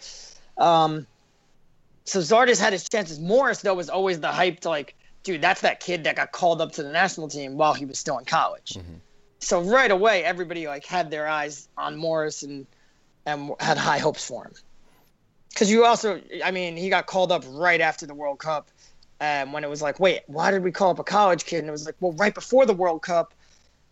Um, 0.58 1.06
so 2.04 2.18
Zardes 2.18 2.60
had 2.60 2.72
his 2.72 2.88
chances. 2.88 3.20
Morris, 3.20 3.62
though, 3.62 3.74
was 3.74 3.88
always 3.88 4.18
the 4.18 4.28
hyped, 4.28 4.64
like, 4.64 4.96
dude, 5.22 5.40
that's 5.40 5.60
that 5.60 5.78
kid 5.78 6.02
that 6.04 6.16
got 6.16 6.32
called 6.32 6.60
up 6.60 6.72
to 6.72 6.82
the 6.82 6.90
national 6.90 7.28
team 7.28 7.56
while 7.56 7.72
he 7.72 7.84
was 7.84 7.98
still 8.00 8.18
in 8.18 8.24
college. 8.24 8.76
So 9.38 9.60
right 9.60 9.90
away, 9.90 10.24
everybody 10.24 10.66
like 10.66 10.84
had 10.84 11.10
their 11.10 11.28
eyes 11.28 11.68
on 11.76 11.96
Morris 11.96 12.42
and 12.42 12.66
and 13.26 13.52
had 13.60 13.78
high 13.78 13.98
hopes 13.98 14.24
for 14.26 14.44
him. 14.44 14.52
Because 15.50 15.70
you 15.70 15.84
also, 15.84 16.20
I 16.44 16.50
mean, 16.50 16.76
he 16.76 16.88
got 16.88 17.06
called 17.06 17.30
up 17.30 17.44
right 17.48 17.80
after 17.80 18.06
the 18.06 18.14
World 18.14 18.38
Cup, 18.38 18.70
um, 19.20 19.52
when 19.52 19.62
it 19.62 19.70
was 19.70 19.80
like, 19.80 20.00
wait, 20.00 20.22
why 20.26 20.50
did 20.50 20.64
we 20.64 20.72
call 20.72 20.90
up 20.90 20.98
a 20.98 21.04
college 21.04 21.44
kid? 21.44 21.58
And 21.58 21.68
it 21.68 21.72
was 21.72 21.86
like, 21.86 21.94
well, 22.00 22.12
right 22.12 22.34
before 22.34 22.66
the 22.66 22.74
World 22.74 23.02
Cup, 23.02 23.34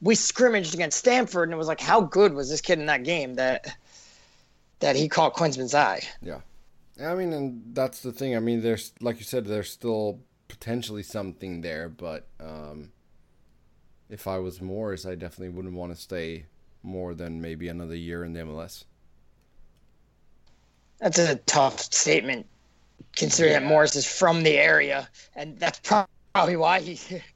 we 0.00 0.14
scrimmaged 0.14 0.74
against 0.74 0.98
Stanford, 0.98 1.48
and 1.48 1.54
it 1.54 1.56
was 1.56 1.68
like, 1.68 1.80
how 1.80 2.00
good 2.00 2.32
was 2.32 2.48
this 2.48 2.60
kid 2.60 2.78
in 2.78 2.86
that 2.86 3.04
game 3.04 3.34
that 3.34 3.76
that 4.80 4.96
he 4.96 5.08
caught 5.08 5.34
Klinsmann's 5.34 5.74
eye? 5.74 6.00
Yeah, 6.22 6.40
I 7.00 7.14
mean, 7.14 7.32
and 7.32 7.62
that's 7.74 8.00
the 8.00 8.12
thing. 8.12 8.34
I 8.34 8.40
mean, 8.40 8.62
there's 8.62 8.92
like 9.00 9.18
you 9.18 9.24
said, 9.24 9.44
there's 9.44 9.70
still 9.70 10.20
potentially 10.48 11.02
something 11.02 11.60
there, 11.60 11.88
but 11.88 12.26
um, 12.40 12.90
if 14.08 14.26
I 14.26 14.38
was 14.38 14.60
Morris, 14.60 15.06
I 15.06 15.14
definitely 15.14 15.50
wouldn't 15.50 15.74
want 15.74 15.94
to 15.94 16.00
stay 16.00 16.46
more 16.82 17.14
than 17.14 17.40
maybe 17.40 17.68
another 17.68 17.94
year 17.94 18.24
in 18.24 18.32
the 18.32 18.40
MLS. 18.40 18.84
That's 21.00 21.18
a 21.18 21.36
tough 21.36 21.80
statement, 21.80 22.46
considering 23.16 23.54
that 23.54 23.62
Morris 23.64 23.96
is 23.96 24.06
from 24.06 24.42
the 24.42 24.56
area, 24.58 25.08
and 25.34 25.58
that's 25.58 25.80
probably 25.80 26.56
why 26.56 26.80
he. 26.80 26.98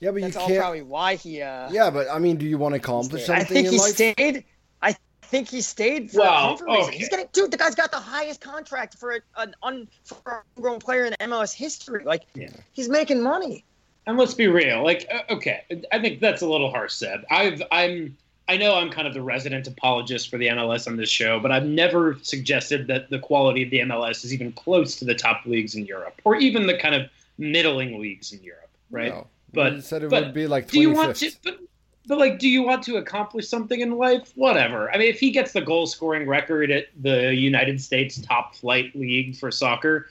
Yeah, 0.00 0.10
but 0.10 0.16
you 0.16 0.22
That's 0.24 0.36
all 0.36 0.48
can't. 0.48 0.58
probably 0.60 0.82
why 0.82 1.14
he. 1.14 1.40
Uh, 1.40 1.70
Yeah, 1.70 1.88
but 1.88 2.08
I 2.10 2.18
mean, 2.18 2.36
do 2.36 2.44
you 2.44 2.58
want 2.58 2.74
to 2.74 2.76
accomplish 2.76 3.24
something? 3.24 3.42
I 3.42 3.46
something 3.46 3.54
think 3.54 3.66
in 3.68 3.72
he 3.72 3.78
life? 3.78 3.94
stayed. 3.94 4.44
I 4.82 4.96
think 5.22 5.48
he 5.48 5.62
stayed 5.62 6.10
for 6.10 6.18
Well, 6.18 6.58
a 6.68 6.82
okay. 6.82 6.98
He's 6.98 7.08
getting, 7.08 7.28
dude. 7.32 7.50
The 7.50 7.56
guy's 7.56 7.74
got 7.74 7.90
the 7.90 8.00
highest 8.00 8.42
contract 8.42 8.98
for 8.98 9.12
a, 9.12 9.20
an 9.38 9.54
un, 9.62 9.88
for 10.04 10.42
a 10.56 10.60
grown 10.60 10.78
player 10.78 11.06
in 11.06 11.14
MLS 11.20 11.54
history. 11.54 12.04
Like, 12.04 12.24
Yeah. 12.34 12.50
he's 12.72 12.90
making 12.90 13.22
money. 13.22 13.64
And 14.06 14.18
let's 14.18 14.34
be 14.34 14.46
real. 14.48 14.82
Like, 14.84 15.06
uh, 15.10 15.32
okay, 15.32 15.62
I 15.90 15.98
think 16.00 16.20
that's 16.20 16.42
a 16.42 16.46
little 16.48 16.70
harsh 16.70 16.92
said. 16.92 17.24
I've, 17.30 17.62
I'm, 17.72 18.18
I 18.46 18.56
know 18.56 18.74
I'm 18.76 18.90
kind 18.90 19.08
of 19.08 19.14
the 19.14 19.22
resident 19.22 19.66
apologist 19.66 20.30
for 20.30 20.36
the 20.36 20.48
MLS 20.48 20.86
on 20.86 20.96
this 20.96 21.08
show, 21.08 21.40
but 21.40 21.50
I've 21.50 21.64
never 21.64 22.18
suggested 22.22 22.86
that 22.88 23.08
the 23.08 23.18
quality 23.18 23.62
of 23.62 23.70
the 23.70 23.78
MLS 23.80 24.24
is 24.24 24.34
even 24.34 24.52
close 24.52 24.96
to 24.96 25.04
the 25.04 25.14
top 25.14 25.46
leagues 25.46 25.74
in 25.74 25.86
Europe, 25.86 26.20
or 26.24 26.36
even 26.36 26.66
the 26.66 26.76
kind 26.76 26.94
of 26.94 27.08
middling 27.38 28.00
leagues 28.00 28.32
in 28.32 28.42
Europe, 28.42 28.70
right? 28.90 29.12
No. 29.12 29.26
But- 29.52 29.74
you 29.74 29.80
said 29.80 30.02
it 30.02 30.10
but 30.10 30.24
would 30.24 30.34
be 30.34 30.46
like 30.46 30.68
Do 30.68 30.80
you 30.80 30.90
want 30.92 31.16
to? 31.16 31.30
But, 31.42 31.58
but 32.06 32.18
like, 32.18 32.38
do 32.38 32.48
you 32.48 32.62
want 32.62 32.82
to 32.84 32.96
accomplish 32.96 33.48
something 33.48 33.80
in 33.80 33.96
life? 33.96 34.32
Whatever. 34.34 34.90
I 34.90 34.98
mean, 34.98 35.08
if 35.08 35.18
he 35.18 35.30
gets 35.30 35.52
the 35.52 35.62
goal 35.62 35.86
scoring 35.86 36.28
record 36.28 36.70
at 36.70 36.88
the 37.00 37.34
United 37.34 37.80
States 37.80 38.20
top 38.20 38.54
flight 38.54 38.94
league 38.94 39.36
for 39.36 39.50
soccer, 39.50 40.08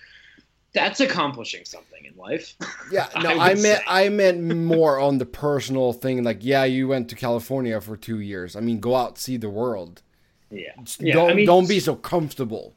that's 0.74 1.00
accomplishing 1.00 1.66
something 1.66 2.06
in 2.06 2.16
life. 2.18 2.56
Yeah, 2.92 3.08
no, 3.22 3.30
I 3.30 3.52
I, 3.52 3.54
meant 3.56 3.80
say. 3.80 3.84
I 3.88 4.10
meant 4.10 4.42
more 4.42 5.00
on 5.00 5.18
the 5.20 5.26
personal 5.26 5.94
thing. 5.94 6.24
Like, 6.24 6.40
yeah, 6.42 6.64
you 6.64 6.88
went 6.88 7.10
to 7.10 7.16
California 7.16 7.80
for 7.80 7.96
two 7.96 8.20
years. 8.20 8.56
I 8.56 8.60
mean, 8.60 8.80
go 8.80 8.96
out, 8.96 9.18
see 9.18 9.38
the 9.38 9.50
world. 9.50 10.02
Yeah. 10.50 10.72
Yeah, 11.00 11.14
don't 11.14 11.32
I 11.32 11.34
mean- 11.34 11.46
don't 11.46 11.68
be 11.68 11.80
so 11.80 11.96
comfortable. 11.96 12.74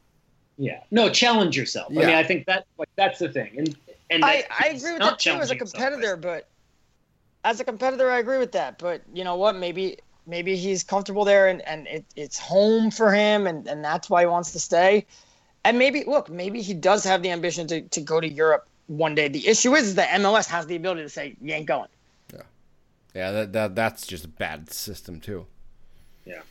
Yeah. 0.59 0.81
No, 0.91 1.11
challenge 1.11 1.57
yourself. 1.57 1.89
I 1.91 1.95
mean, 1.95 2.09
Yeah. 2.09 2.19
I 2.19 2.23
think 2.25 2.47
that 2.47 2.67
like 2.79 2.89
that's 2.97 3.19
the 3.19 3.29
thing. 3.29 3.59
And 3.59 3.77
and 4.09 4.25
I, 4.25 4.45
I 4.59 4.69
agree 4.69 4.93
with 4.93 5.03
that 5.03 5.19
too 5.19 5.31
as 5.33 5.51
a 5.51 5.55
challenging 5.55 5.59
himself. 5.59 5.83
competitor, 5.85 6.17
but 6.17 6.49
as 7.45 7.61
a 7.61 7.65
competitor, 7.65 8.11
I 8.11 8.19
agree 8.21 8.39
with 8.39 8.53
that. 8.53 8.79
But 8.79 9.03
you 9.13 9.23
know 9.25 9.37
what? 9.37 9.57
Maybe 9.57 9.99
maybe 10.27 10.57
he's 10.57 10.83
comfortable 10.83 11.25
there 11.25 11.49
and, 11.49 11.61
and 11.69 11.87
it, 11.87 12.05
it's 12.17 12.39
home 12.39 12.91
for 12.91 13.13
him 13.13 13.47
and, 13.47 13.69
and 13.69 13.85
that's 13.85 14.09
why 14.11 14.23
he 14.23 14.27
wants 14.27 14.53
to 14.53 14.59
stay. 14.59 15.07
And 15.67 15.81
maybe 15.81 16.05
look, 16.05 16.31
maybe 16.31 16.63
he 16.63 16.75
does 16.75 17.03
have 17.03 17.23
the 17.23 17.31
ambition 17.33 17.67
to, 17.67 17.81
to 17.81 18.01
go 18.01 18.21
to 18.21 18.29
Europe 18.29 18.69
one 18.87 19.17
day. 19.17 19.27
The 19.27 19.49
issue 19.49 19.75
is 19.75 19.97
that 19.97 20.11
MLS 20.21 20.47
has 20.47 20.65
the 20.69 20.77
ability 20.77 21.03
to 21.03 21.09
say 21.09 21.35
you 21.43 21.53
ain't 21.53 21.67
going. 21.67 21.89
Yeah, 22.33 22.43
yeah, 23.17 23.31
that, 23.33 23.53
that 23.53 23.75
that's 23.75 24.07
just 24.07 24.25
a 24.25 24.29
bad 24.29 24.71
system 24.71 25.19
too. 25.19 25.45
Yeah. 26.25 26.43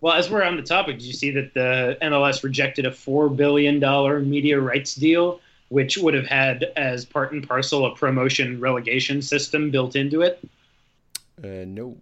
Well, 0.00 0.14
as 0.14 0.30
we're 0.30 0.44
on 0.44 0.56
the 0.56 0.62
topic, 0.62 0.98
did 0.98 1.06
you 1.06 1.12
see 1.12 1.32
that 1.32 1.54
the 1.54 1.98
MLS 2.02 2.44
rejected 2.44 2.86
a 2.86 2.92
four 2.92 3.28
billion 3.28 3.80
dollar 3.80 4.20
media 4.20 4.60
rights 4.60 4.94
deal, 4.94 5.40
which 5.70 5.98
would 5.98 6.14
have 6.14 6.26
had 6.26 6.66
as 6.76 7.04
part 7.04 7.32
and 7.32 7.46
parcel 7.46 7.84
a 7.86 7.96
promotion 7.96 8.60
relegation 8.60 9.22
system 9.22 9.72
built 9.72 9.96
into 9.96 10.22
it? 10.22 10.38
Uh, 11.42 11.64
no. 11.66 11.96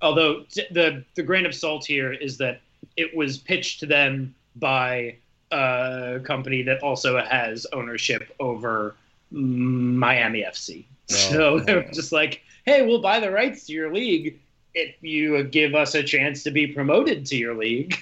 Although 0.00 0.46
the 0.70 1.04
the 1.14 1.22
grain 1.22 1.44
of 1.44 1.54
salt 1.54 1.84
here 1.84 2.10
is 2.10 2.38
that 2.38 2.62
it 2.96 3.14
was 3.14 3.36
pitched 3.36 3.80
to 3.80 3.86
them 3.86 4.34
by 4.56 5.16
a 5.52 6.20
company 6.24 6.62
that 6.62 6.82
also 6.82 7.22
has 7.22 7.66
ownership 7.72 8.34
over 8.40 8.94
Miami 9.30 10.42
FC. 10.42 10.84
Oh, 11.10 11.14
so 11.14 11.60
they're 11.64 11.84
just 11.90 12.12
like, 12.12 12.42
hey, 12.64 12.84
we'll 12.86 13.02
buy 13.02 13.20
the 13.20 13.30
rights 13.30 13.66
to 13.66 13.72
your 13.72 13.92
league 13.92 14.38
if 14.74 14.94
you 15.02 15.42
give 15.44 15.74
us 15.74 15.94
a 15.94 16.02
chance 16.02 16.42
to 16.44 16.50
be 16.50 16.66
promoted 16.66 17.26
to 17.26 17.36
your 17.36 17.54
league. 17.54 17.96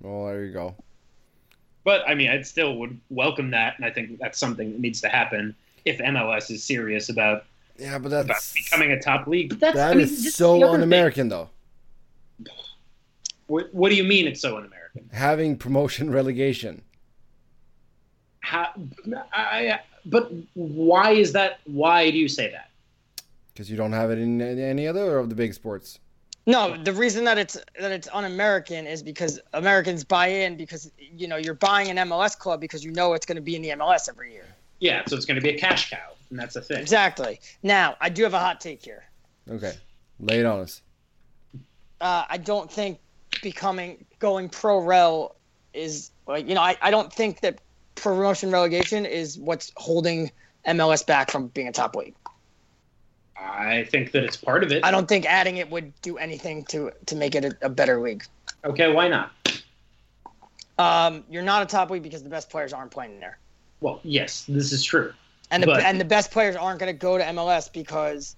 Well, 0.00 0.26
there 0.26 0.44
you 0.44 0.52
go. 0.52 0.74
But 1.84 2.08
I 2.08 2.14
mean, 2.14 2.30
I 2.30 2.42
still 2.42 2.76
would 2.76 3.00
welcome 3.10 3.50
that, 3.50 3.76
and 3.76 3.84
I 3.84 3.90
think 3.90 4.18
that's 4.18 4.38
something 4.38 4.72
that 4.72 4.80
needs 4.80 5.00
to 5.00 5.08
happen 5.08 5.54
if 5.84 5.98
MLS 5.98 6.50
is 6.50 6.62
serious 6.62 7.08
about 7.08 7.44
yeah, 7.78 7.98
but 7.98 8.10
that's 8.10 8.24
about 8.26 8.42
becoming 8.54 8.92
a 8.92 9.00
top 9.00 9.26
league. 9.26 9.50
But 9.50 9.60
that's, 9.60 9.76
that 9.76 9.90
I 9.92 9.94
mean, 9.94 10.04
is 10.04 10.34
so 10.34 10.72
un-American, 10.72 11.28
though. 11.28 11.48
What, 13.46 13.72
what 13.74 13.88
do 13.88 13.96
you 13.96 14.04
mean 14.04 14.26
it's 14.26 14.40
so 14.40 14.56
un-American? 14.56 14.81
Having 15.12 15.58
promotion 15.58 16.10
relegation. 16.20 16.82
How, 18.40 18.70
I, 19.32 19.80
but 20.04 20.32
why 20.54 21.12
is 21.12 21.32
that? 21.32 21.60
Why 21.64 22.10
do 22.10 22.18
you 22.18 22.28
say 22.28 22.50
that? 22.50 22.70
Because 23.52 23.70
you 23.70 23.76
don't 23.76 23.92
have 23.92 24.10
it 24.10 24.18
in 24.18 24.40
any 24.40 24.88
other 24.88 25.18
of 25.18 25.28
the 25.28 25.34
big 25.34 25.54
sports. 25.54 26.00
No, 26.46 26.76
the 26.82 26.92
reason 26.92 27.24
that 27.24 27.38
it's 27.38 27.56
that 27.78 27.92
it's 27.92 28.08
un-American 28.12 28.86
is 28.86 29.02
because 29.02 29.38
Americans 29.52 30.02
buy 30.02 30.26
in 30.26 30.56
because 30.56 30.90
you 30.98 31.28
know 31.28 31.36
you're 31.36 31.54
buying 31.54 31.88
an 31.88 32.08
MLS 32.08 32.36
club 32.36 32.60
because 32.60 32.84
you 32.84 32.90
know 32.90 33.12
it's 33.12 33.24
going 33.24 33.36
to 33.36 33.42
be 33.42 33.54
in 33.54 33.62
the 33.62 33.70
MLS 33.70 34.08
every 34.08 34.32
year. 34.32 34.46
Yeah, 34.80 35.04
so 35.06 35.14
it's 35.14 35.24
going 35.24 35.36
to 35.36 35.40
be 35.40 35.50
a 35.50 35.58
cash 35.58 35.90
cow, 35.90 36.14
and 36.30 36.38
that's 36.38 36.54
the 36.54 36.60
thing. 36.60 36.80
Exactly. 36.80 37.38
Now, 37.62 37.96
I 38.00 38.08
do 38.08 38.24
have 38.24 38.34
a 38.34 38.40
hot 38.40 38.60
take 38.60 38.84
here. 38.84 39.04
Okay, 39.48 39.74
lay 40.18 40.40
it 40.40 40.46
on 40.46 40.60
us. 40.60 40.82
Uh, 42.00 42.24
I 42.28 42.38
don't 42.38 42.70
think 42.70 42.98
becoming 43.42 44.04
going 44.22 44.48
pro 44.48 44.78
rel 44.78 45.34
is 45.74 46.12
like 46.28 46.48
you 46.48 46.54
know 46.54 46.62
I, 46.62 46.76
I 46.80 46.90
don't 46.90 47.12
think 47.12 47.40
that 47.40 47.60
promotion 47.96 48.50
relegation 48.52 49.04
is 49.04 49.36
what's 49.36 49.72
holding 49.76 50.30
MLS 50.66 51.04
back 51.04 51.30
from 51.30 51.48
being 51.48 51.66
a 51.68 51.72
top 51.72 51.96
league. 51.96 52.14
I 53.36 53.84
think 53.90 54.12
that 54.12 54.22
it's 54.22 54.36
part 54.36 54.62
of 54.62 54.70
it. 54.70 54.84
I 54.84 54.92
don't 54.92 55.08
think 55.08 55.26
adding 55.26 55.56
it 55.56 55.68
would 55.70 55.92
do 56.02 56.16
anything 56.18 56.64
to 56.66 56.92
to 57.06 57.16
make 57.16 57.34
it 57.34 57.44
a, 57.44 57.56
a 57.62 57.68
better 57.68 58.00
league. 58.00 58.24
Okay, 58.64 58.92
why 58.92 59.08
not? 59.08 59.32
Um, 60.78 61.24
you're 61.28 61.42
not 61.42 61.62
a 61.62 61.66
top 61.66 61.90
league 61.90 62.04
because 62.04 62.22
the 62.22 62.30
best 62.30 62.48
players 62.48 62.72
aren't 62.72 62.92
playing 62.92 63.18
there. 63.18 63.38
Well, 63.80 64.00
yes, 64.04 64.44
this 64.48 64.72
is 64.72 64.84
true. 64.84 65.12
And 65.50 65.64
the 65.64 65.66
but, 65.66 65.82
and 65.82 66.00
the 66.00 66.04
best 66.04 66.30
players 66.30 66.54
aren't 66.54 66.78
going 66.78 66.92
to 66.92 66.98
go 66.98 67.18
to 67.18 67.24
MLS 67.24 67.70
because 67.72 68.36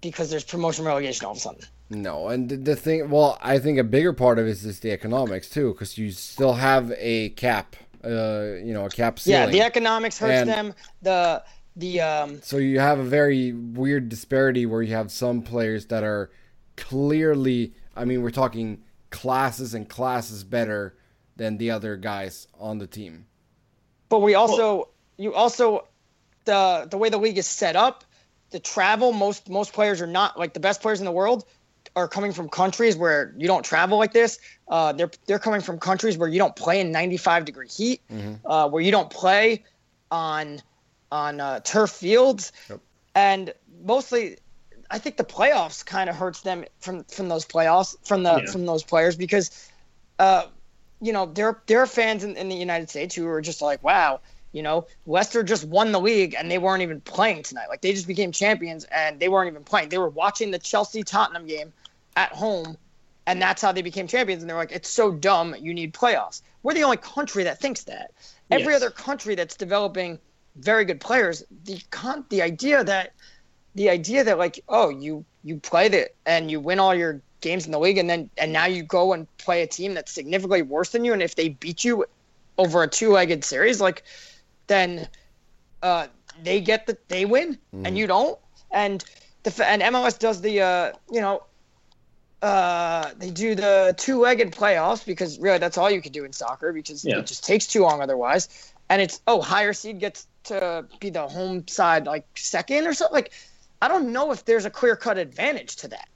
because 0.00 0.28
there's 0.28 0.44
promotion 0.44 0.84
relegation 0.84 1.24
all 1.24 1.32
of 1.32 1.38
a 1.38 1.40
sudden. 1.40 1.62
No, 1.90 2.28
and 2.28 2.48
the 2.48 2.76
thing, 2.76 3.10
well, 3.10 3.38
I 3.42 3.58
think 3.58 3.78
a 3.78 3.84
bigger 3.84 4.12
part 4.12 4.38
of 4.38 4.46
it 4.46 4.50
is 4.50 4.62
just 4.62 4.82
the 4.82 4.90
economics 4.90 5.50
too, 5.50 5.72
because 5.72 5.98
you 5.98 6.10
still 6.10 6.54
have 6.54 6.92
a 6.96 7.30
cap, 7.30 7.76
uh, 8.02 8.54
you 8.62 8.72
know, 8.72 8.86
a 8.86 8.90
cap 8.90 9.18
ceiling. 9.18 9.40
Yeah, 9.40 9.46
the 9.46 9.60
economics 9.60 10.18
hurts 10.18 10.40
and, 10.40 10.48
them. 10.48 10.74
The 11.02 11.44
the 11.76 12.00
um, 12.00 12.40
so 12.42 12.58
you 12.58 12.78
have 12.78 12.98
a 12.98 13.04
very 13.04 13.52
weird 13.52 14.08
disparity 14.08 14.66
where 14.66 14.82
you 14.82 14.94
have 14.94 15.10
some 15.10 15.42
players 15.42 15.86
that 15.86 16.04
are 16.04 16.30
clearly 16.76 17.72
i 17.96 18.04
mean 18.04 18.22
we're 18.22 18.30
talking 18.30 18.82
classes 19.10 19.74
and 19.74 19.88
classes 19.88 20.42
better 20.44 20.96
than 21.36 21.56
the 21.58 21.70
other 21.70 21.96
guys 21.96 22.48
on 22.58 22.78
the 22.78 22.86
team 22.86 23.26
but 24.08 24.20
we 24.20 24.34
also 24.34 24.76
well, 24.76 24.90
you 25.16 25.34
also 25.34 25.86
the 26.44 26.86
the 26.90 26.98
way 26.98 27.08
the 27.08 27.18
league 27.18 27.38
is 27.38 27.46
set 27.46 27.76
up 27.76 28.04
the 28.50 28.58
travel 28.58 29.12
most 29.12 29.48
most 29.48 29.72
players 29.72 30.00
are 30.00 30.06
not 30.06 30.38
like 30.38 30.52
the 30.52 30.60
best 30.60 30.80
players 30.80 31.00
in 31.00 31.04
the 31.04 31.12
world 31.12 31.44
are 31.96 32.08
coming 32.08 32.32
from 32.32 32.48
countries 32.48 32.96
where 32.96 33.34
you 33.36 33.46
don't 33.46 33.64
travel 33.64 33.98
like 33.98 34.12
this. 34.12 34.38
Uh, 34.68 34.92
they're 34.92 35.10
they're 35.26 35.38
coming 35.38 35.60
from 35.60 35.78
countries 35.78 36.18
where 36.18 36.28
you 36.28 36.38
don't 36.38 36.56
play 36.56 36.80
in 36.80 36.90
95 36.90 37.44
degree 37.44 37.68
heat, 37.68 38.00
mm-hmm. 38.10 38.46
uh, 38.46 38.68
where 38.68 38.82
you 38.82 38.90
don't 38.90 39.10
play 39.10 39.62
on 40.10 40.60
on 41.12 41.40
uh, 41.40 41.60
turf 41.60 41.90
fields, 41.90 42.52
yep. 42.68 42.80
and 43.14 43.54
mostly, 43.84 44.38
I 44.90 44.98
think 44.98 45.16
the 45.16 45.24
playoffs 45.24 45.84
kind 45.84 46.10
of 46.10 46.16
hurts 46.16 46.40
them 46.40 46.64
from 46.80 47.04
from 47.04 47.28
those 47.28 47.44
playoffs 47.46 47.96
from 48.06 48.22
the 48.22 48.42
yeah. 48.44 48.50
from 48.50 48.66
those 48.66 48.82
players 48.82 49.14
because, 49.16 49.70
uh, 50.18 50.46
you 51.00 51.12
know, 51.12 51.26
there 51.26 51.60
there 51.66 51.80
are 51.80 51.86
fans 51.86 52.24
in, 52.24 52.36
in 52.36 52.48
the 52.48 52.56
United 52.56 52.90
States 52.90 53.14
who 53.14 53.28
are 53.28 53.40
just 53.40 53.62
like, 53.62 53.82
wow, 53.84 54.20
you 54.50 54.62
know, 54.62 54.86
Leicester 55.06 55.42
just 55.42 55.64
won 55.64 55.92
the 55.92 56.00
league 56.00 56.34
and 56.36 56.50
they 56.50 56.58
weren't 56.58 56.82
even 56.82 57.00
playing 57.00 57.42
tonight. 57.42 57.68
Like 57.68 57.82
they 57.82 57.92
just 57.92 58.06
became 58.06 58.32
champions 58.32 58.84
and 58.84 59.20
they 59.20 59.28
weren't 59.28 59.48
even 59.48 59.62
playing. 59.64 59.90
They 59.90 59.98
were 59.98 60.08
watching 60.08 60.50
the 60.50 60.58
Chelsea 60.58 61.02
Tottenham 61.02 61.46
game 61.46 61.72
at 62.16 62.32
home, 62.32 62.76
and 63.26 63.40
that's 63.40 63.62
how 63.62 63.72
they 63.72 63.82
became 63.82 64.06
champions. 64.06 64.42
And 64.42 64.50
they're 64.50 64.56
like, 64.56 64.72
it's 64.72 64.88
so 64.88 65.12
dumb. 65.12 65.54
You 65.58 65.74
need 65.74 65.94
playoffs. 65.94 66.42
We're 66.62 66.74
the 66.74 66.82
only 66.82 66.96
country 66.96 67.44
that 67.44 67.60
thinks 67.60 67.84
that. 67.84 68.12
Every 68.50 68.72
yes. 68.72 68.82
other 68.82 68.90
country 68.90 69.34
that's 69.34 69.56
developing 69.56 70.18
very 70.56 70.84
good 70.84 71.00
players. 71.00 71.44
The 71.64 71.80
con 71.90 72.24
the 72.28 72.42
idea 72.42 72.84
that 72.84 73.12
the 73.74 73.90
idea 73.90 74.24
that 74.24 74.38
like 74.38 74.60
oh 74.68 74.88
you 74.88 75.24
you 75.42 75.58
played 75.58 75.94
it 75.94 76.16
and 76.26 76.50
you 76.50 76.60
win 76.60 76.78
all 76.78 76.94
your 76.94 77.20
games 77.40 77.66
in 77.66 77.72
the 77.72 77.78
league 77.78 77.98
and 77.98 78.08
then 78.08 78.30
and 78.38 78.52
now 78.52 78.66
you 78.66 78.82
go 78.82 79.12
and 79.12 79.26
play 79.38 79.62
a 79.62 79.66
team 79.66 79.94
that's 79.94 80.12
significantly 80.12 80.62
worse 80.62 80.90
than 80.90 81.04
you 81.04 81.12
and 81.12 81.22
if 81.22 81.34
they 81.34 81.50
beat 81.50 81.84
you 81.84 82.04
over 82.56 82.82
a 82.82 82.88
two-legged 82.88 83.44
series 83.44 83.80
like 83.80 84.04
then 84.66 85.06
uh, 85.82 86.06
they 86.42 86.60
get 86.60 86.86
the 86.86 86.96
they 87.08 87.24
win 87.24 87.58
mm. 87.74 87.86
and 87.86 87.98
you 87.98 88.06
don't 88.06 88.38
and 88.70 89.04
the 89.42 89.68
and 89.68 89.82
MLS 89.82 90.18
does 90.18 90.40
the 90.40 90.60
uh, 90.60 90.92
you 91.10 91.20
know 91.20 91.42
uh, 92.44 93.10
they 93.16 93.30
do 93.30 93.54
the 93.54 93.94
two-legged 93.96 94.52
playoffs 94.52 95.04
because 95.06 95.38
really 95.38 95.56
that's 95.56 95.78
all 95.78 95.90
you 95.90 96.02
can 96.02 96.12
do 96.12 96.24
in 96.24 96.32
soccer 96.32 96.74
because 96.74 97.02
yeah. 97.02 97.18
it 97.18 97.26
just 97.26 97.42
takes 97.42 97.66
too 97.66 97.80
long 97.80 98.02
otherwise 98.02 98.72
and 98.90 99.00
it's 99.00 99.22
oh 99.26 99.40
higher 99.40 99.72
seed 99.72 99.98
gets 99.98 100.26
to 100.44 100.84
be 101.00 101.08
the 101.08 101.26
home 101.26 101.66
side 101.66 102.04
like 102.04 102.26
second 102.36 102.86
or 102.86 102.92
something. 102.92 103.14
Like 103.14 103.32
I 103.80 103.88
don't 103.88 104.12
know 104.12 104.30
if 104.30 104.44
there's 104.44 104.66
a 104.66 104.70
clear 104.70 104.94
cut 104.94 105.16
advantage 105.16 105.76
to 105.76 105.88
that, 105.88 106.08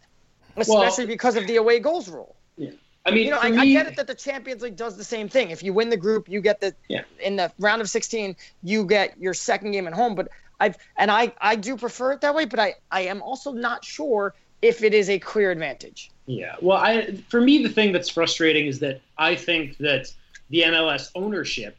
especially 0.57 1.05
well, 1.05 1.15
because 1.15 1.37
of 1.37 1.47
the 1.47 1.57
away 1.57 1.81
goals 1.81 2.11
rule. 2.11 2.37
Yeah. 2.59 2.73
I 3.07 3.11
mean, 3.11 3.25
you 3.25 3.31
know, 3.31 3.39
I, 3.41 3.51
me, 3.51 3.59
I, 3.59 3.65
get 3.83 3.87
it 3.87 3.97
that 3.97 4.07
the 4.07 4.15
Champions 4.15 4.61
League 4.61 4.77
does 4.77 4.99
the 4.99 5.05
same 5.05 5.31
thing. 5.31 5.51
If 5.51 5.63
you 5.63 5.73
win 5.73 5.89
the 5.89 5.97
group, 5.97 6.29
you 6.29 6.43
get 6.43 6.61
the 6.61 6.75
yeah. 6.89 7.05
in 7.21 7.37
the 7.37 7.51
round 7.59 7.81
of 7.81 7.89
16, 7.89 8.37
you 8.63 8.85
get 8.85 9.19
your 9.19 9.33
second 9.33 9.71
game 9.71 9.87
at 9.87 9.95
home. 9.95 10.15
But 10.15 10.29
I've 10.61 10.77
and 10.99 11.11
I 11.11 11.33
I 11.41 11.57
do 11.57 11.79
prefer 11.79 12.13
it 12.13 12.21
that 12.21 12.35
way. 12.35 12.45
But 12.45 12.61
I 12.61 12.75
I 12.91 13.03
am 13.03 13.23
also 13.23 13.53
not 13.53 13.83
sure 13.83 14.35
if 14.61 14.83
it 14.83 14.93
is 14.93 15.09
a 15.09 15.19
clear 15.19 15.51
advantage. 15.51 16.11
Yeah. 16.29 16.57
Well, 16.61 16.77
I 16.77 17.17
for 17.29 17.41
me 17.41 17.63
the 17.63 17.71
thing 17.71 17.91
that's 17.91 18.11
frustrating 18.11 18.67
is 18.67 18.79
that 18.81 19.01
I 19.17 19.35
think 19.35 19.79
that 19.79 20.13
the 20.51 20.61
MLS 20.63 21.11
ownership 21.15 21.77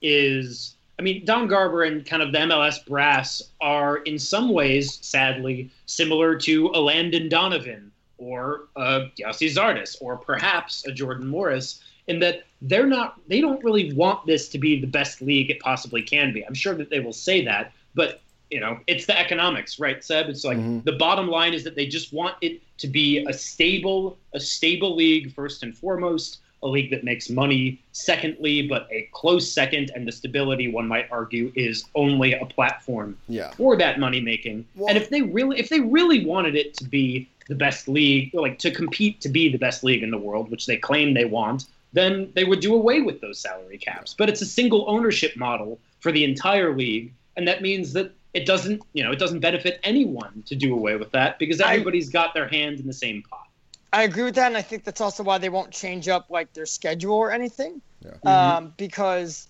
is 0.00 0.76
I 0.98 1.02
mean, 1.02 1.24
Don 1.24 1.48
Garber 1.48 1.82
and 1.82 2.06
kind 2.06 2.22
of 2.22 2.32
the 2.32 2.38
MLS 2.38 2.84
brass 2.86 3.42
are 3.60 3.98
in 3.98 4.18
some 4.18 4.50
ways, 4.50 4.98
sadly, 5.04 5.70
similar 5.86 6.36
to 6.38 6.68
a 6.74 6.80
Landon 6.80 7.28
Donovan 7.28 7.90
or 8.18 8.68
a 8.76 9.06
Gyasi 9.16 9.52
Zardes 9.52 9.96
or 10.00 10.16
perhaps 10.16 10.86
a 10.86 10.92
Jordan 10.92 11.26
Morris 11.26 11.80
in 12.06 12.20
that 12.20 12.44
they're 12.62 12.86
not 12.86 13.20
they 13.28 13.40
don't 13.40 13.62
really 13.64 13.92
want 13.94 14.26
this 14.26 14.48
to 14.50 14.58
be 14.58 14.80
the 14.80 14.86
best 14.86 15.20
league 15.20 15.50
it 15.50 15.58
possibly 15.58 16.02
can 16.02 16.32
be. 16.32 16.46
I'm 16.46 16.54
sure 16.54 16.74
that 16.74 16.88
they 16.88 17.00
will 17.00 17.12
say 17.12 17.44
that, 17.44 17.72
but 17.96 18.20
you 18.50 18.60
know, 18.60 18.78
it's 18.86 19.06
the 19.06 19.18
economics, 19.18 19.78
right, 19.78 20.02
Seb? 20.02 20.28
It's 20.28 20.44
like 20.44 20.58
mm-hmm. 20.58 20.80
the 20.84 20.92
bottom 20.92 21.28
line 21.28 21.54
is 21.54 21.64
that 21.64 21.74
they 21.74 21.86
just 21.86 22.12
want 22.12 22.36
it 22.40 22.62
to 22.78 22.86
be 22.86 23.24
a 23.26 23.32
stable, 23.32 24.18
a 24.34 24.40
stable 24.40 24.96
league 24.96 25.34
first 25.34 25.62
and 25.62 25.76
foremost 25.76 26.38
a 26.62 26.66
league 26.66 26.90
that 26.90 27.04
makes 27.04 27.30
money 27.30 27.80
secondly, 27.92 28.66
but 28.66 28.88
a 28.90 29.08
close 29.12 29.50
second, 29.50 29.90
and 29.94 30.06
the 30.06 30.12
stability, 30.12 30.68
one 30.68 30.88
might 30.88 31.10
argue, 31.10 31.52
is 31.54 31.84
only 31.94 32.34
a 32.34 32.44
platform 32.46 33.16
yeah. 33.28 33.50
for 33.52 33.76
that 33.76 34.00
money 34.00 34.20
making. 34.20 34.66
Well, 34.74 34.88
and 34.88 34.98
if 34.98 35.10
they 35.10 35.22
really, 35.22 35.58
if 35.58 35.68
they 35.68 35.80
really 35.80 36.24
wanted 36.24 36.56
it 36.56 36.74
to 36.78 36.84
be 36.84 37.28
the 37.48 37.54
best 37.54 37.88
league, 37.88 38.30
like 38.34 38.58
to 38.58 38.70
compete 38.70 39.20
to 39.20 39.28
be 39.28 39.48
the 39.48 39.58
best 39.58 39.84
league 39.84 40.02
in 40.02 40.10
the 40.10 40.18
world, 40.18 40.50
which 40.50 40.66
they 40.66 40.76
claim 40.76 41.14
they 41.14 41.24
want, 41.24 41.66
then 41.92 42.30
they 42.34 42.44
would 42.44 42.60
do 42.60 42.74
away 42.74 43.00
with 43.00 43.20
those 43.20 43.38
salary 43.38 43.78
caps. 43.78 44.14
But 44.16 44.28
it's 44.28 44.42
a 44.42 44.46
single 44.46 44.84
ownership 44.88 45.36
model 45.36 45.78
for 46.00 46.12
the 46.12 46.24
entire 46.24 46.76
league, 46.76 47.12
and 47.36 47.46
that 47.46 47.62
means 47.62 47.92
that 47.92 48.12
it 48.38 48.46
doesn't, 48.46 48.82
you 48.92 49.02
know, 49.02 49.10
it 49.10 49.18
doesn't 49.18 49.40
benefit 49.40 49.80
anyone 49.82 50.44
to 50.46 50.54
do 50.54 50.72
away 50.72 50.96
with 50.96 51.10
that 51.10 51.38
because 51.38 51.60
everybody's 51.60 52.08
I, 52.10 52.12
got 52.12 52.34
their 52.34 52.46
hand 52.46 52.78
in 52.78 52.86
the 52.86 52.92
same 52.92 53.22
pot. 53.22 53.48
I 53.92 54.04
agree 54.04 54.24
with 54.24 54.36
that, 54.36 54.46
and 54.46 54.56
I 54.56 54.62
think 54.62 54.84
that's 54.84 55.00
also 55.00 55.22
why 55.24 55.38
they 55.38 55.48
won't 55.48 55.72
change 55.72 56.08
up 56.08 56.30
like 56.30 56.52
their 56.52 56.66
schedule 56.66 57.14
or 57.14 57.32
anything. 57.32 57.80
Yeah. 58.04 58.56
Um, 58.56 58.74
because 58.76 59.48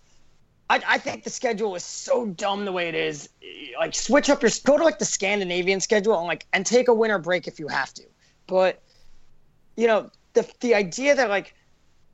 I, 0.70 0.81
I 0.87 0.98
think 0.98 1.24
the 1.24 1.31
schedule 1.31 1.74
is 1.74 1.85
so 1.85 2.27
dumb 2.27 2.64
the 2.64 2.72
way 2.72 2.88
it 2.88 2.94
is. 2.94 3.29
Like 3.79 3.94
switch 3.94 4.31
up 4.31 4.40
your 4.40 4.51
go 4.64 4.79
to 4.79 4.85
like 4.85 4.98
the 4.98 5.05
Scandinavian 5.05 5.81
schedule 5.81 6.16
and 6.18 6.27
like 6.27 6.46
and 6.53 6.64
take 6.64 6.88
a 6.88 6.94
winter 6.94 7.18
break 7.18 7.46
if 7.46 7.59
you 7.59 7.68
have 7.68 7.92
to. 7.94 8.05
But 8.46 8.83
you 9.77 9.87
know 9.87 10.11
the 10.33 10.51
the 10.61 10.74
idea 10.74 11.14
that 11.14 11.29
like 11.29 11.55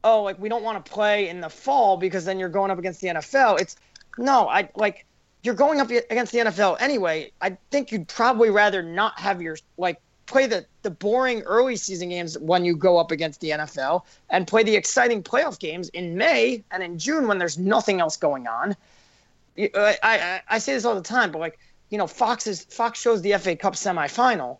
oh 0.03 0.23
like 0.23 0.39
we 0.41 0.49
don't 0.49 0.65
want 0.65 0.85
to 0.85 0.91
play 0.93 1.29
in 1.29 1.41
the 1.41 1.51
fall 1.51 1.97
because 1.97 2.25
then 2.25 2.39
you're 2.39 2.49
going 2.49 2.71
up 2.71 2.79
against 2.79 3.01
the 3.01 3.09
NFL. 3.09 3.61
It's 3.61 3.77
no, 4.19 4.49
I 4.49 4.71
like 4.75 5.07
you're 5.44 5.54
going 5.54 5.80
up 5.80 5.90
against 5.90 6.33
the 6.33 6.38
NFL 6.38 6.80
anyway. 6.80 7.30
I 7.40 7.57
think 7.70 7.92
you'd 7.92 8.09
probably 8.09 8.50
rather 8.50 8.83
not 8.83 9.20
have 9.20 9.40
your 9.40 9.57
like 9.76 10.00
play 10.26 10.46
the 10.46 10.64
the 10.83 10.90
boring 10.90 11.42
early 11.42 11.76
season 11.76 12.09
games 12.09 12.38
when 12.38 12.64
you 12.64 12.74
go 12.74 12.96
up 12.96 13.11
against 13.11 13.40
the 13.40 13.50
NFL 13.50 14.02
and 14.30 14.46
play 14.46 14.62
the 14.62 14.74
exciting 14.74 15.22
playoff 15.22 15.59
games 15.59 15.90
in 15.90 16.16
May 16.16 16.64
and 16.70 16.83
in 16.83 16.98
June 16.98 17.28
when 17.28 17.38
there's 17.38 17.59
nothing 17.59 18.00
else 18.00 18.16
going 18.16 18.46
on. 18.46 18.74
I, 19.59 19.98
I, 20.02 20.42
I 20.48 20.59
say 20.59 20.72
this 20.72 20.85
all 20.85 20.94
the 20.94 21.02
time, 21.02 21.30
but 21.30 21.38
like 21.38 21.59
you 21.90 21.98
know, 21.98 22.07
Fox 22.07 22.46
is 22.46 22.64
Fox 22.64 23.00
shows 23.00 23.22
the 23.22 23.35
FA 23.35 23.54
Cup 23.54 23.74
semifinal, 23.74 24.59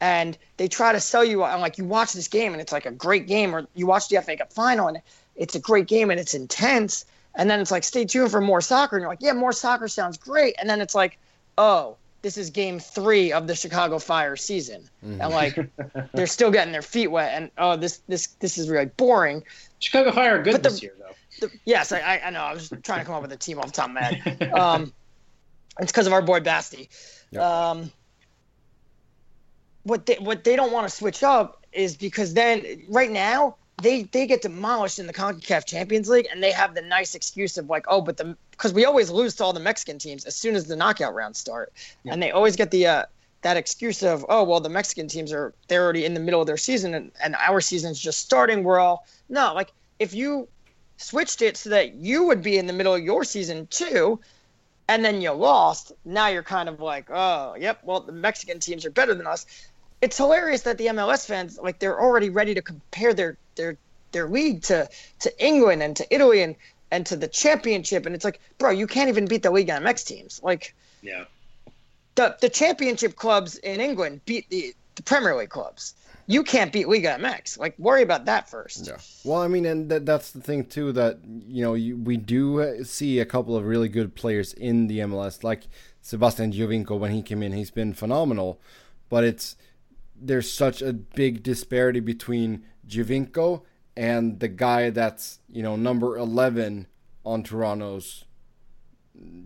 and 0.00 0.36
they 0.56 0.68
try 0.68 0.92
to 0.92 1.00
sell 1.00 1.24
you 1.24 1.44
on 1.44 1.60
like 1.60 1.78
you 1.78 1.84
watch 1.84 2.12
this 2.12 2.28
game 2.28 2.52
and 2.52 2.60
it's 2.60 2.72
like 2.72 2.86
a 2.86 2.90
great 2.90 3.28
game, 3.28 3.54
or 3.54 3.66
you 3.74 3.86
watch 3.86 4.08
the 4.08 4.20
FA 4.20 4.36
Cup 4.36 4.52
final 4.52 4.88
and 4.88 5.00
it's 5.36 5.54
a 5.54 5.60
great 5.60 5.86
game 5.86 6.10
and 6.10 6.18
it's 6.18 6.34
intense, 6.34 7.04
and 7.34 7.50
then 7.50 7.60
it's 7.60 7.70
like 7.70 7.84
stay 7.84 8.04
tuned 8.04 8.30
for 8.30 8.40
more 8.40 8.60
soccer, 8.60 8.96
and 8.96 9.02
you're 9.02 9.10
like, 9.10 9.22
yeah, 9.22 9.32
more 9.32 9.52
soccer 9.52 9.88
sounds 9.88 10.16
great, 10.16 10.54
and 10.58 10.68
then 10.68 10.80
it's 10.80 10.94
like, 10.94 11.18
oh, 11.58 11.96
this 12.22 12.38
is 12.38 12.50
game 12.50 12.80
three 12.80 13.32
of 13.32 13.46
the 13.46 13.54
Chicago 13.54 13.98
Fire 13.98 14.36
season, 14.36 14.88
mm-hmm. 15.04 15.20
and 15.20 15.32
like 15.32 15.58
they're 16.14 16.26
still 16.26 16.50
getting 16.50 16.72
their 16.72 16.82
feet 16.82 17.08
wet, 17.08 17.32
and 17.34 17.50
oh, 17.58 17.76
this 17.76 18.00
this 18.08 18.28
this 18.40 18.58
is 18.58 18.68
really 18.68 18.86
boring. 18.86 19.42
Chicago 19.78 20.12
Fire 20.12 20.38
are 20.38 20.42
good 20.42 20.56
the, 20.56 20.58
this 20.70 20.82
year, 20.82 20.94
though. 20.98 21.14
The, 21.40 21.52
yes, 21.64 21.92
I, 21.92 22.20
I 22.24 22.30
know. 22.30 22.40
I 22.40 22.54
was 22.54 22.72
trying 22.82 23.00
to 23.00 23.04
come 23.04 23.14
up 23.14 23.22
with 23.22 23.32
a 23.32 23.36
team 23.36 23.58
off 23.58 23.66
the 23.66 23.72
top 23.72 23.88
of 23.88 23.94
my 23.94 24.02
head. 24.02 24.52
Um, 24.54 24.92
it's 25.80 25.90
because 25.90 26.06
of 26.06 26.12
our 26.12 26.22
boy 26.22 26.40
Basti. 26.40 26.88
Yep. 27.32 27.42
Um, 27.42 27.92
what 29.82 30.06
they 30.06 30.14
what 30.14 30.44
they 30.44 30.56
don't 30.56 30.72
want 30.72 30.88
to 30.88 30.94
switch 30.94 31.22
up 31.22 31.64
is 31.72 31.96
because 31.96 32.34
then 32.34 32.84
right 32.88 33.10
now 33.10 33.56
they 33.82 34.04
they 34.04 34.26
get 34.26 34.42
demolished 34.42 34.98
in 34.98 35.06
the 35.06 35.12
CONCACAF 35.12 35.66
Champions 35.66 36.08
League, 36.08 36.26
and 36.30 36.42
they 36.42 36.52
have 36.52 36.74
the 36.74 36.82
nice 36.82 37.14
excuse 37.14 37.58
of 37.58 37.68
like, 37.68 37.84
oh, 37.88 38.00
but 38.00 38.16
the 38.16 38.36
because 38.50 38.72
we 38.72 38.84
always 38.84 39.10
lose 39.10 39.34
to 39.36 39.44
all 39.44 39.52
the 39.52 39.60
Mexican 39.60 39.98
teams 39.98 40.24
as 40.24 40.36
soon 40.36 40.54
as 40.54 40.66
the 40.66 40.76
knockout 40.76 41.14
rounds 41.14 41.38
start, 41.38 41.72
yeah. 42.04 42.12
and 42.12 42.22
they 42.22 42.30
always 42.30 42.56
get 42.56 42.70
the 42.70 42.86
uh, 42.86 43.04
that 43.42 43.56
excuse 43.56 44.02
of, 44.02 44.24
oh, 44.28 44.42
well, 44.44 44.60
the 44.60 44.68
Mexican 44.68 45.08
teams 45.08 45.32
are 45.32 45.52
they're 45.68 45.82
already 45.82 46.04
in 46.04 46.14
the 46.14 46.20
middle 46.20 46.40
of 46.40 46.46
their 46.46 46.56
season, 46.56 46.94
and, 46.94 47.10
and 47.22 47.34
our 47.36 47.60
season's 47.60 47.98
just 47.98 48.20
starting. 48.20 48.62
We're 48.64 48.78
all 48.78 49.06
no, 49.28 49.52
like 49.54 49.72
if 49.98 50.14
you 50.14 50.48
switched 50.96 51.42
it 51.42 51.56
so 51.56 51.70
that 51.70 51.94
you 51.94 52.24
would 52.24 52.42
be 52.42 52.56
in 52.58 52.66
the 52.66 52.72
middle 52.72 52.94
of 52.94 53.02
your 53.02 53.24
season 53.24 53.66
too, 53.68 54.20
and 54.88 55.04
then 55.04 55.20
you 55.20 55.32
lost, 55.32 55.92
now 56.04 56.28
you're 56.28 56.42
kind 56.42 56.68
of 56.68 56.80
like, 56.80 57.10
oh, 57.10 57.56
yep, 57.58 57.80
well, 57.82 58.00
the 58.00 58.12
Mexican 58.12 58.60
teams 58.60 58.84
are 58.84 58.90
better 58.90 59.14
than 59.14 59.26
us 59.26 59.46
it's 60.04 60.18
hilarious 60.18 60.62
that 60.62 60.76
the 60.76 60.86
MLS 60.86 61.26
fans 61.26 61.58
like 61.58 61.78
they're 61.78 62.00
already 62.00 62.28
ready 62.28 62.54
to 62.54 62.62
compare 62.62 63.14
their 63.14 63.38
their 63.56 63.76
their 64.12 64.28
league 64.28 64.62
to 64.62 64.88
to 65.20 65.44
England 65.44 65.82
and 65.82 65.96
to 65.96 66.14
Italy 66.14 66.42
and 66.42 66.54
and 66.90 67.06
to 67.06 67.16
the 67.16 67.26
championship 67.26 68.04
and 68.04 68.14
it's 68.14 68.24
like 68.24 68.38
bro 68.58 68.70
you 68.70 68.86
can't 68.86 69.08
even 69.08 69.24
beat 69.26 69.42
the 69.42 69.50
Liga 69.50 69.72
MX 69.72 70.06
teams 70.06 70.40
like 70.42 70.74
yeah 71.02 71.24
the 72.16 72.36
the 72.40 72.50
championship 72.50 73.16
clubs 73.16 73.56
in 73.56 73.80
England 73.80 74.20
beat 74.26 74.48
the 74.50 74.74
the 74.94 75.02
Premier 75.02 75.34
League 75.34 75.48
clubs 75.48 75.94
you 76.26 76.42
can't 76.42 76.72
beat 76.72 76.88
Liga 76.88 77.18
MX. 77.20 77.58
Like, 77.58 77.78
worry 77.78 78.02
about 78.02 78.24
that 78.24 78.48
first. 78.48 78.86
Yeah. 78.86 78.96
Well, 79.24 79.42
I 79.42 79.48
mean, 79.48 79.66
and 79.66 79.90
that, 79.90 80.06
that's 80.06 80.30
the 80.30 80.40
thing 80.40 80.64
too 80.64 80.90
that 80.92 81.18
you 81.46 81.62
know 81.62 81.74
you, 81.74 81.98
we 81.98 82.16
do 82.16 82.82
see 82.82 83.18
a 83.18 83.26
couple 83.26 83.54
of 83.56 83.66
really 83.66 83.90
good 83.90 84.14
players 84.14 84.54
in 84.54 84.86
the 84.86 85.00
MLS, 85.00 85.44
like 85.44 85.64
Sebastian 86.00 86.50
Giovinco 86.50 86.98
when 86.98 87.10
he 87.10 87.20
came 87.20 87.42
in. 87.42 87.52
He's 87.52 87.70
been 87.70 87.92
phenomenal, 87.92 88.58
but 89.10 89.22
it's 89.22 89.56
there's 90.16 90.50
such 90.50 90.82
a 90.82 90.92
big 90.92 91.42
disparity 91.42 92.00
between 92.00 92.64
Giovinco 92.86 93.62
and 93.96 94.40
the 94.40 94.48
guy 94.48 94.90
that's 94.90 95.38
you 95.48 95.62
know 95.62 95.76
number 95.76 96.16
11 96.16 96.86
on 97.24 97.42
Toronto's 97.42 98.24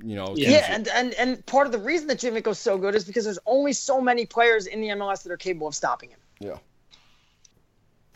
you 0.02 0.16
know 0.16 0.34
yeah 0.34 0.66
and, 0.72 0.88
and 0.88 1.12
and 1.14 1.44
part 1.44 1.66
of 1.66 1.72
the 1.72 1.78
reason 1.78 2.06
that 2.08 2.18
Giovinco's 2.18 2.58
so 2.58 2.78
good 2.78 2.94
is 2.94 3.04
because 3.04 3.24
there's 3.24 3.38
only 3.46 3.72
so 3.72 4.00
many 4.00 4.24
players 4.24 4.66
in 4.66 4.80
the 4.80 4.88
MLS 4.88 5.22
that 5.22 5.32
are 5.32 5.36
capable 5.36 5.68
of 5.68 5.74
stopping 5.74 6.10
him. 6.10 6.20
Yeah. 6.40 6.58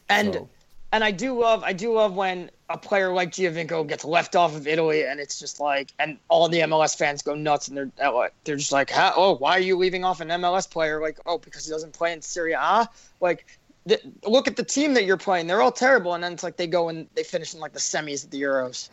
And 0.09 0.35
so 0.35 0.49
and 0.93 1.03
I 1.03 1.11
do 1.11 1.39
love 1.39 1.65
I 1.65 1.73
do 1.73 1.95
love 1.95 2.15
when 2.15 2.51
a 2.69 2.77
player 2.77 3.13
like 3.13 3.33
Giovinco 3.33 3.87
gets 3.87 4.05
left 4.05 4.37
off 4.37 4.55
of 4.55 4.67
Italy 4.67 5.05
and 5.05 5.19
it's 5.19 5.39
just 5.39 5.59
like 5.59 5.93
and 5.99 6.19
all 6.29 6.49
the 6.49 6.61
MLS 6.61 6.97
fans 6.97 7.23
go 7.23 7.35
nuts 7.35 7.69
and 7.69 7.77
they're 7.77 8.31
they're 8.45 8.57
just 8.57 8.73
like 8.73 8.91
oh 8.95 9.37
why 9.39 9.57
are 9.57 9.61
you 9.61 9.77
leaving 9.77 10.05
off 10.05 10.21
an 10.21 10.29
MLS 10.29 10.71
player? 10.71 11.01
Like 11.01 11.19
oh 11.27 11.39
because 11.39 11.65
he 11.65 11.71
doesn't 11.73 11.93
play 11.93 12.13
in 12.13 12.21
Serie 12.21 12.53
A? 12.53 12.89
Like 13.21 13.47
the, 13.85 14.01
look 14.25 14.47
at 14.47 14.55
the 14.55 14.63
team 14.63 14.95
that 14.95 15.07
you're 15.07 15.17
playing. 15.17 15.49
They're 15.49 15.61
all 15.61 15.73
terrible. 15.73 16.15
And 16.15 16.23
then 16.23 16.33
it's 16.33 16.45
like 16.45 16.57
they 16.57 16.69
go 16.69 16.89
and 16.89 17.09
they 17.15 17.25
finish 17.25 17.53
in 17.53 17.59
like 17.59 17.73
the 17.73 17.81
semis 17.81 18.25
of 18.25 18.31
the 18.31 18.41
Euros. 18.41 18.91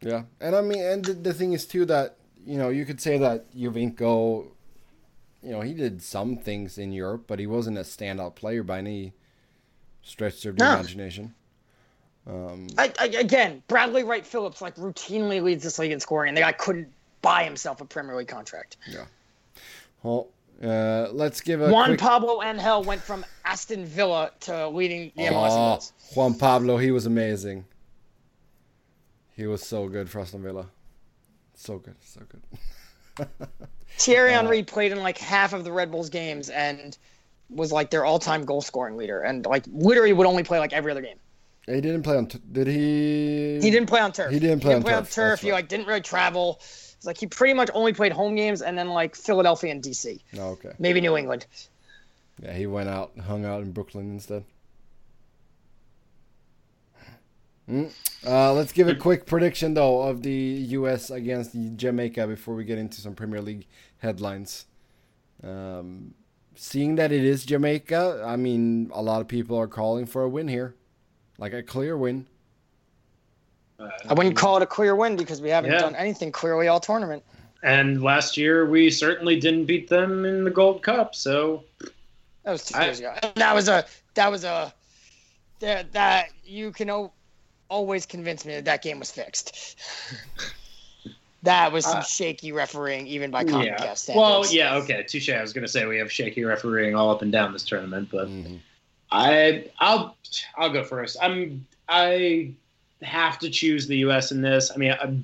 Yeah, 0.00 0.22
and 0.40 0.54
I 0.54 0.60
mean 0.60 0.80
and 0.80 1.04
the, 1.04 1.12
the 1.12 1.34
thing 1.34 1.52
is 1.52 1.66
too 1.66 1.84
that 1.86 2.16
you 2.46 2.56
know 2.56 2.68
you 2.68 2.86
could 2.86 3.00
say 3.00 3.18
that 3.18 3.52
Giovinco, 3.54 4.46
you 5.42 5.50
know 5.50 5.60
he 5.60 5.74
did 5.74 6.02
some 6.02 6.36
things 6.36 6.78
in 6.78 6.92
Europe 6.92 7.24
but 7.26 7.40
he 7.40 7.46
wasn't 7.46 7.78
a 7.78 7.82
standout 7.82 8.36
player 8.36 8.62
by 8.62 8.78
any 8.78 9.12
stretch 10.06 10.46
of 10.46 10.56
the 10.56 10.64
no. 10.64 10.74
imagination. 10.74 11.34
Um, 12.26 12.68
I, 12.78 12.92
I, 12.98 13.06
again, 13.06 13.62
Bradley 13.68 14.02
Wright 14.02 14.26
Phillips 14.26 14.60
like 14.60 14.74
routinely 14.76 15.42
leads 15.42 15.62
this 15.62 15.78
league 15.78 15.92
in 15.92 16.00
scoring, 16.00 16.28
and 16.28 16.36
the 16.36 16.42
guy 16.42 16.52
couldn't 16.52 16.88
buy 17.22 17.44
himself 17.44 17.80
a 17.80 17.84
Premier 17.84 18.16
League 18.16 18.28
contract. 18.28 18.76
Yeah. 18.88 19.04
Well, 20.02 20.28
uh, 20.62 21.08
let's 21.12 21.40
give 21.40 21.60
a 21.60 21.70
Juan 21.70 21.90
quick... 21.90 22.00
Pablo 22.00 22.42
Angel 22.42 22.82
went 22.82 23.00
from 23.00 23.24
Aston 23.44 23.84
Villa 23.84 24.32
to 24.40 24.68
leading 24.68 25.12
the 25.16 25.24
MLS. 25.24 25.92
Oh, 25.92 26.14
Juan 26.14 26.34
Pablo, 26.34 26.78
he 26.78 26.90
was 26.90 27.06
amazing. 27.06 27.64
He 29.36 29.46
was 29.46 29.62
so 29.62 29.88
good 29.88 30.08
for 30.08 30.20
Aston 30.20 30.42
Villa. 30.42 30.66
So 31.54 31.78
good, 31.78 31.96
so 32.00 32.22
good. 32.28 33.28
Thierry 33.98 34.34
uh, 34.34 34.36
Henry 34.36 34.62
played 34.62 34.92
in 34.92 34.98
like 34.98 35.18
half 35.18 35.52
of 35.52 35.64
the 35.64 35.72
Red 35.72 35.90
Bulls 35.90 36.10
games, 36.10 36.50
and 36.50 36.96
was 37.48 37.72
like 37.72 37.90
their 37.90 38.04
all-time 38.04 38.44
goal 38.44 38.60
scoring 38.60 38.96
leader, 38.96 39.22
and 39.22 39.44
like 39.46 39.64
literally 39.68 40.12
would 40.12 40.26
only 40.26 40.42
play 40.42 40.58
like 40.58 40.72
every 40.72 40.90
other 40.90 41.02
game. 41.02 41.18
He 41.66 41.80
didn't 41.80 42.02
play 42.02 42.16
on. 42.16 42.26
T- 42.26 42.40
did 42.52 42.68
he? 42.68 43.58
He 43.60 43.70
didn't 43.70 43.86
play 43.86 44.00
on 44.00 44.12
turf. 44.12 44.32
He 44.32 44.38
didn't 44.38 44.60
play, 44.60 44.74
he 44.74 44.74
didn't 44.74 44.86
on, 44.86 45.02
play 45.04 45.14
turf. 45.14 45.18
on 45.18 45.30
turf. 45.30 45.40
He 45.40 45.52
like 45.52 45.68
didn't 45.68 45.86
really 45.86 46.00
travel. 46.00 46.58
It's 46.60 47.06
like 47.06 47.18
he 47.18 47.26
pretty 47.26 47.54
much 47.54 47.70
only 47.74 47.92
played 47.92 48.12
home 48.12 48.36
games 48.36 48.62
and 48.62 48.78
then 48.78 48.88
like 48.88 49.16
Philadelphia 49.16 49.72
and 49.72 49.82
DC. 49.82 50.20
Oh, 50.38 50.50
okay. 50.50 50.72
Maybe 50.78 51.00
New 51.00 51.16
England. 51.16 51.46
Yeah, 52.42 52.52
he 52.52 52.66
went 52.66 52.88
out, 52.88 53.18
hung 53.18 53.44
out 53.44 53.62
in 53.62 53.72
Brooklyn 53.72 54.10
instead. 54.10 54.44
Mm. 57.68 57.92
Uh, 58.24 58.52
let's 58.52 58.72
give 58.72 58.88
a 58.88 58.94
quick 58.94 59.26
prediction 59.26 59.74
though 59.74 60.02
of 60.02 60.22
the 60.22 60.30
U.S. 60.30 61.10
against 61.10 61.56
Jamaica 61.76 62.26
before 62.28 62.54
we 62.54 62.64
get 62.64 62.78
into 62.78 63.00
some 63.00 63.14
Premier 63.14 63.42
League 63.42 63.66
headlines. 63.98 64.66
Um, 65.42 66.14
seeing 66.56 66.96
that 66.96 67.12
it 67.12 67.24
is 67.24 67.44
Jamaica, 67.44 68.22
I 68.26 68.36
mean, 68.36 68.90
a 68.92 69.02
lot 69.02 69.20
of 69.20 69.28
people 69.28 69.58
are 69.58 69.66
calling 69.66 70.06
for 70.06 70.22
a 70.22 70.28
win 70.28 70.48
here, 70.48 70.74
like 71.38 71.52
a 71.52 71.62
clear 71.62 71.96
win. 71.96 72.26
I 73.78 74.14
wouldn't 74.14 74.36
call 74.36 74.56
it 74.56 74.62
a 74.62 74.66
clear 74.66 74.96
win 74.96 75.16
because 75.16 75.42
we 75.42 75.50
haven't 75.50 75.72
yeah. 75.72 75.80
done 75.80 75.94
anything 75.94 76.32
clearly 76.32 76.68
all 76.68 76.80
tournament. 76.80 77.22
And 77.62 78.02
last 78.02 78.36
year 78.36 78.66
we 78.66 78.90
certainly 78.90 79.38
didn't 79.38 79.66
beat 79.66 79.88
them 79.88 80.24
in 80.24 80.44
the 80.44 80.50
Gold 80.50 80.82
Cup, 80.82 81.14
so 81.14 81.64
that 82.44 82.52
was 82.52 82.64
two 82.64 82.78
I, 82.78 82.84
years 82.84 83.00
ago. 83.00 83.14
That 83.34 83.54
was 83.54 83.68
a 83.68 83.84
that 84.14 84.30
was 84.30 84.44
a 84.44 84.72
that 85.60 85.92
that 85.92 86.28
you 86.44 86.70
can 86.70 87.10
always 87.68 88.06
convince 88.06 88.44
me 88.44 88.54
that 88.54 88.64
that 88.64 88.82
game 88.82 88.98
was 88.98 89.10
fixed. 89.10 89.78
That 91.46 91.72
was 91.72 91.84
some 91.84 91.98
uh, 91.98 92.02
shaky 92.02 92.50
refereeing, 92.50 93.06
even 93.06 93.30
by 93.30 93.44
CONCACAF 93.44 93.64
yeah. 93.64 93.94
standards. 93.94 94.16
Well, 94.16 94.46
yeah, 94.50 94.76
okay, 94.76 95.04
touche. 95.04 95.30
I 95.30 95.40
was 95.40 95.52
going 95.52 95.64
to 95.64 95.70
say 95.70 95.86
we 95.86 95.96
have 95.98 96.10
shaky 96.10 96.44
refereeing 96.44 96.96
all 96.96 97.10
up 97.10 97.22
and 97.22 97.30
down 97.30 97.52
this 97.52 97.64
tournament, 97.64 98.08
but 98.10 98.28
mm-hmm. 98.28 98.56
I, 99.12 99.70
I'll, 99.78 100.16
I'll 100.58 100.72
go 100.72 100.82
first. 100.82 101.16
I'm, 101.22 101.64
I 101.88 102.52
have 103.02 103.38
to 103.38 103.48
choose 103.48 103.86
the 103.86 103.98
U.S. 103.98 104.32
in 104.32 104.42
this. 104.42 104.72
I 104.74 104.76
mean, 104.76 104.90
I've, 105.00 105.16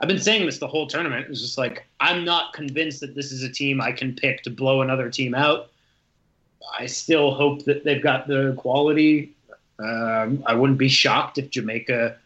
I've 0.00 0.08
been 0.08 0.18
saying 0.18 0.46
this 0.46 0.58
the 0.58 0.66
whole 0.66 0.86
tournament. 0.86 1.26
It's 1.28 1.42
just 1.42 1.58
like 1.58 1.86
I'm 2.00 2.24
not 2.24 2.54
convinced 2.54 3.00
that 3.00 3.14
this 3.14 3.30
is 3.30 3.42
a 3.42 3.50
team 3.50 3.80
I 3.80 3.92
can 3.92 4.14
pick 4.14 4.42
to 4.44 4.50
blow 4.50 4.80
another 4.80 5.10
team 5.10 5.34
out. 5.34 5.70
I 6.78 6.86
still 6.86 7.32
hope 7.34 7.64
that 7.64 7.84
they've 7.84 8.02
got 8.02 8.26
the 8.26 8.54
quality. 8.56 9.32
Um, 9.78 10.42
I 10.46 10.54
wouldn't 10.54 10.78
be 10.78 10.88
shocked 10.88 11.36
if 11.38 11.50
Jamaica 11.50 12.16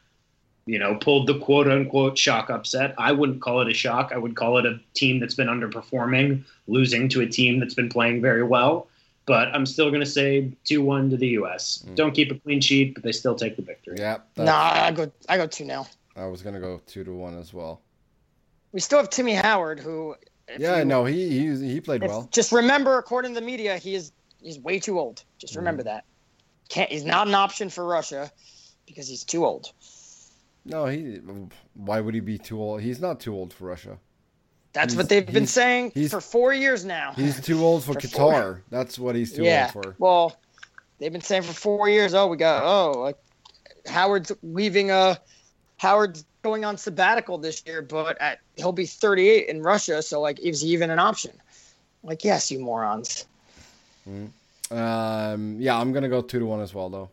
you 0.71 0.79
know, 0.79 0.95
pulled 0.95 1.27
the 1.27 1.39
quote 1.41 1.67
unquote 1.69 2.17
shock 2.17 2.49
upset. 2.49 2.95
I 2.97 3.11
wouldn't 3.13 3.41
call 3.43 3.61
it 3.61 3.69
a 3.69 3.75
shock. 3.75 4.13
I 4.15 4.19
would 4.19 4.37
call 4.37 4.59
it 4.59 4.67
a 4.67 4.79
team 4.95 5.19
that's 5.19 5.35
been 5.35 5.49
underperforming, 5.49 6.45
losing 6.69 7.09
to 7.11 7.23
a 7.23 7.27
team 7.27 7.59
that's 7.59 7.75
been 7.75 7.89
playing 7.89 8.23
very 8.23 8.45
well. 8.45 8.87
but 9.27 9.49
I'm 9.55 9.67
still 9.67 9.91
going 9.91 10.01
to 10.01 10.07
say 10.21 10.51
2 10.65 10.83
1 10.83 11.11
to 11.11 11.17
the 11.17 11.29
U.S. 11.41 11.85
Mm. 11.87 11.95
Don't 11.97 12.13
keep 12.13 12.31
a 12.31 12.37
clean 12.37 12.61
sheet, 12.61 12.95
but 12.95 13.03
they 13.03 13.13
still 13.13 13.35
take 13.35 13.55
the 13.57 13.63
victory. 13.63 13.97
Yeah. 13.99 14.19
Nah, 14.37 14.87
I 14.87 14.91
go 14.93 15.11
I 15.29 15.37
go 15.37 15.47
two 15.47 15.65
now. 15.65 15.87
I 16.17 16.27
was 16.27 16.41
gonna 16.43 16.61
go 16.61 16.81
two 16.87 17.03
to 17.05 17.13
one 17.13 17.37
as 17.39 17.53
well. 17.53 17.81
We 18.73 18.81
still 18.81 18.99
have 18.99 19.11
Timmy 19.11 19.35
Howard, 19.35 19.79
who 19.81 20.15
yeah, 20.59 20.79
you- 20.79 20.85
no, 20.85 21.05
he 21.05 21.29
he 21.39 21.45
he 21.75 21.81
played 21.81 22.03
if- 22.05 22.11
well. 22.11 22.29
Just 22.33 22.53
remember, 22.53 22.99
according 22.99 23.35
to 23.35 23.41
the 23.41 23.47
media, 23.47 23.77
he 23.79 23.95
is 23.95 24.13
he's 24.41 24.59
way 24.59 24.79
too 24.79 24.99
old. 25.01 25.25
Just 25.39 25.53
Mm-hmm. 25.53 25.59
remember 25.61 25.83
that. 25.85 26.05
Can't 26.69 26.91
he's 26.91 27.05
not 27.05 27.27
an 27.29 27.35
option 27.35 27.69
for 27.71 27.85
Russia 27.85 28.31
because 28.87 29.07
he's 29.09 29.25
too 29.25 29.45
old. 29.45 29.73
No, 30.65 30.87
he. 30.87 31.21
Why 31.75 32.01
would 32.01 32.15
he 32.15 32.21
be 32.21 32.39
too 32.39 32.61
old? 32.61 32.81
He's 32.83 33.01
not 33.01 33.21
too 33.21 33.35
old 33.35 33.53
for 33.53 33.65
Russia. 33.67 33.99
That's 34.73 34.93
He's- 34.93 34.97
what 35.03 35.09
they've 35.09 35.27
been 35.27 35.47
saying 35.47 35.91
for 36.09 36.21
four 36.21 36.53
years 36.53 36.85
now. 36.85 37.13
He's 37.17 37.41
too 37.41 37.65
old 37.65 37.83
for 37.83 37.95
For 37.95 38.01
Qatar. 38.01 38.17
four. 38.17 38.63
That's 38.71 38.99
what 38.99 39.17
he's 39.17 39.33
too 39.33 39.43
yeah. 39.43 39.71
old 39.75 39.85
for. 39.85 39.97
Well, 39.99 40.37
they've 40.99 41.11
been 41.13 41.23
saying 41.23 41.43
for 41.43 41.53
four 41.53 41.89
years. 41.89 42.15
Oh, 42.15 42.27
we 42.29 42.37
got 42.37 42.63
oh, 42.63 43.01
like 43.01 43.17
Howard's 43.87 44.31
leaving. 44.43 44.91
Uh, 44.91 45.17
Howard's 45.79 46.25
going 46.43 46.65
on 46.65 46.77
sabbatical 46.77 47.39
this 47.39 47.63
year, 47.67 47.83
but 47.83 48.21
at, 48.21 48.41
he'll 48.57 48.71
be 48.73 48.87
38 48.87 49.49
in 49.49 49.63
Russia. 49.63 50.03
So 50.03 50.21
like, 50.21 50.39
is 50.41 50.61
he 50.61 50.69
even 50.69 50.91
an 50.91 50.99
option? 50.99 51.33
Like, 52.03 52.23
yes, 52.23 52.51
you 52.51 52.61
morons. 52.61 53.27
Um, 54.71 55.57
yeah, 55.59 55.77
I'm 55.79 55.93
gonna 55.93 56.09
go 56.09 56.23
two 56.23 56.39
to 56.39 56.47
one 56.47 56.61
as 56.61 56.73
well, 56.75 56.89
though. 56.89 57.11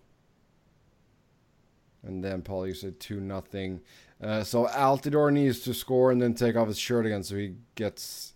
And 2.08 2.24
then 2.24 2.42
Paul, 2.42 2.66
you 2.68 2.74
said 2.74 3.00
two 3.00 3.20
nothing. 3.20 3.82
Uh, 4.22 4.44
so 4.44 4.66
Altidore 4.68 5.32
needs 5.32 5.60
to 5.62 5.74
score 5.74 6.12
and 6.12 6.22
then 6.22 6.34
take 6.34 6.56
off 6.56 6.68
his 6.70 6.80
shirt 6.80 7.06
again, 7.06 7.22
so 7.22 7.36
he 7.36 7.56
gets 7.76 8.34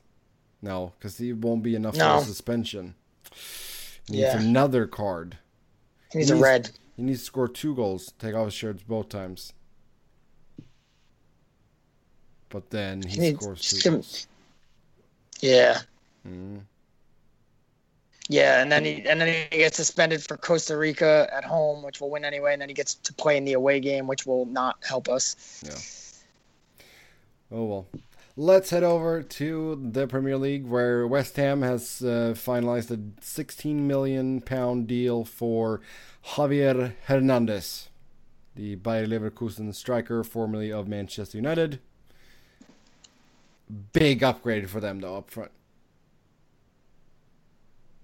no, 0.61 0.93
because 0.99 1.17
he 1.17 1.33
won't 1.33 1.63
be 1.63 1.73
enough 1.75 1.95
No. 1.95 2.17
for 2.17 2.23
a 2.23 2.25
suspension. 2.25 2.93
He 4.07 4.13
needs 4.17 4.21
Yeah. 4.23 4.39
another 4.41 4.85
card. 4.85 5.37
He 6.11 6.19
needs 6.19 6.29
a 6.29 6.35
red. 6.35 6.69
He 6.97 7.01
needs 7.03 7.19
to 7.21 7.25
score 7.25 7.47
two 7.47 7.73
goals, 7.73 8.13
take 8.19 8.35
off 8.35 8.45
his 8.45 8.53
shirts 8.53 8.83
both 8.83 9.09
times. 9.09 9.53
But 12.49 12.69
then 12.69 13.01
he, 13.03 13.19
He 13.29 13.33
scores 13.35 13.61
two 13.81 13.89
him- 13.89 14.03
Yeah. 15.39 15.79
Mm. 16.27 16.61
Yeah, 18.31 18.61
and 18.61 18.71
then 18.71 18.85
he 18.85 19.05
and 19.05 19.19
then 19.19 19.45
he 19.51 19.57
gets 19.57 19.75
suspended 19.75 20.23
for 20.23 20.37
Costa 20.37 20.77
Rica 20.77 21.27
at 21.33 21.43
home, 21.43 21.83
which 21.83 21.99
will 21.99 22.09
win 22.09 22.23
anyway, 22.23 22.53
and 22.53 22.61
then 22.61 22.69
he 22.69 22.73
gets 22.73 22.95
to 22.95 23.13
play 23.13 23.35
in 23.35 23.43
the 23.43 23.51
away 23.51 23.81
game, 23.81 24.07
which 24.07 24.25
will 24.25 24.45
not 24.45 24.77
help 24.87 25.09
us. 25.09 25.61
Yeah. 25.65 27.57
Oh 27.57 27.65
well. 27.65 27.87
Let's 28.37 28.69
head 28.69 28.83
over 28.83 29.21
to 29.21 29.89
the 29.91 30.07
Premier 30.07 30.37
League, 30.37 30.65
where 30.65 31.05
West 31.05 31.35
Ham 31.35 31.61
has 31.61 32.01
uh, 32.01 32.33
finalized 32.33 32.89
a 32.89 33.21
16 33.21 33.85
million 33.85 34.39
pound 34.39 34.87
deal 34.87 35.25
for 35.25 35.81
Javier 36.27 36.93
Hernandez, 37.07 37.89
the 38.55 38.75
Bayer 38.75 39.07
Leverkusen 39.07 39.75
striker, 39.75 40.23
formerly 40.23 40.71
of 40.71 40.87
Manchester 40.87 41.37
United. 41.37 41.81
Big 43.91 44.23
upgrade 44.23 44.69
for 44.69 44.79
them, 44.79 45.01
though, 45.01 45.17
up 45.17 45.29
front. 45.29 45.51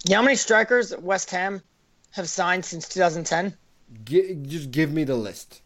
You 0.07 0.11
know 0.11 0.17
how 0.19 0.23
many 0.23 0.37
strikers 0.37 0.95
West 0.95 1.31
Ham 1.31 1.61
have 2.11 2.29
signed 2.29 2.63
since 2.63 2.87
2010? 2.87 3.53
Gi- 4.05 4.35
just 4.43 4.71
give 4.71 4.89
me 4.93 5.03
the 5.03 5.15
list. 5.17 5.61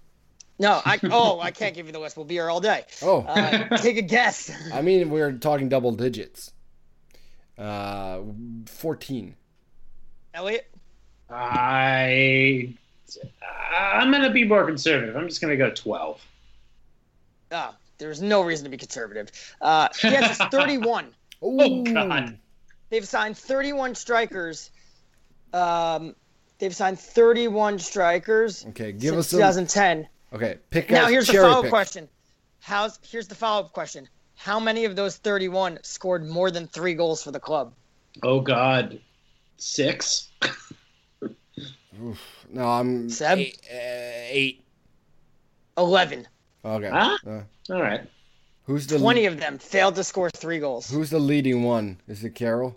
No, 0.57 0.81
I 0.83 0.99
oh 1.11 1.39
I 1.39 1.51
can't 1.51 1.75
give 1.75 1.85
you 1.85 1.91
the 1.91 1.99
list. 1.99 2.17
We'll 2.17 2.25
be 2.25 2.33
here 2.35 2.49
all 2.49 2.59
day. 2.59 2.85
Oh, 3.03 3.21
Uh, 3.21 3.77
take 3.77 3.97
a 3.97 4.01
guess. 4.01 4.51
I 4.73 4.81
mean, 4.81 5.11
we're 5.11 5.33
talking 5.33 5.69
double 5.69 5.91
digits. 5.91 6.53
Uh, 7.55 8.21
14. 8.65 9.35
Elliott, 10.33 10.65
I 11.29 12.73
I'm 13.77 14.09
gonna 14.11 14.31
be 14.31 14.43
more 14.43 14.65
conservative. 14.65 15.15
I'm 15.15 15.27
just 15.27 15.39
gonna 15.39 15.57
go 15.57 15.69
twelve. 15.69 16.19
oh, 17.51 17.75
there's 17.99 18.23
no 18.23 18.41
reason 18.41 18.63
to 18.63 18.71
be 18.71 18.77
conservative. 18.77 19.29
Uh, 19.61 19.87
he 19.99 20.07
has 20.07 20.37
31. 20.51 21.13
Oh, 21.43 21.83
God. 21.83 22.37
They've 22.91 23.07
signed 23.07 23.37
31 23.37 23.95
strikers. 23.95 24.69
Um, 25.53 26.13
they've 26.59 26.75
signed 26.75 26.99
31 26.99 27.79
strikers 27.79 28.65
Okay, 28.67 28.91
give 28.91 29.13
since 29.13 29.19
us 29.19 29.27
some. 29.29 29.39
2010. 29.39 30.07
Okay, 30.33 30.57
pick 30.69 30.89
Now 30.91 31.07
here's 31.07 31.27
the 31.27 31.33
follow-up 31.33 31.63
pick. 31.63 31.71
question. 31.71 32.07
How's 32.59 32.99
here's 33.09 33.27
the 33.27 33.35
follow-up 33.35 33.71
question. 33.73 34.07
How 34.35 34.59
many 34.59 34.85
of 34.85 34.95
those 34.95 35.17
31 35.17 35.79
scored 35.83 36.25
more 36.27 36.51
than 36.51 36.67
three 36.67 36.93
goals 36.93 37.23
for 37.23 37.31
the 37.31 37.39
club? 37.39 37.73
Oh 38.23 38.39
God, 38.41 38.99
six. 39.57 40.29
No, 42.51 42.67
I'm 42.67 43.09
Seb? 43.09 43.37
eight. 43.39 43.59
Uh, 43.69 43.75
eight. 44.29 44.63
11. 45.77 46.27
Okay. 46.65 46.89
Huh? 46.89 47.17
Uh, 47.25 47.41
All 47.73 47.81
right. 47.81 48.01
Who's 48.71 48.87
the 48.87 48.97
20 48.97 49.25
of 49.25 49.37
them 49.37 49.57
failed 49.57 49.95
to 49.95 50.03
score 50.03 50.29
three 50.29 50.57
goals. 50.59 50.89
Who's 50.89 51.09
the 51.09 51.19
leading 51.19 51.63
one? 51.63 51.99
Is 52.07 52.23
it 52.23 52.35
Carroll? 52.35 52.73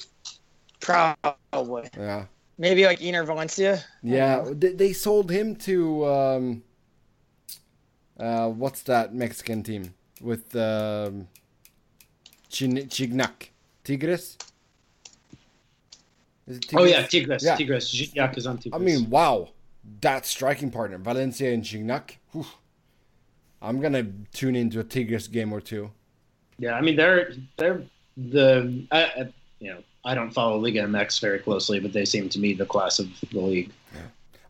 Probably. 0.80 1.88
Yeah. 1.97 2.24
Maybe 2.59 2.84
like 2.84 2.99
Enner 2.99 3.24
Valencia. 3.24 3.80
Yeah. 4.03 4.45
They, 4.51 4.72
they 4.72 4.92
sold 4.92 5.30
him 5.30 5.55
to 5.57 6.07
um. 6.07 6.62
Uh, 8.18 8.49
what's 8.49 8.82
that 8.82 9.14
Mexican 9.14 9.62
team 9.62 9.95
with 10.20 10.57
um. 10.57 11.28
Chin- 12.49 12.88
Gignac, 12.88 13.51
Tigres. 13.84 14.36
Is 16.49 16.57
it 16.59 16.66
Oh 16.74 16.78
Tigres? 16.78 16.90
yeah, 16.90 17.07
Tigres. 17.07 17.45
Yeah. 17.45 17.57
Tigres. 17.57 17.92
Gignac 17.92 18.36
is 18.36 18.47
on 18.49 18.59
Tigres. 18.59 18.80
I 18.80 18.84
mean, 18.84 19.11
wow, 19.11 19.51
that 20.01 20.26
striking 20.26 20.72
partner, 20.72 20.99
Valencia 20.99 21.53
and 21.53 21.62
Gignac. 21.62 22.16
Whew. 22.32 22.47
I'm 23.65 23.81
gonna 23.81 24.07
tune 24.33 24.55
into 24.57 24.81
a 24.81 24.85
Tigres 24.85 25.29
game 25.29 25.53
or 25.53 25.61
two. 25.61 25.91
yeah. 26.59 26.75
I 26.75 26.81
mean, 26.81 26.97
they're 26.97 27.33
they're 27.57 27.83
the 28.17 28.85
I, 28.93 29.03
I, 29.05 29.33
you 29.61 29.71
know 29.73 29.83
I 30.05 30.15
don't 30.15 30.31
follow 30.31 30.59
Liga 30.59 30.83
MX 30.83 31.21
very 31.21 31.39
closely, 31.39 31.81
but 31.81 31.93
they 31.93 32.05
seem 32.05 32.29
to 32.29 32.39
me 32.39 32.53
the 32.53 32.67
class 32.67 32.99
of 32.99 33.09
the 33.33 33.41
league. 33.41 33.71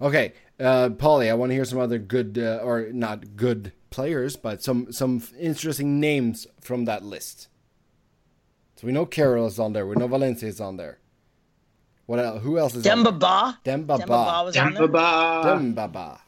Okay, 0.01 0.33
uh, 0.59 0.89
Pauly, 0.91 1.31
I 1.31 1.35
want 1.35 1.51
to 1.51 1.55
hear 1.55 1.65
some 1.65 1.79
other 1.79 1.99
good, 1.99 2.37
uh, 2.37 2.59
or 2.65 2.89
not 2.93 3.37
good 3.37 3.73
players, 3.91 4.35
but 4.37 4.63
some 4.63 4.93
some 4.93 5.23
interesting 5.39 6.01
names 6.01 6.47
from 6.61 6.85
that 6.87 7.05
list. 7.05 7.47
So 8.77 8.89
we 8.89 8.93
know 8.93 9.07
Carroll 9.07 9.47
is 9.47 9.61
on 9.61 9.73
there. 9.73 9.87
We 9.87 9.95
know 9.95 10.09
Valencia 10.09 10.49
is 10.49 10.61
on 10.61 10.77
there. 10.77 10.99
What 12.07 12.19
else? 12.19 12.43
Who 12.43 12.59
else 12.59 12.75
is 12.75 12.83
Demba 12.83 13.11
on 13.11 13.19
Ba. 13.21 13.59
there? 13.65 13.77
Demba 13.77 13.99
Demba 13.99 13.99
Ba 13.99 13.99
Demba 13.99 14.25
Ba. 14.25 14.45
was 14.45 14.57
on 14.57 14.75
there. 14.75 14.83
Demba 14.83 14.93
Ba. 14.93 15.43
Demba 15.45 15.89
Ba. 15.89 16.21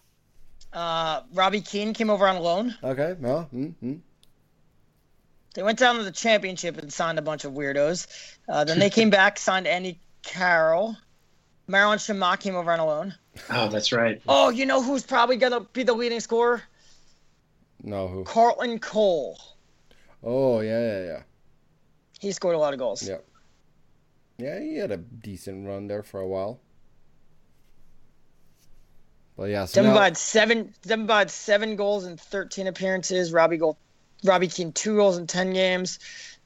Uh, 0.77 1.23
Robbie 1.33 1.63
Keane 1.63 1.95
came 1.95 2.11
over 2.11 2.29
on 2.29 2.39
loan. 2.43 2.77
Okay, 2.85 3.17
well, 3.19 3.49
mm, 3.53 3.73
mm. 3.83 3.99
They 5.55 5.63
went 5.63 5.79
down 5.79 5.97
to 5.97 6.05
the 6.05 6.13
championship 6.13 6.77
and 6.77 6.93
signed 6.93 7.19
a 7.19 7.23
bunch 7.23 7.47
of 7.47 7.53
weirdos. 7.53 8.07
Uh, 8.47 8.65
then 8.65 8.79
they 8.79 8.91
came 8.91 9.09
back, 9.19 9.39
signed 9.39 9.67
Andy 9.67 9.99
Carroll. 10.23 10.95
Marouane 11.67 11.97
Chamakh 11.97 12.41
came 12.41 12.55
over 12.55 12.71
on 12.71 12.79
a 12.79 12.85
loan. 12.85 13.15
Oh, 13.49 13.69
that's 13.69 13.91
right. 13.91 14.21
Oh, 14.29 14.51
you 14.51 14.67
know 14.67 14.83
who's 14.83 15.03
probably 15.03 15.39
gonna 15.39 15.61
be 15.61 15.83
the 15.83 15.95
leading 15.95 16.21
scorer? 16.21 16.63
no, 17.83 18.07
who? 18.07 18.25
Carlton 18.25 18.79
Cole. 18.79 19.41
Oh, 20.23 20.61
yeah, 20.61 20.81
yeah, 20.81 21.05
yeah. 21.05 21.23
He 22.21 22.33
scored 22.33 22.55
a 22.55 22.59
lot 22.59 22.75
of 22.75 22.79
goals. 22.79 23.09
Yeah. 23.09 23.19
Yeah, 24.37 24.61
he 24.61 24.77
had 24.77 24.91
a 24.91 24.99
decent 24.99 25.67
run 25.67 25.87
there 25.87 26.03
for 26.03 26.21
a 26.21 26.29
while. 26.29 26.61
But 29.37 29.51
yeah, 29.51 29.67
so 29.67 29.83
Demba 29.83 30.09
now- 30.09 30.13
seven. 30.15 30.73
Demba 30.83 31.15
had 31.15 31.31
seven 31.31 31.77
goals 31.77 32.05
in 32.07 32.17
thirteen 32.17 32.67
appearances. 32.67 33.33
Robbie 33.33 33.59
goal, 33.59 33.77
Robbie 34.25 34.49
Keane 34.49 34.73
two 34.73 34.97
goals 34.97 35.19
in 35.19 35.27
ten 35.27 35.53
games. 35.53 35.99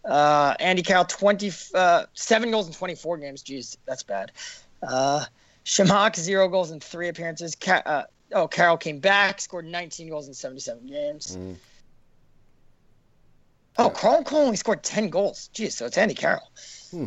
Uh, 0.04 0.54
Andy 0.58 0.82
Carroll 0.82 1.04
twenty 1.04 1.52
uh, 1.74 2.06
seven 2.14 2.50
goals 2.50 2.66
in 2.66 2.72
twenty 2.74 2.94
four 2.96 3.16
games. 3.18 3.42
Jeez, 3.44 3.76
that's 3.86 4.02
bad. 4.02 4.32
Uh, 4.82 5.24
Chamakh 5.64 6.16
zero 6.16 6.48
goals 6.48 6.70
in 6.72 6.80
three 6.80 7.08
appearances. 7.08 7.54
Ca- 7.54 7.82
uh, 7.86 8.02
oh, 8.32 8.48
Carroll 8.48 8.76
came 8.78 8.98
back, 8.98 9.40
scored 9.40 9.66
nineteen 9.66 10.08
goals 10.08 10.26
in 10.26 10.34
seventy 10.34 10.60
seven 10.60 10.86
games. 10.86 11.36
Mm. 11.36 11.56
Oh, 13.78 13.88
Carl 13.88 14.24
Cole 14.24 14.40
only 14.40 14.56
scored 14.56 14.82
ten 14.82 15.10
goals. 15.10 15.48
Jeez, 15.54 15.72
so 15.72 15.86
it's 15.86 15.96
Andy 15.96 16.14
Carroll. 16.14 16.50
Hmm. 16.90 17.06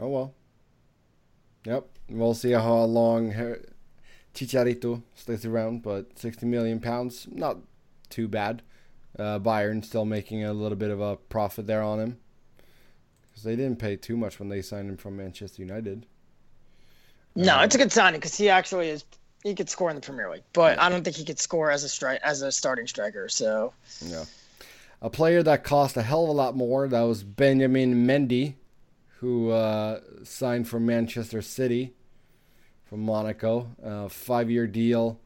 Oh 0.00 0.08
well. 0.08 0.34
Yep. 1.64 1.86
We'll 2.10 2.34
see 2.34 2.52
how 2.52 2.82
long 2.84 3.32
Her- 3.32 3.60
Chicharito 4.34 5.02
stays 5.14 5.44
around, 5.44 5.82
but 5.82 6.18
60 6.18 6.46
million 6.46 6.80
pounds, 6.80 7.26
not 7.30 7.58
too 8.08 8.28
bad. 8.28 8.62
Uh, 9.18 9.38
Bayern 9.38 9.84
still 9.84 10.04
making 10.04 10.44
a 10.44 10.52
little 10.52 10.76
bit 10.76 10.90
of 10.90 11.00
a 11.00 11.16
profit 11.16 11.66
there 11.66 11.82
on 11.82 11.98
him. 11.98 12.18
Because 13.28 13.42
they 13.42 13.56
didn't 13.56 13.78
pay 13.78 13.96
too 13.96 14.16
much 14.16 14.38
when 14.38 14.48
they 14.48 14.62
signed 14.62 14.88
him 14.88 14.96
from 14.96 15.16
Manchester 15.16 15.62
United. 15.62 16.06
No, 17.34 17.56
Um, 17.58 17.64
it's 17.64 17.74
a 17.74 17.78
good 17.78 17.92
signing 17.92 18.20
because 18.20 18.36
he 18.36 18.48
actually 18.48 18.88
is. 18.88 19.04
He 19.44 19.54
could 19.54 19.70
score 19.70 19.88
in 19.90 19.94
the 19.96 20.02
Premier 20.02 20.30
League, 20.30 20.42
but 20.52 20.78
I 20.80 20.88
don't 20.88 21.04
think 21.04 21.16
he 21.16 21.24
could 21.24 21.38
score 21.38 21.70
as 21.70 21.84
a 21.84 21.86
stri- 21.86 22.18
as 22.22 22.42
a 22.42 22.50
starting 22.50 22.86
striker. 22.88 23.28
So 23.28 23.72
Yeah. 24.04 24.24
A 25.00 25.08
player 25.10 25.44
that 25.44 25.62
cost 25.62 25.96
a 25.96 26.02
hell 26.02 26.24
of 26.24 26.30
a 26.30 26.32
lot 26.32 26.56
more, 26.56 26.88
that 26.88 27.02
was 27.02 27.22
Benjamin 27.22 28.04
Mendy, 28.06 28.54
who 29.20 29.50
uh, 29.50 30.00
signed 30.22 30.68
for 30.68 30.78
Manchester 30.80 31.42
City 31.42 31.94
from 32.84 33.00
Monaco, 33.00 33.68
uh, 33.84 34.08
five-year 34.08 34.66
deal, 34.66 35.20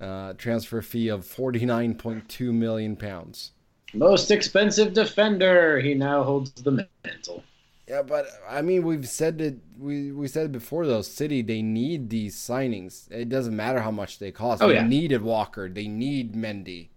uh, 0.00 0.32
transfer 0.34 0.82
fee 0.82 1.08
of 1.08 1.24
forty-nine 1.24 1.94
point 1.94 2.28
two 2.28 2.52
million 2.52 2.96
pounds. 2.96 3.52
Most 3.94 4.30
expensive 4.30 4.92
defender. 4.92 5.80
He 5.80 5.94
now 5.94 6.24
holds 6.24 6.50
the 6.50 6.88
mantle. 7.04 7.44
Yeah, 7.88 8.02
but 8.02 8.26
I 8.48 8.62
mean, 8.62 8.82
we've 8.82 9.08
said 9.08 9.40
it. 9.40 9.58
We 9.78 10.10
we 10.10 10.26
said 10.26 10.46
it 10.46 10.52
before 10.52 10.86
though. 10.86 11.02
City 11.02 11.40
they 11.40 11.62
need 11.62 12.10
these 12.10 12.34
signings. 12.36 13.08
It 13.12 13.28
doesn't 13.28 13.54
matter 13.54 13.80
how 13.80 13.92
much 13.92 14.18
they 14.18 14.32
cost. 14.32 14.60
Oh, 14.60 14.68
they 14.68 14.74
yeah. 14.74 14.86
needed 14.86 15.22
Walker. 15.22 15.68
They 15.68 15.86
need 15.86 16.34
Mendy. 16.34 16.88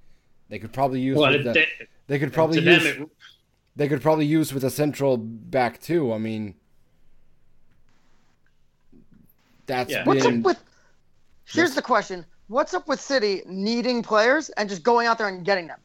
They 0.50 0.58
could 0.58 0.74
probably 0.74 1.00
use. 1.00 1.16
Well, 1.16 1.32
the, 1.32 1.54
they, 1.54 1.68
they 2.08 2.18
could 2.18 2.34
probably 2.34 2.60
use. 2.60 2.86
it, 2.86 3.08
they 3.80 3.88
could 3.88 4.02
probably 4.02 4.26
use 4.26 4.54
with 4.54 4.66
a 4.66 4.70
central 4.70 5.16
back 5.16 5.80
too. 5.80 6.12
I 6.12 6.18
mean, 6.18 6.54
that's 9.68 9.90
Yeah. 9.90 10.04
What's 10.04 10.26
been 10.26 10.40
up 10.40 10.46
with? 10.46 10.64
Here's 11.46 11.76
the 11.76 11.82
question: 11.82 12.26
What's 12.48 12.74
up 12.74 12.90
with 12.90 13.00
City 13.00 13.42
needing 13.46 14.04
players 14.04 14.50
and 14.50 14.68
just 14.68 14.84
going 14.84 15.08
out 15.08 15.18
there 15.18 15.30
and 15.30 15.46
getting 15.46 15.68
them? 15.68 15.80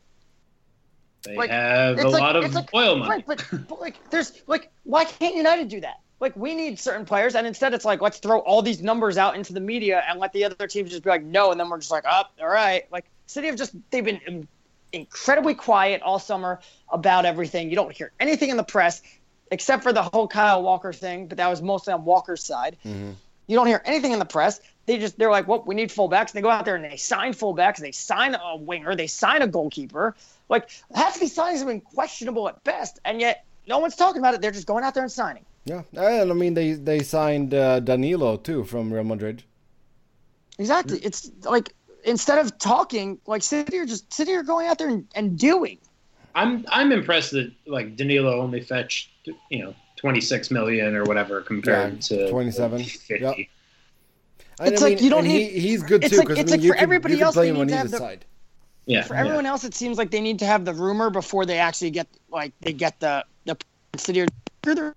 they 1.23 1.37
like, 1.37 1.51
have 1.51 1.99
a 2.01 2.09
like- 2.09 2.21
lot 2.21 2.35
of 2.35 2.45
it's 2.45 2.55
like- 2.57 2.75
oil 2.75 2.97
money. 2.97 3.11
Right, 3.11 3.25
but, 3.27 3.47
but 3.69 3.81
like, 3.81 3.95
there's 4.11 4.43
like, 4.49 4.73
why 4.83 5.05
can't 5.05 5.37
United 5.37 5.69
do 5.69 5.81
that? 5.81 6.01
Like, 6.19 6.37
we 6.37 6.55
need 6.55 6.79
certain 6.81 7.07
players, 7.07 7.37
and 7.37 7.47
instead 7.47 7.75
it's 7.75 7.85
like, 7.85 8.03
let's 8.03 8.19
throw 8.19 8.41
all 8.41 8.61
these 8.61 8.83
numbers 8.83 9.17
out 9.17 9.37
into 9.37 9.53
the 9.53 9.61
media 9.61 10.03
and 10.09 10.19
let 10.19 10.33
the 10.33 10.45
other 10.45 10.67
teams 10.67 10.91
just 10.91 11.05
be 11.05 11.11
like, 11.11 11.23
no, 11.23 11.51
and 11.53 11.59
then 11.61 11.71
we're 11.71 11.79
just 11.79 11.91
like, 11.93 12.05
oh, 12.11 12.25
all 12.41 12.49
right. 12.49 12.91
Like, 12.91 13.07
City 13.27 13.47
have 13.47 13.57
just 13.57 13.75
they've 13.91 14.05
been 14.05 14.21
in- 14.27 14.49
incredibly 14.95 15.55
quiet 15.55 16.01
all 16.03 16.19
summer 16.19 16.61
about 16.91 17.25
everything. 17.27 17.69
You 17.71 17.77
don't 17.77 17.93
hear 17.95 18.13
anything 18.21 18.51
in 18.51 18.57
the 18.57 18.63
press 18.65 19.03
except 19.51 19.83
for 19.83 19.93
the 19.93 20.03
whole 20.03 20.27
Kyle 20.27 20.63
Walker 20.63 20.93
thing, 20.93 21.27
but 21.29 21.39
that 21.39 21.49
was 21.49 21.61
mostly 21.61 21.93
on 21.93 22.05
Walker's 22.05 22.43
side. 22.43 22.77
Mhm. 22.85 23.15
You 23.47 23.57
don't 23.57 23.67
hear 23.67 23.83
anything 23.85 24.13
in 24.13 24.19
the 24.19 24.25
press. 24.25 24.61
They 24.87 24.97
just 24.99 25.19
they're 25.19 25.31
like, 25.31 25.47
well, 25.47 25.63
we 25.67 25.75
need 25.75 25.91
fullbacks. 25.91 26.29
And 26.31 26.33
They 26.35 26.41
go 26.41 26.49
out 26.51 26.65
there 26.65 26.77
and 26.77 26.85
they 26.85 26.97
sign 26.97 27.35
fullbacks. 27.35 27.77
They 27.77 27.93
sign 27.93 28.35
a 28.35 28.57
winger. 28.57 28.97
They 28.97 29.07
sign 29.07 29.43
a 29.43 29.47
goalkeeper. 29.47 30.15
Like 30.49 30.71
half 30.95 31.21
these 31.21 31.37
signings 31.37 31.59
have 31.59 31.67
been 31.67 31.81
questionable 31.83 32.49
at 32.49 32.63
best, 32.65 33.01
and 33.05 33.21
yet 33.21 33.45
no 33.67 33.79
one's 33.79 33.97
talking 33.97 34.21
about 34.21 34.35
it. 34.35 34.41
They're 34.41 34.51
just 34.51 34.67
going 34.67 34.85
out 34.85 34.95
there 34.95 35.03
and 35.03 35.13
signing. 35.13 35.45
yeah. 35.65 35.83
And 35.97 36.31
I 36.31 36.35
mean, 36.35 36.55
they 36.55 36.73
they 36.73 37.01
signed 37.03 37.53
uh, 37.55 37.81
Danilo 37.81 38.37
too 38.39 38.65
from 38.65 38.93
Real 38.93 39.05
Madrid. 39.05 39.43
Exactly. 40.59 40.99
It's 40.99 41.31
like 41.43 41.75
instead 42.05 42.39
of 42.39 42.57
talking, 42.59 43.19
like 43.27 43.43
City 43.43 43.77
here, 43.77 43.87
just 43.87 44.13
City 44.13 44.31
here, 44.33 44.43
going 44.43 44.67
out 44.69 44.79
there 44.79 44.89
and, 44.89 45.07
and 45.15 45.39
doing. 45.39 45.79
I'm 46.35 46.65
I'm 46.69 46.93
impressed 46.93 47.31
that 47.33 47.53
like 47.67 47.97
Danilo 47.97 48.41
only 48.41 48.61
fetched 48.61 49.11
you 49.51 49.63
know 49.63 49.75
26 49.97 50.51
million 50.51 50.95
or 50.97 51.05
whatever 51.05 51.41
compared 51.41 51.95
Yeah, 52.11 52.27
to 52.27 52.31
27. 52.31 52.83
50. 52.85 53.15
Yep. 53.21 53.37
And 54.61 54.73
It's 54.73 54.83
I 54.83 54.89
like 54.89 55.01
you 55.01 55.11
don't 55.11 55.25
need- 55.25 55.53
He, 55.53 55.61
he's 55.61 55.83
good 55.83 56.05
it's 56.05 56.13
too 56.13 56.19
like- 56.19 56.29
because 56.29 56.43
it's 56.43 56.53
I 56.53 56.57
mean, 56.57 56.63
like 56.63 56.69
for 56.71 56.75
could, 56.77 56.83
everybody 56.83 57.21
else, 57.21 57.35
they 57.35 57.51
need 57.53 57.69
to 57.69 57.77
have 57.77 57.91
the- 57.91 57.99
side. 57.99 58.25
Yeah, 58.87 59.03
For 59.03 59.15
yeah. 59.15 59.21
everyone 59.21 59.47
else, 59.47 59.65
it 59.65 59.75
seems 59.75 59.97
like 59.97 60.11
they 60.11 60.21
need 60.21 60.39
to 60.41 60.47
have 60.47 60.65
the 60.67 60.75
rumor 60.75 61.09
before 61.09 61.47
they 61.47 61.59
actually 61.59 61.91
get 61.91 62.07
like 62.31 62.53
they 62.61 62.73
get 62.73 63.01
the 63.01 63.25
the 63.47 63.57
City 63.97 64.21
are 64.23 64.27
further. 64.63 64.95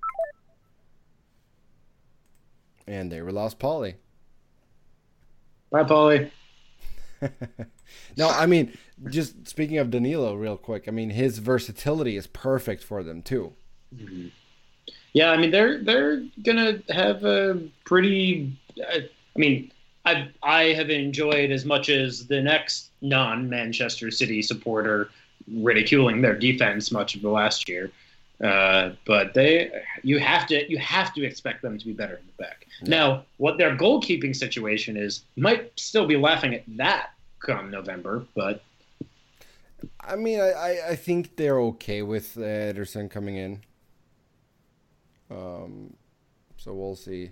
And 2.88 3.12
they 3.12 3.22
were 3.22 3.32
lost 3.32 3.60
Pauly. 3.60 3.96
Bye, 5.70 5.84
Pauly. 5.84 6.32
No, 8.18 8.30
I 8.30 8.46
mean, 8.46 8.78
just 9.10 9.48
speaking 9.48 9.78
of 9.78 9.92
Danilo, 9.92 10.34
real 10.34 10.58
quick. 10.58 10.88
I 10.88 10.92
mean, 10.92 11.12
his 11.12 11.38
versatility 11.38 12.18
is 12.18 12.28
perfect 12.28 12.84
for 12.84 13.04
them 13.04 13.22
too. 13.22 13.54
Mm-hmm. 13.96 14.28
Yeah, 15.14 15.32
I 15.32 15.38
mean 15.38 15.52
they're 15.52 15.84
they're 15.84 16.24
gonna 16.44 16.80
have 16.90 17.24
a 17.24 17.62
pretty. 17.86 18.58
I, 18.92 18.98
I 18.98 19.40
mean, 19.40 19.72
I 20.06 20.30
I 20.44 20.64
have 20.74 20.90
enjoyed 20.90 21.52
as 21.52 21.66
much 21.66 21.90
as 21.90 22.28
the 22.28 22.42
next 22.42 22.92
non-Manchester 23.02 24.12
City 24.12 24.42
supporter 24.42 25.10
ridiculing 25.48 26.22
their 26.22 26.38
defense 26.38 26.92
much 26.92 27.16
of 27.16 27.22
the 27.22 27.30
last 27.30 27.70
year. 27.70 27.92
Uh, 28.44 28.92
but 29.06 29.34
they, 29.34 29.72
you 30.04 30.20
have 30.20 30.46
to 30.48 30.70
you 30.70 30.78
have 30.78 31.14
to 31.14 31.26
expect 31.26 31.62
them 31.64 31.78
to 31.78 31.86
be 31.86 31.94
better 31.94 32.16
in 32.16 32.26
the 32.28 32.44
back. 32.44 32.68
Now, 32.84 33.26
what 33.38 33.58
their 33.58 33.76
goalkeeping 33.76 34.36
situation 34.36 34.96
is, 34.96 35.24
you 35.36 35.42
might 35.42 35.72
still 35.80 36.06
be 36.06 36.18
laughing 36.18 36.54
at 36.54 36.64
that 36.78 37.10
come 37.40 37.72
November, 37.72 38.28
but 38.36 38.62
I 40.00 40.16
mean, 40.16 40.40
I, 40.40 40.80
I, 40.90 40.96
think 40.96 41.36
they're 41.36 41.60
okay 41.60 42.02
with 42.02 42.36
Ederson 42.36 43.10
coming 43.10 43.36
in. 43.36 43.62
Um, 45.30 45.94
so 46.58 46.74
we'll 46.74 46.96
see. 46.96 47.32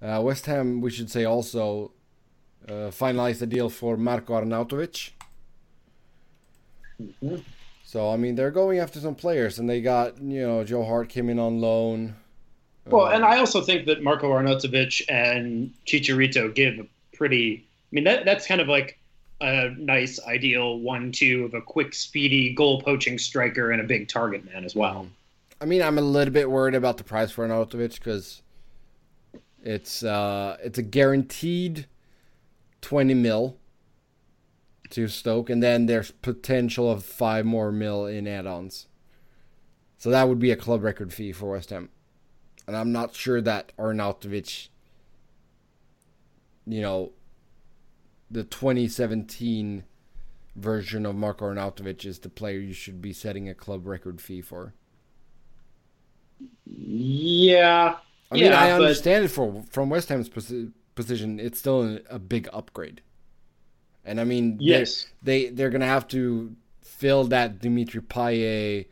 Uh, 0.00 0.20
West 0.22 0.46
Ham, 0.46 0.80
we 0.80 0.90
should 0.90 1.10
say 1.10 1.24
also, 1.24 1.92
uh, 2.68 2.90
finalized 2.90 3.38
the 3.38 3.46
deal 3.46 3.68
for 3.68 3.96
Marco 3.96 4.34
Arnautovic. 4.34 5.10
Mhm. 7.00 7.42
So 7.88 8.10
I 8.10 8.18
mean, 8.18 8.34
they're 8.34 8.50
going 8.50 8.80
after 8.80 9.00
some 9.00 9.14
players, 9.14 9.58
and 9.58 9.66
they 9.66 9.80
got 9.80 10.20
you 10.20 10.46
know 10.46 10.62
Joe 10.62 10.84
Hart 10.84 11.08
came 11.08 11.30
in 11.30 11.38
on 11.38 11.58
loan. 11.58 12.16
Well, 12.84 13.06
Um, 13.06 13.14
and 13.14 13.24
I 13.24 13.38
also 13.38 13.62
think 13.62 13.86
that 13.86 14.02
Marco 14.02 14.28
Arnautovic 14.28 15.00
and 15.08 15.72
Chicharito 15.86 16.54
give 16.54 16.78
a 16.78 16.86
pretty. 17.16 17.66
I 17.66 17.90
mean, 17.90 18.04
that 18.04 18.26
that's 18.26 18.46
kind 18.46 18.60
of 18.60 18.68
like 18.68 18.98
a 19.40 19.70
nice, 19.78 20.20
ideal 20.26 20.80
one-two 20.80 21.46
of 21.46 21.54
a 21.54 21.62
quick, 21.62 21.94
speedy 21.94 22.52
goal 22.52 22.82
poaching 22.82 23.16
striker 23.16 23.70
and 23.70 23.80
a 23.80 23.84
big 23.84 24.08
target 24.08 24.44
man 24.44 24.66
as 24.66 24.76
well. 24.76 25.08
I 25.58 25.64
mean, 25.64 25.80
I'm 25.80 25.96
a 25.96 26.02
little 26.02 26.34
bit 26.34 26.50
worried 26.50 26.74
about 26.74 26.98
the 26.98 27.04
price 27.04 27.30
for 27.30 27.48
Arnautovic 27.48 27.94
because 27.94 28.42
it's 29.64 30.02
uh, 30.02 30.58
it's 30.62 30.76
a 30.76 30.82
guaranteed 30.82 31.86
twenty 32.82 33.14
mil 33.14 33.56
to 34.90 35.08
Stoke, 35.08 35.50
and 35.50 35.62
then 35.62 35.86
there's 35.86 36.10
potential 36.10 36.90
of 36.90 37.04
five 37.04 37.44
more 37.46 37.70
mil 37.72 38.06
in 38.06 38.26
add-ons. 38.26 38.86
So 39.98 40.10
that 40.10 40.28
would 40.28 40.38
be 40.38 40.50
a 40.50 40.56
club 40.56 40.82
record 40.82 41.12
fee 41.12 41.32
for 41.32 41.50
West 41.50 41.70
Ham, 41.70 41.88
and 42.66 42.76
I'm 42.76 42.92
not 42.92 43.14
sure 43.14 43.40
that 43.40 43.72
Arnautovic, 43.78 44.68
you 46.66 46.80
know, 46.80 47.12
the 48.30 48.44
2017 48.44 49.84
version 50.54 51.06
of 51.06 51.14
Marco 51.16 51.46
Arnautovic 51.46 52.04
is 52.04 52.18
the 52.20 52.28
player 52.28 52.58
you 52.58 52.72
should 52.72 53.00
be 53.02 53.12
setting 53.12 53.48
a 53.48 53.54
club 53.54 53.86
record 53.86 54.20
fee 54.20 54.40
for. 54.40 54.74
Yeah, 56.64 57.96
I 58.30 58.34
mean, 58.34 58.44
Yeah, 58.44 58.60
I 58.60 58.70
but- 58.70 58.82
understand 58.82 59.24
it 59.24 59.28
for 59.28 59.64
from 59.70 59.90
West 59.90 60.08
Ham's 60.10 60.28
position. 60.94 61.40
It's 61.40 61.58
still 61.58 61.98
a 62.08 62.18
big 62.18 62.48
upgrade, 62.52 63.00
and 64.04 64.20
I 64.20 64.24
mean, 64.24 64.56
Yes. 64.60 65.06
they 65.22 65.48
they're 65.50 65.70
gonna 65.70 65.86
have 65.86 66.08
to 66.08 66.54
fill 66.80 67.24
that 67.24 67.60
Dimitri 67.60 68.00
Payet, 68.00 68.86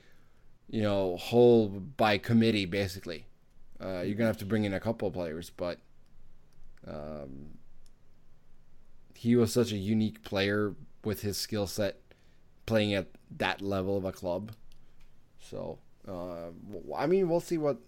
you 0.71 0.83
know, 0.83 1.17
hole 1.17 1.69
by 1.69 2.19
committee 2.19 2.67
basically. 2.67 3.27
Uh, 3.81 4.01
you're 4.01 4.15
gonna 4.15 4.29
have 4.29 4.39
to 4.39 4.47
bring 4.47 4.65
in 4.65 4.73
a 4.75 4.81
couple 4.81 5.09
of 5.09 5.15
players, 5.15 5.51
but 5.51 5.79
um, 6.87 7.59
he 9.15 9.37
was 9.37 9.53
such 9.53 9.73
a 9.73 9.77
unique 9.77 10.23
player 10.23 10.75
with 11.05 11.23
his 11.23 11.37
skill 11.37 11.67
set, 11.67 12.01
playing 12.67 12.95
at 12.95 13.07
that 13.39 13.61
level 13.61 13.97
of 13.97 14.05
a 14.05 14.13
club. 14.13 14.53
So, 15.41 15.79
uh, 16.07 16.49
I 16.97 17.07
mean, 17.07 17.29
we'll 17.29 17.41
see 17.41 17.59
what 17.59 17.79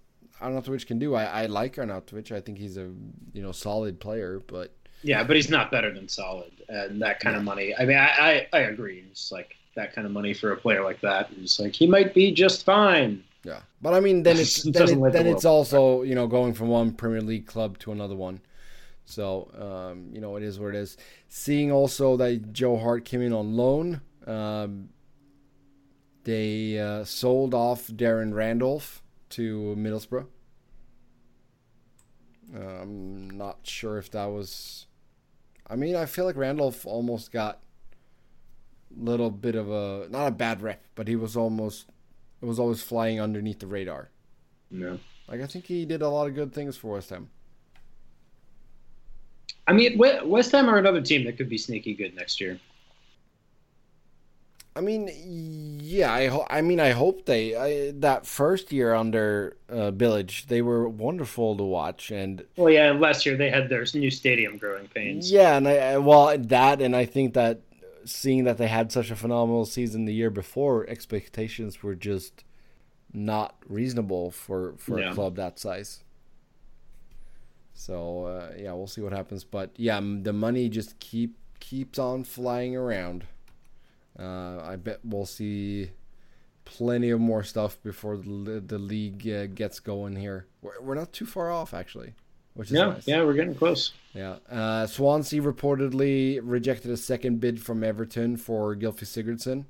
Arnautovic 0.40 0.86
can 0.86 0.98
do. 0.98 1.14
I, 1.14 1.24
I 1.24 1.46
like 1.46 1.76
Arnautovic. 1.76 2.32
I 2.32 2.40
think 2.40 2.58
he's 2.58 2.76
a 2.76 2.90
you 3.32 3.42
know 3.42 3.52
solid 3.52 4.00
player, 4.00 4.40
but 4.46 4.74
yeah, 5.02 5.22
but 5.22 5.36
he's 5.36 5.50
not 5.50 5.70
better 5.70 5.92
than 5.92 6.08
solid, 6.08 6.52
and 6.68 7.00
that 7.02 7.20
kind 7.20 7.36
of 7.36 7.42
money. 7.44 7.74
I 7.78 7.84
mean, 7.84 7.96
I, 7.96 8.46
I 8.52 8.58
I 8.58 8.58
agree. 8.60 9.04
It's 9.10 9.30
like 9.30 9.56
that 9.74 9.94
kind 9.94 10.06
of 10.06 10.12
money 10.12 10.34
for 10.34 10.52
a 10.52 10.56
player 10.56 10.82
like 10.82 11.00
that 11.02 11.30
is 11.32 11.60
like 11.60 11.74
he 11.74 11.86
might 11.86 12.12
be 12.14 12.32
just 12.32 12.64
fine. 12.64 13.22
yeah. 13.44 13.60
But 13.80 13.94
I 13.94 14.00
mean, 14.00 14.22
then 14.22 14.36
it's 14.38 14.66
It 14.66 14.74
then, 14.74 14.88
it, 14.88 14.98
light 14.98 15.12
the 15.12 15.30
it's 15.30 15.44
also 15.44 16.02
you 16.02 16.14
know 16.14 16.26
going 16.26 16.52
from 16.52 16.68
one 16.68 16.92
Premier 16.92 17.20
League 17.20 17.46
club 17.46 17.78
to 17.80 17.92
another 17.92 18.16
one. 18.16 18.40
So 19.04 19.50
um, 19.58 20.10
you 20.12 20.20
know 20.20 20.36
it 20.36 20.42
is 20.42 20.58
what 20.58 20.70
it 20.70 20.74
is. 20.76 20.96
Seeing 21.28 21.70
also 21.70 22.16
that 22.16 22.52
Joe 22.52 22.76
Hart 22.76 23.04
came 23.04 23.22
in 23.22 23.32
on 23.32 23.56
loan. 23.56 24.00
Um, 24.26 24.90
they 26.24 26.78
uh, 26.78 27.04
sold 27.04 27.54
off 27.54 27.86
Darren 27.86 28.34
Randolph 28.34 29.02
to 29.30 29.74
Middlesbrough. 29.78 30.26
I'm 32.54 33.30
not 33.30 33.60
sure 33.62 33.96
if 33.98 34.10
that 34.10 34.26
was. 34.26 34.86
I 35.70 35.76
mean, 35.76 35.96
I 35.96 36.06
feel 36.06 36.24
like 36.24 36.36
Randolph 36.36 36.86
almost 36.86 37.30
got 37.32 37.60
a 38.98 39.04
little 39.04 39.30
bit 39.30 39.54
of 39.54 39.70
a 39.70 40.08
not 40.10 40.28
a 40.28 40.30
bad 40.30 40.62
rep, 40.62 40.82
but 40.94 41.08
he 41.08 41.16
was 41.16 41.36
almost 41.36 41.86
it 42.40 42.46
was 42.46 42.58
always 42.58 42.82
flying 42.82 43.20
underneath 43.20 43.58
the 43.58 43.66
radar. 43.66 44.10
No. 44.70 44.98
Like 45.28 45.40
I 45.40 45.46
think 45.46 45.66
he 45.66 45.84
did 45.84 46.02
a 46.02 46.08
lot 46.08 46.26
of 46.26 46.34
good 46.34 46.52
things 46.52 46.76
for 46.76 46.92
West 46.92 47.10
Ham. 47.10 47.28
I 49.66 49.72
mean, 49.74 49.98
West 49.98 50.52
Ham 50.52 50.68
are 50.70 50.78
another 50.78 51.02
team 51.02 51.26
that 51.26 51.36
could 51.36 51.50
be 51.50 51.58
sneaky 51.58 51.92
good 51.92 52.14
next 52.14 52.40
year. 52.40 52.58
I 54.76 54.80
mean, 54.80 55.10
Yeah, 55.82 56.12
I 56.12 56.28
ho- 56.28 56.46
I 56.48 56.62
mean, 56.62 56.78
I 56.80 56.90
hope 56.90 57.26
they 57.26 57.56
I, 57.56 57.92
that 57.96 58.26
first 58.26 58.72
year 58.72 58.94
under 58.94 59.56
uh, 59.68 59.90
Bilic, 59.90 60.46
they 60.46 60.62
were 60.62 60.88
wonderful 60.88 61.56
to 61.56 61.64
watch, 61.64 62.10
and 62.10 62.44
well, 62.56 62.70
yeah, 62.70 62.92
last 62.92 63.26
year 63.26 63.36
they 63.36 63.50
had 63.50 63.68
their 63.68 63.84
new 63.94 64.10
stadium 64.10 64.56
growing 64.56 64.86
pains. 64.88 65.32
Yeah, 65.32 65.56
and 65.56 65.66
I 65.66 65.98
well 65.98 66.36
that, 66.38 66.80
and 66.80 66.94
I 66.94 67.06
think 67.06 67.34
that 67.34 67.62
seeing 68.04 68.44
that 68.44 68.58
they 68.58 68.68
had 68.68 68.92
such 68.92 69.10
a 69.10 69.16
phenomenal 69.16 69.64
season 69.64 70.04
the 70.04 70.14
year 70.14 70.30
before, 70.30 70.88
expectations 70.88 71.82
were 71.82 71.94
just 71.94 72.44
not 73.12 73.56
reasonable 73.66 74.30
for 74.30 74.74
for 74.78 75.00
yeah. 75.00 75.10
a 75.10 75.14
club 75.14 75.36
that 75.36 75.58
size. 75.58 76.04
So 77.74 78.26
uh, 78.26 78.52
yeah, 78.56 78.72
we'll 78.72 78.86
see 78.86 79.00
what 79.00 79.12
happens, 79.12 79.44
but 79.44 79.70
yeah, 79.76 80.00
the 80.00 80.32
money 80.32 80.68
just 80.68 80.98
keep 81.00 81.36
keeps 81.60 81.98
on 81.98 82.24
flying 82.24 82.76
around. 82.76 83.24
Uh, 84.18 84.60
I 84.62 84.76
bet 84.76 85.00
we'll 85.04 85.26
see 85.26 85.90
plenty 86.64 87.10
of 87.10 87.20
more 87.20 87.42
stuff 87.42 87.80
before 87.82 88.16
the, 88.16 88.62
the 88.64 88.78
league 88.78 89.28
uh, 89.28 89.46
gets 89.46 89.80
going 89.80 90.16
here. 90.16 90.46
We're, 90.60 90.80
we're 90.80 90.94
not 90.94 91.12
too 91.12 91.24
far 91.26 91.50
off, 91.50 91.72
actually, 91.72 92.14
which 92.54 92.68
is 92.68 92.76
yeah, 92.76 92.86
nice. 92.86 93.06
yeah, 93.06 93.24
we're 93.24 93.34
getting 93.34 93.54
close. 93.54 93.92
Yeah, 94.14 94.36
uh, 94.50 94.86
Swansea 94.86 95.40
reportedly 95.40 96.40
rejected 96.42 96.90
a 96.90 96.96
second 96.96 97.40
bid 97.40 97.62
from 97.62 97.84
Everton 97.84 98.36
for 98.36 98.74
Gylfi 98.74 99.04
Sigurdsson. 99.04 99.66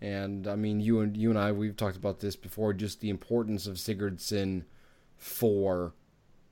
And 0.00 0.46
I 0.46 0.54
mean, 0.54 0.80
you 0.80 1.00
and 1.00 1.16
you 1.16 1.30
and 1.30 1.38
I, 1.38 1.52
we've 1.52 1.76
talked 1.76 1.96
about 1.96 2.20
this 2.20 2.36
before. 2.36 2.72
Just 2.72 3.00
the 3.00 3.10
importance 3.10 3.66
of 3.66 3.76
Sigurdsson 3.76 4.64
for 5.16 5.92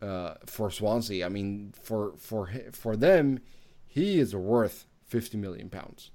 uh, 0.02 0.34
for 0.44 0.70
Swansea. 0.70 1.24
I 1.24 1.28
mean, 1.28 1.72
for 1.80 2.14
for 2.16 2.50
for 2.72 2.96
them, 2.96 3.38
he 3.86 4.18
is 4.18 4.34
worth 4.34 4.86
fifty 5.04 5.38
million 5.38 5.70
pounds. 5.70 6.10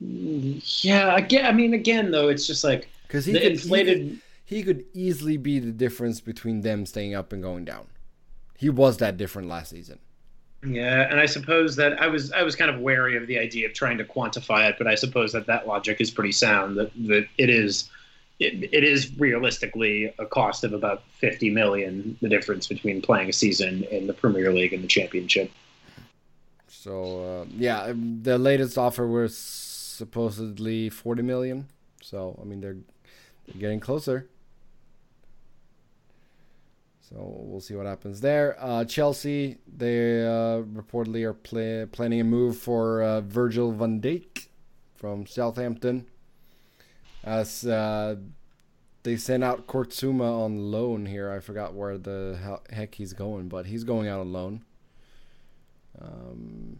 Yeah, 0.00 1.16
again, 1.16 1.44
I 1.46 1.52
mean, 1.52 1.74
again 1.74 2.10
though, 2.10 2.28
it's 2.28 2.46
just 2.46 2.64
like 2.64 2.88
because 3.06 3.26
he, 3.26 3.32
could, 3.32 3.42
inflated... 3.42 3.98
he, 3.98 4.08
could, 4.08 4.20
he 4.44 4.62
could 4.62 4.84
easily 4.94 5.36
be 5.36 5.58
the 5.58 5.72
difference 5.72 6.20
between 6.20 6.62
them 6.62 6.86
staying 6.86 7.14
up 7.14 7.32
and 7.32 7.42
going 7.42 7.64
down. 7.64 7.86
He 8.56 8.70
was 8.70 8.98
that 8.98 9.16
different 9.16 9.48
last 9.48 9.70
season. 9.70 9.98
Yeah, 10.64 11.08
and 11.10 11.18
I 11.18 11.26
suppose 11.26 11.76
that 11.76 12.00
I 12.02 12.06
was 12.06 12.32
I 12.32 12.42
was 12.42 12.54
kind 12.54 12.70
of 12.70 12.80
wary 12.80 13.16
of 13.16 13.26
the 13.26 13.38
idea 13.38 13.66
of 13.66 13.72
trying 13.72 13.96
to 13.98 14.04
quantify 14.04 14.68
it, 14.68 14.76
but 14.76 14.86
I 14.86 14.94
suppose 14.94 15.32
that 15.32 15.46
that 15.46 15.66
logic 15.66 16.00
is 16.00 16.10
pretty 16.10 16.32
sound. 16.32 16.76
That 16.76 16.92
that 17.06 17.26
it 17.38 17.48
is 17.48 17.88
it, 18.38 18.68
it 18.72 18.84
is 18.84 19.18
realistically 19.18 20.12
a 20.18 20.26
cost 20.26 20.64
of 20.64 20.72
about 20.72 21.02
50 21.18 21.50
million 21.50 22.16
the 22.20 22.28
difference 22.28 22.66
between 22.66 23.00
playing 23.00 23.28
a 23.28 23.32
season 23.32 23.84
in 23.84 24.06
the 24.06 24.12
Premier 24.12 24.52
League 24.52 24.74
and 24.74 24.84
the 24.84 24.88
Championship. 24.88 25.50
So 26.68 27.42
uh, 27.42 27.44
yeah, 27.56 27.92
the 27.94 28.36
latest 28.36 28.76
offer 28.76 29.06
was 29.06 29.69
supposedly 30.00 30.88
40 30.88 31.22
million. 31.22 31.68
So 32.02 32.38
I 32.40 32.44
mean 32.44 32.60
they're 32.60 32.78
they're 33.46 33.60
getting 33.60 33.80
closer. 33.80 34.28
So 37.00 37.16
we'll 37.18 37.60
see 37.60 37.74
what 37.74 37.86
happens 37.86 38.20
there. 38.20 38.56
Uh, 38.60 38.84
Chelsea, 38.84 39.58
they 39.66 40.22
uh, 40.24 40.62
reportedly 40.62 41.24
are 41.24 41.86
planning 41.86 42.20
a 42.20 42.24
move 42.24 42.56
for 42.56 43.02
uh, 43.02 43.20
Virgil 43.20 43.72
van 43.72 44.00
Dijk 44.00 44.46
from 44.94 45.26
Southampton. 45.26 46.06
As 47.24 47.66
uh, 47.66 48.14
they 49.02 49.16
sent 49.16 49.42
out 49.42 49.66
Kurt 49.66 49.90
Zouma 49.90 50.44
on 50.44 50.70
loan 50.70 51.06
here. 51.06 51.32
I 51.32 51.40
forgot 51.40 51.74
where 51.74 51.98
the 51.98 52.60
heck 52.70 52.94
he's 52.94 53.12
going, 53.12 53.48
but 53.48 53.66
he's 53.66 53.82
going 53.82 54.06
out 54.06 54.20
on 54.20 54.32
loan. 54.32 54.64
Um, 56.00 56.78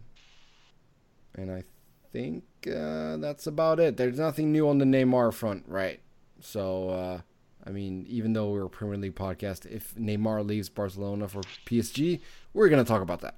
and 1.35 1.51
I 1.51 1.63
think 2.11 2.43
uh, 2.67 3.17
that's 3.17 3.47
about 3.47 3.79
it. 3.79 3.97
There's 3.97 4.19
nothing 4.19 4.51
new 4.51 4.67
on 4.69 4.77
the 4.77 4.85
Neymar 4.85 5.33
front, 5.33 5.63
right? 5.67 5.99
So, 6.39 6.89
uh, 6.89 7.21
I 7.65 7.69
mean, 7.69 8.05
even 8.07 8.33
though 8.33 8.49
we're 8.49 8.65
a 8.65 8.69
Premier 8.69 8.97
League 8.97 9.15
podcast, 9.15 9.65
if 9.65 9.93
Neymar 9.95 10.45
leaves 10.45 10.69
Barcelona 10.69 11.27
for 11.27 11.41
PSG, 11.65 12.19
we're 12.53 12.69
going 12.69 12.83
to 12.83 12.87
talk 12.87 13.01
about 13.01 13.21
that. 13.21 13.35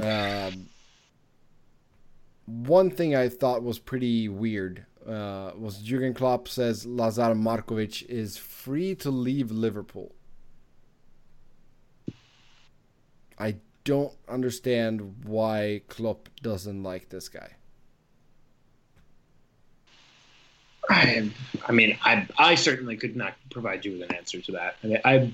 Uh, 0.00 0.50
one 2.46 2.90
thing 2.90 3.14
I 3.14 3.28
thought 3.28 3.62
was 3.62 3.78
pretty 3.78 4.28
weird 4.28 4.86
uh, 5.06 5.52
was 5.56 5.78
Jurgen 5.78 6.14
Klopp 6.14 6.48
says 6.48 6.86
Lazar 6.86 7.34
Markovic 7.34 8.06
is 8.08 8.36
free 8.36 8.94
to 8.96 9.10
leave 9.10 9.50
Liverpool. 9.50 10.14
I 13.38 13.56
don't 13.90 14.12
understand 14.28 15.24
why 15.24 15.82
Klopp 15.88 16.28
doesn't 16.42 16.84
like 16.84 17.08
this 17.08 17.28
guy. 17.28 17.50
I, 20.88 21.28
I 21.66 21.72
mean, 21.72 21.98
I, 22.04 22.28
I 22.38 22.54
certainly 22.54 22.96
could 22.96 23.16
not 23.16 23.34
provide 23.50 23.84
you 23.84 23.98
with 23.98 24.02
an 24.02 24.14
answer 24.14 24.40
to 24.42 24.52
that. 24.52 24.76
I 24.84 24.86
mean, 24.86 25.00
I, 25.04 25.32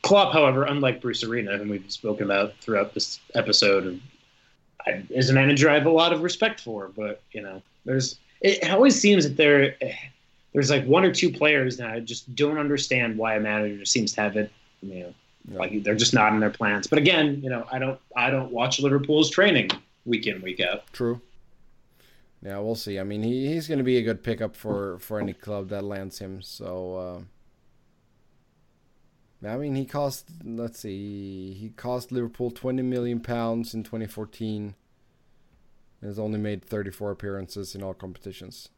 Klopp, 0.00 0.32
however, 0.32 0.64
unlike 0.64 1.02
Bruce 1.02 1.22
Arena, 1.22 1.58
whom 1.58 1.68
we've 1.68 1.92
spoken 1.92 2.24
about 2.24 2.56
throughout 2.62 2.94
this 2.94 3.20
episode, 3.34 4.00
I, 4.86 5.04
is 5.10 5.28
a 5.28 5.34
manager 5.34 5.68
I 5.68 5.74
have 5.74 5.84
a 5.84 5.90
lot 5.90 6.14
of 6.14 6.22
respect 6.22 6.58
for. 6.58 6.88
But 6.88 7.20
you 7.32 7.42
know, 7.42 7.60
there's 7.84 8.18
it 8.40 8.70
always 8.70 8.98
seems 8.98 9.24
that 9.24 9.36
there 9.36 9.76
there's 10.54 10.70
like 10.70 10.86
one 10.86 11.04
or 11.04 11.12
two 11.12 11.30
players 11.30 11.76
that 11.76 11.90
I 11.90 12.00
just 12.00 12.34
don't 12.34 12.56
understand 12.56 13.18
why 13.18 13.34
a 13.34 13.40
manager 13.40 13.84
seems 13.84 14.14
to 14.14 14.22
have 14.22 14.38
it. 14.38 14.50
You 14.80 15.00
know, 15.00 15.14
like 15.48 15.82
they're 15.82 15.94
just 15.94 16.14
not 16.14 16.32
in 16.32 16.40
their 16.40 16.50
plans. 16.50 16.86
But 16.86 16.98
again, 16.98 17.40
you 17.42 17.50
know, 17.50 17.66
I 17.70 17.78
don't 17.78 18.00
I 18.16 18.30
don't 18.30 18.50
watch 18.50 18.80
Liverpool's 18.80 19.30
training 19.30 19.70
week 20.04 20.26
in 20.26 20.40
week 20.42 20.60
out. 20.60 20.90
True. 20.92 21.20
Yeah, 22.42 22.58
we'll 22.58 22.74
see. 22.74 22.98
I 22.98 23.04
mean, 23.04 23.22
he, 23.22 23.46
he's 23.46 23.68
going 23.68 23.78
to 23.78 23.84
be 23.84 23.96
a 23.96 24.02
good 24.02 24.22
pickup 24.22 24.54
for 24.54 24.98
for 24.98 25.18
any 25.18 25.32
club 25.32 25.68
that 25.68 25.84
lands 25.84 26.18
him. 26.18 26.42
So. 26.42 26.96
Uh, 26.96 27.20
I 29.46 29.58
mean, 29.58 29.74
he 29.74 29.84
cost. 29.84 30.28
Let's 30.42 30.80
see. 30.80 31.52
He 31.52 31.68
cost 31.70 32.10
Liverpool 32.10 32.50
twenty 32.50 32.82
million 32.82 33.20
pounds 33.20 33.74
in 33.74 33.82
2014. 33.82 34.74
and 36.00 36.08
Has 36.08 36.18
only 36.18 36.38
made 36.38 36.64
34 36.64 37.10
appearances 37.10 37.74
in 37.74 37.82
all 37.82 37.92
competitions. 37.92 38.70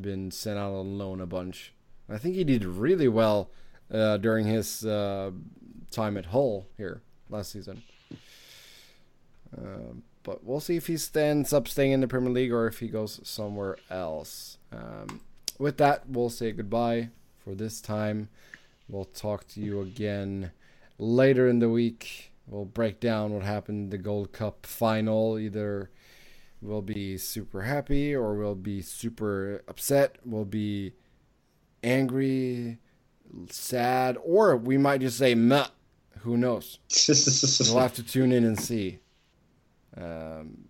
Been 0.00 0.32
sent 0.32 0.58
out 0.58 0.72
on 0.72 0.98
loan 0.98 1.20
a 1.20 1.26
bunch. 1.26 1.74
I 2.08 2.18
think 2.18 2.34
he 2.34 2.42
did 2.42 2.64
really 2.64 3.06
well 3.06 3.50
uh, 3.92 4.16
during 4.18 4.46
his 4.46 4.84
uh, 4.84 5.30
time 5.90 6.16
at 6.16 6.26
Hull 6.26 6.66
here 6.76 7.02
last 7.28 7.52
season. 7.52 7.82
Uh, 9.56 9.94
but 10.22 10.44
we'll 10.44 10.60
see 10.60 10.76
if 10.76 10.88
he 10.88 10.96
stands 10.96 11.52
up 11.52 11.66
staying 11.68 11.92
in 11.92 12.00
the 12.00 12.08
Premier 12.08 12.30
League 12.30 12.52
or 12.52 12.66
if 12.66 12.80
he 12.80 12.88
goes 12.88 13.20
somewhere 13.24 13.78
else. 13.90 14.58
Um, 14.70 15.20
with 15.58 15.78
that, 15.78 16.08
we'll 16.08 16.30
say 16.30 16.52
goodbye 16.52 17.08
for 17.38 17.54
this 17.54 17.80
time. 17.80 18.28
We'll 18.88 19.06
talk 19.06 19.46
to 19.48 19.60
you 19.60 19.80
again 19.80 20.52
later 20.98 21.48
in 21.48 21.58
the 21.58 21.70
week. 21.70 22.32
We'll 22.46 22.64
break 22.64 23.00
down 23.00 23.32
what 23.32 23.42
happened 23.42 23.90
the 23.90 23.98
Gold 23.98 24.32
Cup 24.32 24.66
final. 24.66 25.38
Either 25.38 25.90
we'll 26.60 26.82
be 26.82 27.18
super 27.18 27.62
happy 27.62 28.14
or 28.14 28.34
we'll 28.34 28.54
be 28.54 28.82
super 28.82 29.62
upset. 29.68 30.16
We'll 30.24 30.44
be 30.44 30.92
angry, 31.82 32.78
sad, 33.50 34.16
or 34.22 34.56
we 34.56 34.78
might 34.78 35.00
just 35.00 35.18
say 35.18 35.34
meh. 35.34 35.66
Who 36.20 36.36
knows? 36.36 36.78
we'll 37.60 37.78
have 37.78 37.94
to 37.94 38.02
tune 38.02 38.32
in 38.32 38.44
and 38.44 38.58
see. 38.58 38.98
Um, 39.96 40.68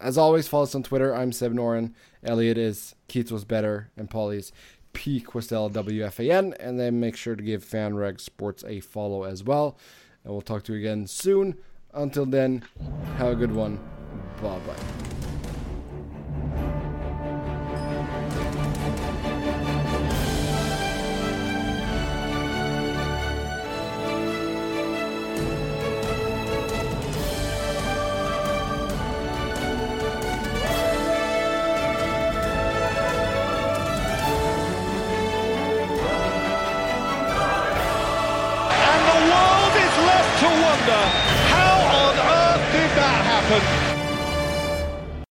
as 0.00 0.18
always, 0.18 0.48
follow 0.48 0.64
us 0.64 0.74
on 0.74 0.82
Twitter. 0.82 1.14
I'm 1.14 1.32
Seb 1.32 1.52
Noren. 1.52 1.94
Elliott 2.22 2.58
is 2.58 2.94
Keith 3.08 3.30
was 3.30 3.44
better, 3.44 3.90
and 3.96 4.10
Pauly's 4.10 4.52
P 4.92 5.20
Kwestel 5.20 5.70
WFAN. 5.72 6.54
And 6.58 6.78
then 6.78 7.00
make 7.00 7.16
sure 7.16 7.36
to 7.36 7.42
give 7.42 7.64
FanRag 7.64 8.20
Sports 8.20 8.64
a 8.66 8.80
follow 8.80 9.24
as 9.24 9.42
well. 9.44 9.78
And 10.24 10.32
we'll 10.32 10.42
talk 10.42 10.64
to 10.64 10.72
you 10.72 10.78
again 10.78 11.06
soon. 11.06 11.56
Until 11.94 12.26
then, 12.26 12.64
have 13.16 13.32
a 13.32 13.36
good 13.36 13.52
one. 13.52 13.78
Bye 14.42 14.58
bye. 14.60 15.17